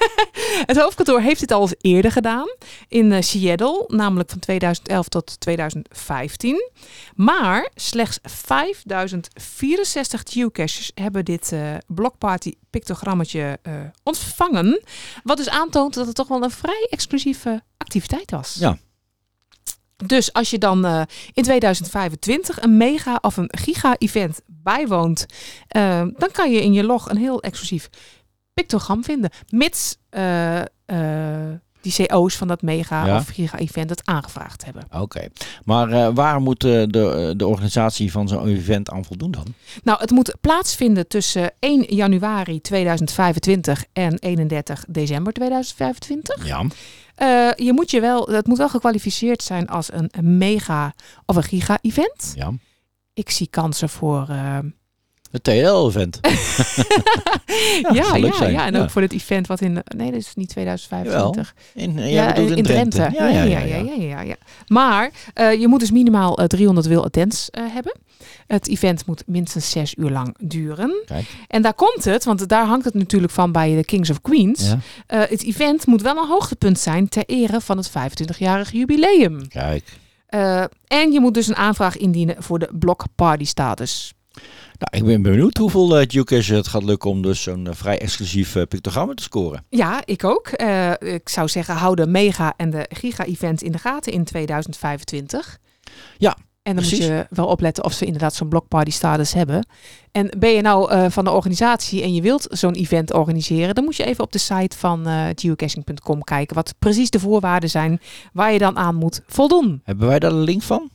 het 0.71 0.77
hoofdkantoor 0.77 1.19
heeft 1.21 1.39
dit 1.39 1.51
al 1.51 1.61
eens 1.61 1.75
eerder 1.81 2.11
gedaan 2.11 2.47
in 2.87 3.11
eh, 3.11 3.21
Seattle, 3.21 3.83
namelijk 3.87 4.29
van 4.29 4.39
2011 4.39 5.07
tot 5.07 5.39
2015. 5.39 6.69
Maar 7.15 7.69
slechts 7.75 8.19
5064 8.23 10.21
geocaches 10.29 10.91
hebben 10.95 11.25
dit 11.25 11.53
blokparty 11.87 12.53
pictogrammetje 12.69 13.59
ontvangen. 14.03 14.81
Wat 15.23 15.37
dus 15.37 15.49
aantoont 15.49 15.93
dat 15.93 16.05
het 16.05 16.15
toch 16.15 16.27
wel 16.27 16.43
een 16.43 16.51
vrij 16.51 16.87
exclusieve 16.89 17.63
activiteit 17.77 18.31
was. 18.31 18.55
Ja. 18.59 18.77
Dus 19.95 20.33
als 20.33 20.49
je 20.49 20.57
dan 20.57 20.85
eh, 20.85 21.01
in 21.33 21.43
2025 21.43 22.61
een 22.61 22.77
mega 22.77 23.17
of 23.21 23.37
een 23.37 23.49
giga-event 23.57 24.41
bijwoont, 24.45 25.25
eh, 25.67 26.01
dan 26.17 26.31
kan 26.31 26.51
je 26.51 26.63
in 26.63 26.73
je 26.73 26.83
log 26.83 27.09
een 27.09 27.17
heel 27.17 27.41
exclusief 27.41 27.89
pictogram 28.53 29.03
vinden. 29.03 29.29
Mits 29.49 29.97
eh, 30.09 30.61
die 31.81 32.05
CO's 32.07 32.35
van 32.35 32.47
dat 32.47 32.61
mega 32.61 33.05
Ja. 33.05 33.17
of 33.17 33.27
giga-event 33.27 33.89
het 33.89 34.01
aangevraagd 34.05 34.65
hebben. 34.65 34.83
Oké. 34.99 35.27
Maar 35.63 36.13
waar 36.13 36.41
moet 36.41 36.61
de, 36.61 37.33
de 37.37 37.47
organisatie 37.47 38.11
van 38.11 38.27
zo'n 38.27 38.47
event 38.47 38.89
aan 38.89 39.05
voldoen 39.05 39.31
dan? 39.31 39.45
Nou, 39.83 39.99
het 39.99 40.11
moet 40.11 40.35
plaatsvinden 40.41 41.07
tussen 41.07 41.51
1 41.59 41.95
januari 41.95 42.61
2025 42.61 43.85
en 43.93 44.19
31 44.19 44.85
december 44.87 45.33
2025. 45.33 46.47
Ja. 46.47 46.65
Eh, 47.15 47.51
je 47.55 47.73
moet 47.73 47.91
je 47.91 47.99
wel, 47.99 48.27
het 48.27 48.47
moet 48.47 48.57
wel 48.57 48.69
gekwalificeerd 48.69 49.43
zijn 49.43 49.67
als 49.67 49.93
een, 49.93 50.07
een 50.11 50.37
mega 50.37 50.93
of 51.25 51.35
een 51.35 51.43
giga-event. 51.43 52.33
Ja. 52.35 52.53
Ik 53.13 53.29
zie 53.29 53.47
kansen 53.47 53.89
voor. 53.89 54.27
eh, 56.21 56.31
Het 56.31 57.93
TL-event. 57.93 57.93
ja, 57.93 58.15
ja, 58.15 58.47
ja, 58.47 58.65
en 58.65 58.75
ook 58.75 58.89
voor 58.89 59.01
dit 59.01 59.13
event 59.13 59.47
wat 59.47 59.61
in. 59.61 59.83
Nee, 59.97 60.11
dat 60.11 60.19
is 60.19 60.35
niet 60.35 60.49
2025. 60.49 61.53
Jawel. 61.73 61.93
In- 62.03 62.09
ja, 62.09 62.33
bedoelt 62.33 62.57
in 62.57 62.63
Drenthe. 62.63 63.09
Ja, 63.13 63.27
ja, 63.27 63.59
ja, 63.59 63.93
ja, 63.97 64.21
ja. 64.21 64.35
Maar 64.67 65.11
eh, 65.33 65.59
je 65.59 65.67
moet 65.67 65.79
dus 65.79 65.91
minimaal 65.91 66.37
eh, 66.37 66.45
300 66.45 66.87
wil 66.87 67.03
attends 67.03 67.49
eh, 67.49 67.63
hebben. 67.67 67.95
Het 68.47 68.67
event 68.67 69.05
moet 69.05 69.23
minstens 69.25 69.69
zes 69.71 69.95
uur 69.97 70.09
lang 70.09 70.35
duren. 70.39 71.01
Kijk. 71.05 71.25
En 71.47 71.61
daar 71.61 71.73
komt 71.73 72.03
het, 72.03 72.23
want 72.23 72.47
daar 72.47 72.65
hangt 72.65 72.85
het 72.85 72.93
natuurlijk 72.93 73.33
van 73.33 73.51
bij 73.51 73.75
de 73.75 73.85
Kings 73.85 74.09
of 74.09 74.21
Queens. 74.21 74.67
Ja. 74.69 74.79
Eh, 75.07 75.29
het 75.29 75.43
event 75.43 75.85
moet 75.85 76.01
wel 76.01 76.17
een 76.17 76.27
hoogtepunt 76.27 76.79
zijn 76.79 77.09
ter 77.09 77.23
ere 77.25 77.61
van 77.61 77.77
het 77.77 77.89
25-jarig 77.89 78.71
jubileum. 78.71 79.47
Kijk. 79.47 79.83
Eh, 80.27 80.63
en 80.87 81.11
je 81.11 81.19
moet 81.19 81.33
dus 81.33 81.47
een 81.47 81.55
aanvraag 81.55 81.97
indienen 81.97 82.35
voor 82.39 82.59
de 82.59 82.69
block 82.79 83.03
party 83.15 83.45
status. 83.45 84.13
Nou, 84.77 85.03
ik 85.03 85.05
ben 85.05 85.21
benieuwd 85.21 85.57
hoeveel 85.57 86.01
uh, 86.01 86.07
het 86.31 86.67
gaat 86.67 86.83
lukken 86.83 87.09
om 87.09 87.21
dus 87.21 87.41
zo'n 87.41 87.67
eh, 87.67 87.73
vrij 87.73 87.99
exclusief 87.99 88.55
uh, 88.55 88.63
pictogram 88.63 89.15
te 89.15 89.23
scoren. 89.23 89.65
Ja, 89.69 90.01
ik 90.05 90.23
ook. 90.23 90.49
Ik 90.99 91.29
zou 91.29 91.47
zeggen, 91.47 91.75
hou 91.75 91.95
de 91.95 92.07
mega 92.07 92.53
en 92.57 92.69
de 92.69 92.85
giga-events 92.89 93.63
in 93.63 93.71
de 93.71 93.77
gaten 93.77 94.11
in 94.11 94.23
2025. 94.23 95.57
Ja, 96.17 96.37
En 96.63 96.75
dan 96.75 96.75
precies. 96.75 96.99
moet 96.99 97.07
je 97.07 97.27
wel 97.29 97.45
opletten 97.47 97.83
of 97.83 97.93
ze 97.93 98.05
inderdaad 98.05 98.33
zo'n 98.33 98.49
blockparty 98.49 98.91
status 98.91 99.33
hebben. 99.33 99.67
En 100.11 100.29
ben 100.37 100.49
je 100.49 100.61
nou 100.61 101.11
van 101.11 101.23
de 101.23 101.31
organisatie 101.31 102.01
en 102.01 102.13
je 102.13 102.21
wilt 102.21 102.47
zo'n 102.49 102.73
event 102.73 103.13
organiseren, 103.13 103.75
dan 103.75 103.83
moet 103.83 103.95
je 103.95 104.03
even 104.05 104.23
op 104.23 104.31
de 104.31 104.37
site 104.37 104.77
van 104.77 105.07
eh, 105.07 105.25
geocaching.com 105.35 106.23
kijken 106.23 106.55
wat 106.55 106.73
precies 106.79 107.09
de 107.09 107.19
voorwaarden 107.19 107.69
zijn 107.69 108.01
waar 108.33 108.51
je 108.53 108.59
dan 108.59 108.77
aan 108.77 108.95
moet 108.95 109.21
voldoen. 109.27 109.81
Hebben 109.83 110.07
wij 110.07 110.19
daar 110.19 110.31
een 110.31 110.43
link 110.43 110.61
van? 110.61 110.89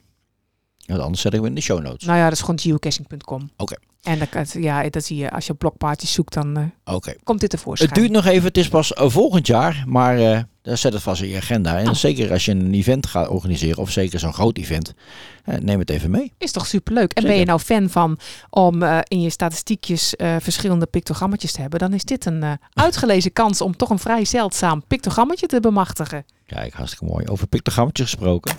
Ja, 0.97 1.03
anders 1.03 1.21
zet 1.23 1.33
ik 1.33 1.39
hem 1.39 1.49
in 1.49 1.55
de 1.55 1.61
show 1.61 1.83
notes. 1.83 2.07
Nou 2.07 2.19
ja, 2.19 2.25
dat 2.25 2.33
is 2.33 2.41
gewoon 2.41 2.59
geocaching.com. 2.61 3.51
Oké. 3.57 3.75
En 4.03 4.19
het- 4.31 4.57
ja, 4.59 4.89
dat 4.89 5.05
zie 5.05 5.17
je 5.17 5.31
als 5.31 5.47
je 5.47 5.53
op 5.53 5.59
blockparties 5.59 6.13
zoekt, 6.13 6.35
dan 6.35 6.73
Oké. 6.85 7.15
komt 7.25 7.41
dit 7.41 7.51
tevoorschijn. 7.51 7.91
Het 7.91 7.99
duurt 7.99 8.11
nog 8.13 8.25
even, 8.27 8.47
het 8.49 8.57
is 8.57 8.69
pas 8.69 8.93
eh, 8.93 9.09
volgend 9.11 9.47
jaar, 9.47 9.85
maar 9.87 10.17
daar 10.63 10.77
zet 10.79 10.93
het 10.93 11.03
vast 11.03 11.23
in 11.23 11.29
je 11.29 11.37
agenda. 11.37 11.79
En 11.79 11.89
Oh. 11.89 11.95
zeker 11.95 12.33
als 12.33 12.45
je 12.45 12.51
een 12.53 12.75
event 12.75 13.07
gaat 13.07 13.29
organiseren, 13.29 13.79
of 13.79 13.91
zeker 13.91 14.19
zo'n 14.19 14.33
groot 14.33 14.59
event, 14.59 14.95
neem 15.61 15.79
het 15.79 15.91
even 15.91 16.11
mee. 16.11 16.33
Is 16.39 16.53
toch 16.53 16.67
superleuk. 16.67 17.13
En 17.13 17.23
ben 17.23 17.37
je 17.37 17.45
nou 17.45 17.61
fan 17.61 17.91
van 17.91 18.19
om 18.51 18.83
in 19.09 19.21
je 19.21 19.31
statistiekjes 19.31 20.15
verschillende 20.39 20.87
pictogrammetjes 20.87 21.53
te 21.53 21.61
hebben, 21.61 21.79
dan 21.79 21.93
is 21.93 22.05
dit 22.05 22.25
een 22.25 22.45
uitgelezen 22.75 23.33
kans 23.33 23.61
om 23.61 23.77
toch 23.77 23.91
een 23.91 23.99
vrij 23.99 24.25
zeldzaam 24.25 24.83
pictogrammetje 24.87 25.47
te 25.47 25.61
bemachtigen. 25.61 26.25
Kijk, 26.47 26.73
hartstikke 26.73 27.05
mooi. 27.05 27.27
Over 27.27 27.47
pictogrammetjes 27.47 28.11
gesproken. 28.11 28.55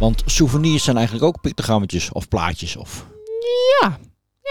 Want 0.00 0.22
souvenirs 0.26 0.84
zijn 0.84 0.96
eigenlijk 0.96 1.26
ook 1.26 1.40
pictogrammetjes 1.40 2.12
of 2.12 2.28
plaatjes 2.28 2.76
of... 2.76 3.06
Ja, 3.80 3.98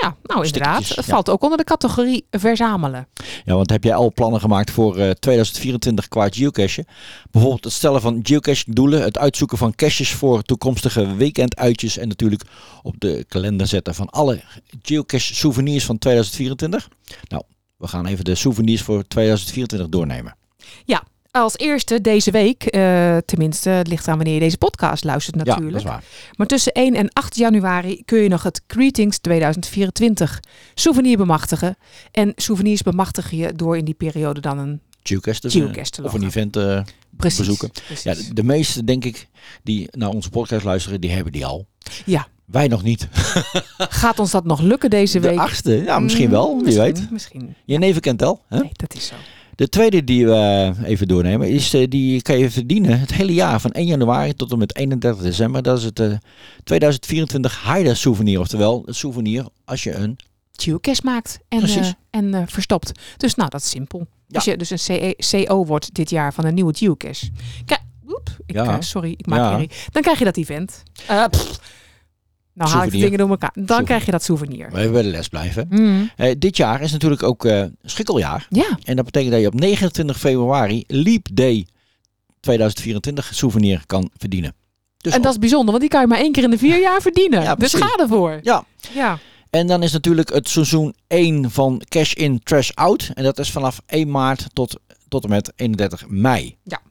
ja 0.01 0.15
nou 0.23 0.45
inderdaad. 0.45 0.87
Het 0.87 1.05
ja. 1.05 1.13
valt 1.13 1.29
ook 1.29 1.43
onder 1.43 1.57
de 1.57 1.63
categorie 1.63 2.25
verzamelen. 2.31 3.07
Ja, 3.45 3.53
want 3.55 3.69
heb 3.69 3.83
jij 3.83 3.95
al 3.95 4.13
plannen 4.13 4.39
gemaakt 4.39 4.71
voor 4.71 4.97
eh, 4.97 5.09
2024 5.09 6.07
qua 6.07 6.29
geocachen? 6.29 6.85
Bijvoorbeeld 7.31 7.63
het 7.63 7.73
stellen 7.73 8.01
van 8.01 8.19
geocaching 8.23 8.75
doelen, 8.75 9.01
het 9.01 9.17
uitzoeken 9.17 9.57
van 9.57 9.75
caches 9.75 10.11
voor 10.11 10.41
toekomstige 10.41 11.15
weekenduitjes 11.15 11.97
en 11.97 12.07
natuurlijk 12.07 12.43
op 12.81 12.95
de 12.97 13.25
kalender 13.27 13.67
zetten 13.67 13.95
van 13.95 14.09
alle 14.09 14.41
geocache 14.81 15.35
souvenirs 15.35 15.85
van 15.85 15.97
2024. 15.97 16.89
Nou, 17.27 17.43
we 17.77 17.87
gaan 17.87 18.05
even 18.05 18.25
de 18.25 18.35
souvenirs 18.35 18.81
voor 18.81 19.07
2024 19.07 19.89
doornemen. 19.89 20.35
Ja, 20.85 21.03
als 21.31 21.57
eerste 21.57 22.01
deze 22.01 22.31
week, 22.31 22.63
eh, 22.63 23.17
tenminste, 23.25 23.69
het 23.69 23.87
ligt 23.87 24.07
aan 24.07 24.15
wanneer 24.15 24.33
je 24.33 24.39
deze 24.39 24.57
podcast 24.57 25.03
luistert 25.03 25.35
Ja, 25.35 25.43
natuurlijk. 25.43 25.71
dat 25.73 25.81
is 25.81 25.87
waar. 25.89 26.03
Maar 26.37 26.47
tussen 26.47 26.71
1 26.75 26.95
en 26.95 27.09
8 27.13 27.35
januari 27.35 28.01
kun 28.05 28.19
je 28.19 28.29
nog 28.29 28.43
het 28.43 28.61
Greetings 28.67 29.17
2024 29.17 30.39
souvenir 30.73 31.17
bemachtigen. 31.17 31.77
En 32.11 32.31
souvenirs 32.35 32.81
bemachtig 32.81 33.31
je 33.31 33.53
door 33.55 33.77
in 33.77 33.85
die 33.85 33.93
periode 33.93 34.39
dan 34.41 34.57
een 34.57 34.81
te 35.03 36.03
of 36.03 36.13
een 36.13 36.23
event 36.23 36.51
Precies, 37.17 37.37
bezoeken. 37.39 37.71
precies. 37.71 38.03
Ja, 38.03 38.13
de, 38.13 38.33
de 38.33 38.43
meeste, 38.43 38.83
denk 38.83 39.05
ik, 39.05 39.27
die 39.63 39.87
naar 39.91 40.09
onze 40.09 40.29
podcast 40.29 40.63
luisteren, 40.63 41.01
die 41.01 41.11
hebben 41.11 41.31
die 41.31 41.45
al. 41.45 41.65
Ja. 42.05 42.27
Wij 42.45 42.67
nog 42.67 42.83
niet. 42.83 43.07
Gaat 43.77 44.19
ons 44.19 44.31
dat 44.31 44.45
nog 44.45 44.61
lukken 44.61 44.89
deze 44.89 45.19
De 45.19 45.27
week? 45.29 45.37
achtste, 45.37 45.83
ja, 45.83 45.99
misschien 45.99 46.25
Mm, 46.25 46.31
wel, 46.31 46.55
wie 46.55 46.63
misschien, 46.63 46.83
weet. 46.83 47.11
Misschien. 47.11 47.55
Je 47.65 47.77
neven 47.77 48.01
kent 48.01 48.19
wel. 48.19 48.41
Hè? 48.47 48.59
Nee, 48.59 48.69
dat 48.73 48.93
is 48.95 49.05
zo. 49.07 49.15
De 49.59 49.69
tweede 49.69 50.03
die 50.03 50.25
we 50.25 50.73
even 50.83 51.07
doornemen 51.07 51.49
is 51.49 51.73
eh, 51.73 51.87
die 51.89 52.21
kan 52.21 52.37
je 52.37 52.49
verdienen 52.51 52.99
het 52.99 53.13
hele 53.13 53.33
jaar 53.33 53.61
van 53.61 53.71
1 53.71 53.85
januari 53.85 54.33
tot 54.33 54.51
en 54.51 54.57
met 54.57 54.75
31 54.75 55.23
december. 55.23 55.61
Dat 55.61 55.77
is 55.77 55.83
het 55.83 55.99
eh, 55.99 56.13
2024 56.63 57.61
Haida 57.63 57.93
souvenir, 57.93 58.39
oftewel 58.39 58.83
het 58.85 58.95
souvenir 58.95 59.45
als 59.65 59.83
je 59.83 59.93
een 59.93 60.17
geocache 60.53 61.01
maakt 61.03 61.39
en, 61.47 61.61
eh, 61.63 61.91
en 62.09 62.33
eh, 62.33 62.41
verstopt. 62.45 62.91
Dus 63.17 63.35
nou, 63.35 63.49
dat 63.49 63.61
is 63.61 63.69
simpel. 63.69 64.07
Als 64.31 64.43
je 64.43 64.57
dus 64.57 64.69
een 64.69 64.79
CE 64.79 65.45
CO 65.45 65.65
wordt 65.65 65.93
dit 65.93 66.09
jaar 66.09 66.33
van 66.33 66.45
een 66.45 66.53
nieuwe 66.53 66.75
geocache. 66.77 67.29
Oep, 68.07 68.29
ik, 68.45 68.55
Ja. 68.55 68.65
eh, 68.65 68.75
sorry, 68.79 69.11
ik 69.17 69.25
maak 69.25 69.39
Ja. 69.39 69.49
herrie. 69.51 69.69
Dan 69.91 70.01
krijg 70.01 70.19
je 70.19 70.25
dat 70.25 70.37
event. 70.37 70.83
Eh, 71.07 71.25
pff. 71.29 71.59
Nou 72.59 72.71
haal 72.71 72.83
ik 72.83 72.91
de 72.91 72.97
dingen 72.97 73.17
door 73.17 73.29
elkaar. 73.29 73.51
Dan 73.53 73.63
Souvenir. 73.65 73.85
krijg 73.85 74.05
je 74.05 74.11
dat 74.11 74.23
souvenir. 74.23 74.71
We 74.71 74.89
bij 74.89 75.01
de 75.01 75.09
les 75.09 75.27
blijven. 75.27 75.67
Mm. 75.69 76.09
Eh, 76.15 76.35
dit 76.37 76.57
jaar 76.57 76.81
is 76.81 76.91
natuurlijk 76.91 77.23
ook 77.23 77.45
eh 77.45 77.63
schrikkeljaar. 77.83 78.47
Ja. 78.49 78.77
En 78.83 78.95
dat 78.95 79.05
betekent 79.05 79.31
dat 79.31 79.41
je 79.41 79.47
op 79.47 79.53
29 79.53 80.19
februari 80.19 80.83
Leap 80.87 81.27
Day 81.33 81.67
2024 82.39 83.35
souvenir 83.35 83.83
kan 83.85 84.09
verdienen. 84.17 84.53
Dus 84.97 85.13
en 85.13 85.21
dat 85.21 85.31
is 85.31 85.39
bijzonder, 85.39 85.67
want 85.67 85.79
die 85.79 85.89
kan 85.89 86.01
je 86.01 86.07
maar 86.07 86.17
één 86.19 86.31
keer 86.31 86.43
in 86.43 86.49
de 86.49 86.57
vier 86.57 86.79
jaar 86.79 87.01
verdienen. 87.01 87.41
Ja, 87.41 87.55
dus 87.55 87.73
ga 87.73 87.95
ervoor. 87.99 88.39
Ja. 88.41 88.63
Ja. 88.93 89.19
En 89.49 89.67
dan 89.67 89.83
is 89.83 89.91
natuurlijk 89.91 90.33
het 90.33 90.49
seizoen 90.49 90.93
1 91.07 91.51
van 91.51 91.81
Cash 91.87 92.13
In, 92.13 92.39
Trash 92.43 92.69
Out. 92.73 93.11
En 93.13 93.23
dat 93.23 93.39
is 93.39 93.51
vanaf 93.51 93.81
1 93.85 94.11
maart 94.11 94.47
tot, 94.53 94.79
tot 95.07 95.23
en 95.23 95.29
met 95.29 95.51
31 95.55 96.03
mei. 96.07 96.57
ja. 96.63 96.81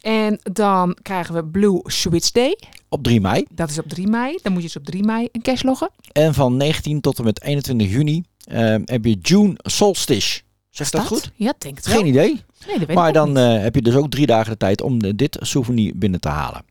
En 0.00 0.40
dan 0.42 0.96
krijgen 1.02 1.34
we 1.34 1.44
Blue 1.44 1.80
Switch 1.84 2.30
Day. 2.30 2.58
Op 2.92 3.02
3 3.02 3.20
mei. 3.20 3.44
Dat 3.50 3.70
is 3.70 3.78
op 3.78 3.88
3 3.88 4.06
mei. 4.06 4.38
Dan 4.42 4.52
moet 4.52 4.62
je 4.62 4.66
dus 4.68 4.76
op 4.76 4.84
3 4.84 5.02
mei 5.04 5.28
een 5.32 5.42
cash 5.42 5.62
loggen. 5.62 5.90
En 6.12 6.34
van 6.34 6.56
19 6.56 7.00
tot 7.00 7.18
en 7.18 7.24
met 7.24 7.42
21 7.42 7.90
juni 7.90 8.22
eh, 8.44 8.74
heb 8.84 9.04
je 9.04 9.18
June 9.22 9.54
Solstice. 9.56 10.40
Zegt 10.70 10.92
dat, 10.92 11.06
goed? 11.06 11.30
Ja, 11.34 11.54
denk 11.58 11.76
het 11.76 11.86
wel. 11.86 11.96
Geen 11.96 12.06
idee. 12.06 12.28
Nee, 12.66 12.78
dat 12.78 12.86
weet 12.86 12.96
maar 12.96 13.08
ik 13.08 13.14
dan 13.14 13.36
eh, 13.38 13.62
heb 13.62 13.74
je 13.74 13.82
dus 13.82 13.94
ook 13.94 14.10
drie 14.10 14.26
dagen 14.26 14.50
de 14.52 14.56
tijd 14.56 14.82
om 14.82 15.00
eh, 15.00 15.12
dit 15.16 15.36
souvenir 15.40 15.92
binnen 15.96 16.20
te 16.20 16.28
halen. 16.28 16.64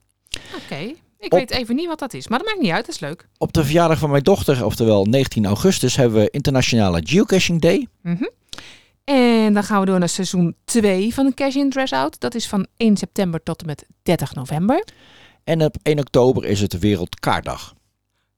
Oké. 0.63 0.75
Ik 1.19 1.33
Op- 1.33 1.39
weet 1.39 1.51
even 1.51 1.75
niet 1.75 1.87
wat 1.87 1.99
dat 1.99 2.13
is. 2.13 2.27
Maar 2.27 2.37
dat 2.39 2.47
maakt 2.47 2.61
niet 2.61 2.71
uit. 2.71 2.85
Dat 2.85 2.95
is 2.95 3.01
leuk. 3.01 3.27
Op 3.37 3.53
de 3.53 3.63
verjaardag 3.63 3.99
van 3.99 4.09
mijn 4.09 4.23
dochter, 4.23 4.65
oftewel 4.65 5.05
19 5.05 5.45
augustus, 5.45 5.95
hebben 5.95 6.19
we 6.21 6.29
Internationale 6.29 7.01
Geocaching 7.03 7.61
Day. 7.61 7.87
Mhm. 8.01 8.23
En 9.03 9.53
dan 9.53 9.63
gaan 9.63 9.79
we 9.79 9.85
door 9.85 9.99
naar 9.99 10.09
seizoen 10.09 10.55
2 10.65 11.13
van 11.13 11.25
de 11.25 11.33
Cash 11.33 11.55
In 11.55 11.69
Dress 11.69 11.93
Out. 11.93 12.19
Dat 12.19 12.35
is 12.35 12.47
van 12.47 12.67
1 12.77 12.97
september 12.97 13.43
tot 13.43 13.59
en 13.61 13.65
met 13.65 13.85
30 14.03 14.35
november. 14.35 14.83
En 15.51 15.63
op 15.63 15.75
1 15.83 15.99
oktober 15.99 16.45
is 16.45 16.61
het 16.61 16.79
Wereldkaartdag. 16.79 17.73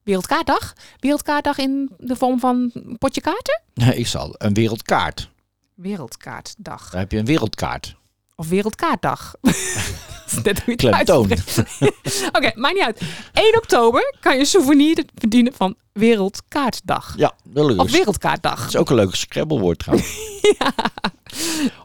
Wereldkaartdag. 0.04 0.74
Wereldkaartdag 1.00 1.58
in 1.58 1.92
de 1.98 2.16
vorm 2.16 2.40
van 2.40 2.72
een 2.74 2.98
potje 2.98 3.22
kaarten? 3.22 3.62
Ik 3.98 4.08
zal 4.08 4.36
een 4.38 4.54
wereldkaart. 4.54 5.30
Wereldkaartdag. 5.74 6.90
Dan 6.90 7.00
heb 7.00 7.12
je 7.12 7.18
een 7.18 7.26
wereldkaart. 7.26 7.96
Of 8.36 8.48
Wereldkaartdag. 8.48 9.36
Net 10.44 10.64
hoe 10.64 10.74
je 10.78 11.34
het. 11.34 12.30
Oké, 12.38 12.52
maakt 12.56 12.74
niet 12.74 12.84
uit. 12.84 13.02
1 13.34 13.58
oktober 13.58 14.16
kan 14.20 14.38
je 14.38 14.46
souvenir 14.46 15.04
verdienen 15.16 15.54
van 15.54 15.76
Wereldkaartdag. 15.92 17.14
Ja, 17.18 17.34
dat 17.44 17.66
lukt. 17.66 17.80
Of 17.80 17.92
Wereldkaartdag. 17.92 18.60
Dat 18.60 18.68
is 18.68 18.76
ook 18.76 18.90
een 18.90 18.96
leuk 18.96 19.16
Scrabblewoord 19.16 19.80
trouwens. 19.80 20.18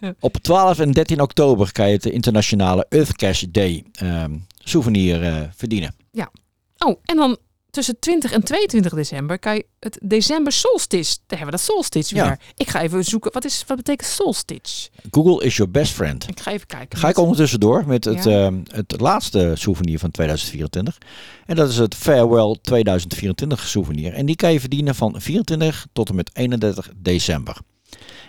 Op 0.20 0.36
12 0.36 0.78
en 0.78 0.90
13 0.90 1.20
oktober 1.20 1.72
kan 1.72 1.90
je 1.90 1.98
de 1.98 2.10
internationale 2.10 2.86
Earth 2.88 3.16
Cash 3.16 3.44
Day 3.48 3.84
ehm, 3.92 4.34
souvenir 4.68 5.22
eh, 5.22 5.40
verdienen. 5.56 5.94
Ja. 6.10 6.30
Oh, 6.78 6.96
en 7.04 7.16
dan 7.16 7.36
tussen 7.70 7.98
20 7.98 8.32
en 8.32 8.42
22 8.44 8.94
december 8.94 9.38
kan 9.38 9.54
je 9.54 9.66
het 9.80 9.98
december 10.02 10.52
solstice. 10.52 11.16
Daar 11.26 11.38
hebben 11.38 11.58
we 11.58 11.64
dat 11.64 11.74
solstice 11.74 12.14
Ja. 12.14 12.24
weer. 12.26 12.38
Ik 12.56 12.68
ga 12.68 12.82
even 12.82 13.04
zoeken. 13.04 13.32
Wat, 13.32 13.44
is, 13.44 13.64
wat 13.66 13.76
betekent 13.76 14.08
solstice? 14.08 14.88
Google 15.10 15.44
is 15.44 15.56
your 15.56 15.70
best 15.72 15.92
friend. 15.92 16.28
Ik 16.28 16.40
ga 16.40 16.50
even 16.50 16.66
kijken. 16.66 16.98
Ga 16.98 17.08
ik 17.08 17.18
ondertussen 17.18 17.60
door 17.60 17.84
met 17.86 18.04
het, 18.04 18.24
Ja. 18.24 18.44
ehm, 18.46 18.60
het 18.64 19.00
laatste 19.00 19.52
souvenir 19.54 19.98
van 19.98 20.10
2024. 20.10 20.98
En 21.46 21.56
dat 21.56 21.68
is 21.68 21.76
het 21.78 21.94
Farewell 21.94 22.56
2024 22.62 23.66
souvenir. 23.68 24.12
En 24.12 24.26
die 24.26 24.36
kan 24.36 24.52
je 24.52 24.60
verdienen 24.60 24.94
van 24.94 25.20
24 25.20 25.86
tot 25.92 26.08
en 26.08 26.14
met 26.14 26.30
31 26.32 26.90
december. 26.96 27.56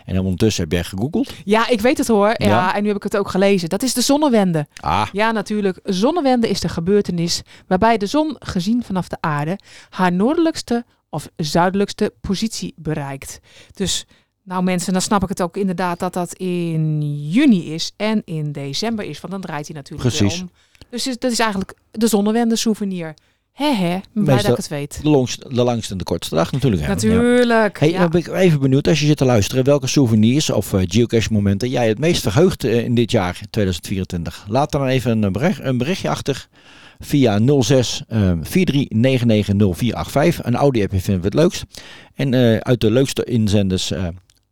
En 0.04 0.18
ondertussen 0.18 0.62
heb 0.62 0.72
jij 0.72 0.84
gegoogeld. 0.84 1.32
Ja, 1.44 1.68
ik 1.68 1.80
weet 1.80 1.98
het 1.98 2.08
hoor. 2.08 2.28
Ja. 2.28 2.46
Ja. 2.48 2.74
en 2.74 2.82
nu 2.82 2.88
heb 2.88 2.96
ik 2.96 3.02
het 3.02 3.16
ook 3.16 3.28
gelezen. 3.28 3.68
Dat 3.68 3.82
is 3.82 3.94
de 3.94 4.00
zonnewende. 4.00 4.66
Ah, 4.76 5.06
Ja, 5.12 5.30
natuurlijk. 5.32 5.80
Zonnewende 5.84 6.48
is 6.48 6.60
de 6.60 6.68
gebeurtenis 6.68 7.42
waarbij 7.66 7.96
de 7.98 8.06
zon, 8.06 8.36
gezien 8.38 8.82
vanaf 8.84 9.08
de 9.08 9.16
aarde, 9.20 9.58
haar 9.88 10.12
noordelijkste 10.12 10.84
of 11.10 11.28
zuidelijkste 11.36 12.14
positie 12.20 12.74
bereikt. 12.76 13.40
Dus, 13.74 14.06
nou 14.42 14.62
mensen, 14.62 14.92
dan 14.92 15.02
snap 15.02 15.22
ik 15.22 15.28
het 15.28 15.42
ook 15.42 15.56
inderdaad 15.56 15.98
dat 15.98 16.12
dat 16.12 16.34
in 16.34 17.00
juni 17.30 17.74
is 17.74 17.92
en 17.96 18.22
in 18.24 18.52
december 18.52 19.04
is, 19.04 19.20
want 19.20 19.32
dan 19.32 19.42
draait 19.42 19.66
hij 19.66 19.76
natuurlijk 19.76 20.08
Precies. 20.08 20.32
weer 20.34 20.42
om. 20.42 20.50
Dus 20.90 21.04
dat 21.04 21.32
is 21.32 21.38
eigenlijk 21.38 21.74
de 21.90 22.06
zonnewende 22.06 22.56
souvenir. 22.56 23.14
Hè, 23.68 23.98
blij 24.12 24.36
dat 24.36 24.50
ik 24.50 24.56
het 24.56 24.68
weet. 24.68 25.00
De, 25.02 25.26
de 25.48 25.62
langste 25.62 25.92
en 25.92 25.98
de 25.98 26.04
kortste 26.04 26.34
dag 26.34 26.52
natuurlijk. 26.52 26.82
hè. 26.82 26.88
Ja. 26.88 26.94
Natuurlijk. 26.94 27.78
Hey, 27.78 27.90
ja. 27.90 27.98
dan 27.98 28.10
ben 28.10 28.20
ik 28.20 28.28
even 28.28 28.60
benieuwd 28.60 28.88
als 28.88 29.00
je 29.00 29.06
zit 29.06 29.16
te 29.16 29.24
luisteren 29.24 29.64
welke 29.64 29.86
souvenirs 29.86 30.50
of 30.50 30.72
eh, 30.72 30.80
geocache 30.84 31.32
momenten 31.32 31.68
jij 31.68 31.88
het 31.88 31.98
meest 31.98 32.22
verheugt 32.22 32.64
eh, 32.64 32.84
in 32.84 32.94
dit 32.94 33.10
jaar 33.10 33.40
2024. 33.50 34.44
Laat 34.48 34.72
dan 34.72 34.86
even 34.86 35.22
een, 35.22 35.32
bericht, 35.32 35.60
een 35.62 35.78
berichtje 35.78 36.08
achter 36.08 36.48
via 36.98 37.40
06 37.60 38.02
eh 38.08 38.32
4399085. 38.42 40.44
Een 40.44 40.56
Audi-appje 40.56 41.00
vinden 41.00 41.22
we 41.22 41.28
het 41.28 41.34
leukst. 41.34 41.64
En 42.14 42.34
eh, 42.34 42.56
uit 42.56 42.80
de 42.80 42.90
leukste 42.90 43.24
inzenders 43.24 43.92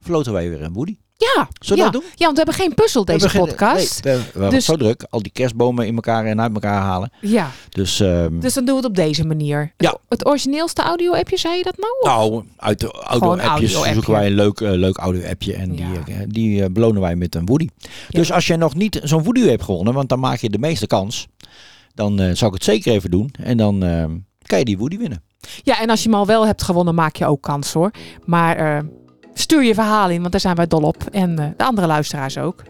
floten 0.01 0.33
wij 0.33 0.49
weer 0.49 0.63
een 0.63 0.73
Woody. 0.73 0.97
Ja, 1.21 1.49
Zullen 1.61 1.85
ja. 1.85 1.91
dat 1.91 2.01
doen? 2.01 2.11
Ja, 2.15 2.25
want 2.25 2.39
we 2.39 2.43
hebben 2.45 2.55
geen 2.65 2.75
puzzel 2.75 3.05
deze 3.05 3.29
geen- 3.29 3.41
podcast. 3.41 4.05
Nee, 4.05 4.15
we, 4.17 4.21
we 4.23 4.29
hebben 4.33 4.51
Dus- 4.51 4.65
zo 4.65 4.77
druk. 4.77 5.07
Al 5.11 5.23
die 5.23 5.33
kerstbomen 5.33 5.87
in 5.87 5.95
elkaar 5.95 6.25
en 6.25 6.41
uit 6.41 6.55
elkaar 6.55 6.81
halen. 6.83 7.13
Ja, 7.21 7.51
Dus, 7.69 8.01
ehm, 8.01 8.39
dus 8.41 8.55
dan 8.55 8.65
doen 8.65 8.75
we 8.75 8.81
het 8.81 8.91
op 8.91 8.97
deze 8.97 9.25
manier. 9.27 9.73
Ja. 9.77 9.97
Het 10.09 10.27
origineelste 10.27 10.83
audio-appje, 10.83 11.37
zei 11.39 11.57
je 11.57 11.63
dat 11.63 11.77
nou? 11.77 11.93
Of- 12.01 12.09
Nou, 12.09 12.45
uit 12.57 12.81
de 12.81 12.91
audio-appjes 12.93 13.49
audio-appje. 13.49 13.93
zoeken 13.93 14.13
wij 14.13 14.27
een 14.27 14.33
leuk, 14.35 14.61
eh, 14.61 14.71
leuk 14.71 14.97
audio-appje 14.97 15.55
en 15.55 15.71
die, 15.71 15.87
eh, 16.07 16.15
die 16.27 16.63
eh, 16.63 16.71
belonen 16.71 17.01
wij 17.01 17.17
met 17.17 17.35
een 17.35 17.47
Woody. 17.47 17.69
Dus 18.09 18.33
als 18.33 18.47
jij 18.47 18.57
nog 18.57 18.75
niet 18.75 19.01
zo'n 19.03 19.23
Woody 19.23 19.41
hebt 19.41 19.63
gewonnen, 19.63 19.95
want 19.95 20.09
dan 20.09 20.21
maak 20.21 20.39
je 20.39 20.51
de 20.51 20.59
meeste 20.59 20.87
kans, 20.87 21.27
dan 21.95 22.17
zou 22.19 22.47
ik 22.47 22.53
het 22.55 22.65
zeker 22.65 22.93
even 22.93 23.11
doen. 23.11 23.31
En 23.43 23.57
dan 23.57 23.83
eh, 23.85 24.05
kan 24.43 24.59
je 24.59 24.65
die 24.65 24.79
Woody 24.79 24.99
winnen. 24.99 25.23
Ja, 25.63 25.81
en 25.81 25.91
als 25.91 26.03
je 26.03 26.09
hem 26.09 26.19
al 26.19 26.27
wel 26.27 26.47
hebt 26.47 26.63
gewonnen, 26.63 26.95
maak 26.95 27.17
je 27.17 27.27
ook 27.27 27.43
kans 27.43 27.73
hoor. 27.73 27.91
Maar 28.25 28.85
stuur 29.39 29.65
je 29.65 29.75
verhaal 29.75 30.11
in, 30.11 30.21
want 30.21 30.33
daar 30.33 30.41
zijn 30.41 30.55
wij 30.57 30.67
dol 30.67 30.83
op. 30.83 30.97
En 31.13 31.39
eh, 31.39 31.47
de 31.57 31.65
andere 31.65 31.87
luisteraars 31.87 32.39
ook. 32.39 32.63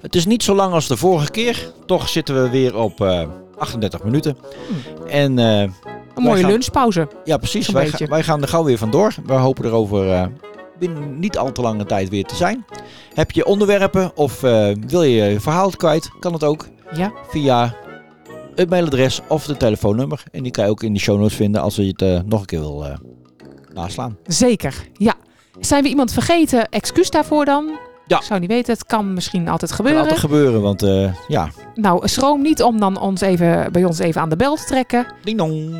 Het 0.00 0.14
is 0.14 0.26
niet 0.26 0.42
zo 0.42 0.54
lang 0.54 0.72
als 0.72 0.88
de 0.88 0.96
vorige 0.96 1.30
keer, 1.30 1.72
toch 1.86 2.08
zitten 2.08 2.42
we 2.42 2.50
weer 2.50 2.76
op 2.76 3.00
eh, 3.00 3.22
38 3.58 4.04
minuten. 4.04 4.36
En, 5.08 5.38
eh, 5.38 5.60
Een 5.60 5.72
mooie 6.14 6.40
gaan- 6.40 6.50
lunchpauze. 6.50 7.08
Ja, 7.24 7.36
precies. 7.36 7.68
Wij, 7.68 7.86
ga- 7.88 8.06
wij 8.06 8.22
gaan 8.22 8.42
er 8.42 8.48
gauw 8.48 8.64
weer 8.64 8.78
vandoor. 8.78 9.14
We 9.26 9.32
hopen 9.32 9.64
er 9.64 9.72
over 9.72 10.12
eh, 10.12 10.24
binnen 10.78 11.18
niet 11.18 11.38
al 11.38 11.52
te 11.52 11.60
lange 11.60 11.84
tijd 11.84 12.08
weer 12.08 12.24
te 12.24 12.34
zijn. 12.34 12.64
Heb 13.14 13.30
je 13.30 13.44
onderwerpen 13.44 14.16
of 14.16 14.42
eh, 14.42 14.68
wil 14.86 15.02
je 15.02 15.10
je 15.24 15.40
verhaal 15.40 15.70
kwijt, 15.70 16.10
kan 16.20 16.32
het 16.32 16.44
ook. 16.44 16.66
Ja. 16.94 17.12
Via 17.28 17.74
het 18.54 18.70
mailadres 18.70 19.20
of 19.28 19.46
de 19.46 19.56
telefoonnummer. 19.56 20.22
En 20.32 20.42
die 20.42 20.52
kan 20.52 20.64
je 20.64 20.70
ook 20.70 20.82
in 20.82 20.92
de 20.94 21.00
show 21.00 21.18
notes 21.18 21.36
vinden 21.36 21.60
als 21.62 21.76
je 21.76 21.86
het 21.86 22.02
eh, 22.02 22.18
nog 22.24 22.40
een 22.40 22.46
keer 22.46 22.60
wil 22.60 22.84
eh, 22.84 22.96
naslaan. 23.74 24.16
Zeker, 24.26 24.88
ja. 24.92 25.14
Zijn 25.60 25.82
we 25.82 25.88
iemand 25.88 26.12
vergeten? 26.12 26.68
Excuus 26.68 27.10
daarvoor 27.10 27.44
dan? 27.44 27.78
Ja. 28.06 28.16
Ik 28.18 28.22
zou 28.24 28.40
niet 28.40 28.48
weten, 28.50 28.72
het 28.72 28.86
kan 28.86 29.14
misschien 29.14 29.48
altijd 29.48 29.70
Kan 29.70 29.78
gebeuren. 29.78 30.02
altijd 30.02 30.20
gebeuren, 30.20 30.62
want 30.62 30.82
eh, 30.82 31.14
ja. 31.28 31.48
Nou, 31.74 32.08
schroom 32.08 32.42
niet 32.42 32.62
om 32.62 32.80
dan 32.80 33.00
ons 33.00 33.20
even, 33.20 33.72
bij 33.72 33.84
ons 33.84 33.98
even 33.98 34.20
aan 34.20 34.28
de 34.28 34.36
bel 34.36 34.56
te 34.56 34.64
trekken. 34.64 35.06
Ding 35.24 35.38
dong. 35.38 35.74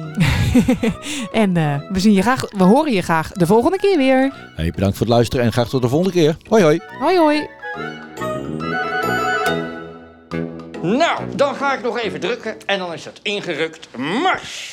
en 1.33 1.57
eh, 1.57 1.81
we, 1.91 2.01
zien 2.01 2.13
je 2.13 2.23
graag, 2.23 2.45
we 2.57 2.65
horen 2.65 2.93
je 2.93 3.03
graag 3.03 3.33
de 3.33 3.47
volgende 3.47 3.79
keer 3.79 3.97
weer. 3.97 4.33
Hey, 4.57 4.71
bedankt 4.71 4.97
voor 4.97 5.07
het 5.07 5.15
luisteren 5.15 5.45
en 5.45 5.53
graag 5.53 5.69
tot 5.69 5.83
de 5.83 5.89
volgende 5.89 6.13
keer. 6.15 6.37
Hoi 6.49 6.63
hoi. 6.63 6.81
Hoi 7.01 7.19
hoi. 7.19 7.49
Nou, 10.83 11.21
dan 11.37 11.55
ga 11.55 11.75
ik 11.75 11.83
nog 11.83 11.99
even 11.99 12.21
drukken 12.21 12.55
en 12.67 12.79
dan 12.79 12.93
is 12.93 13.05
het 13.05 13.21
ingerukt. 13.23 13.89
Mars! 13.97 14.71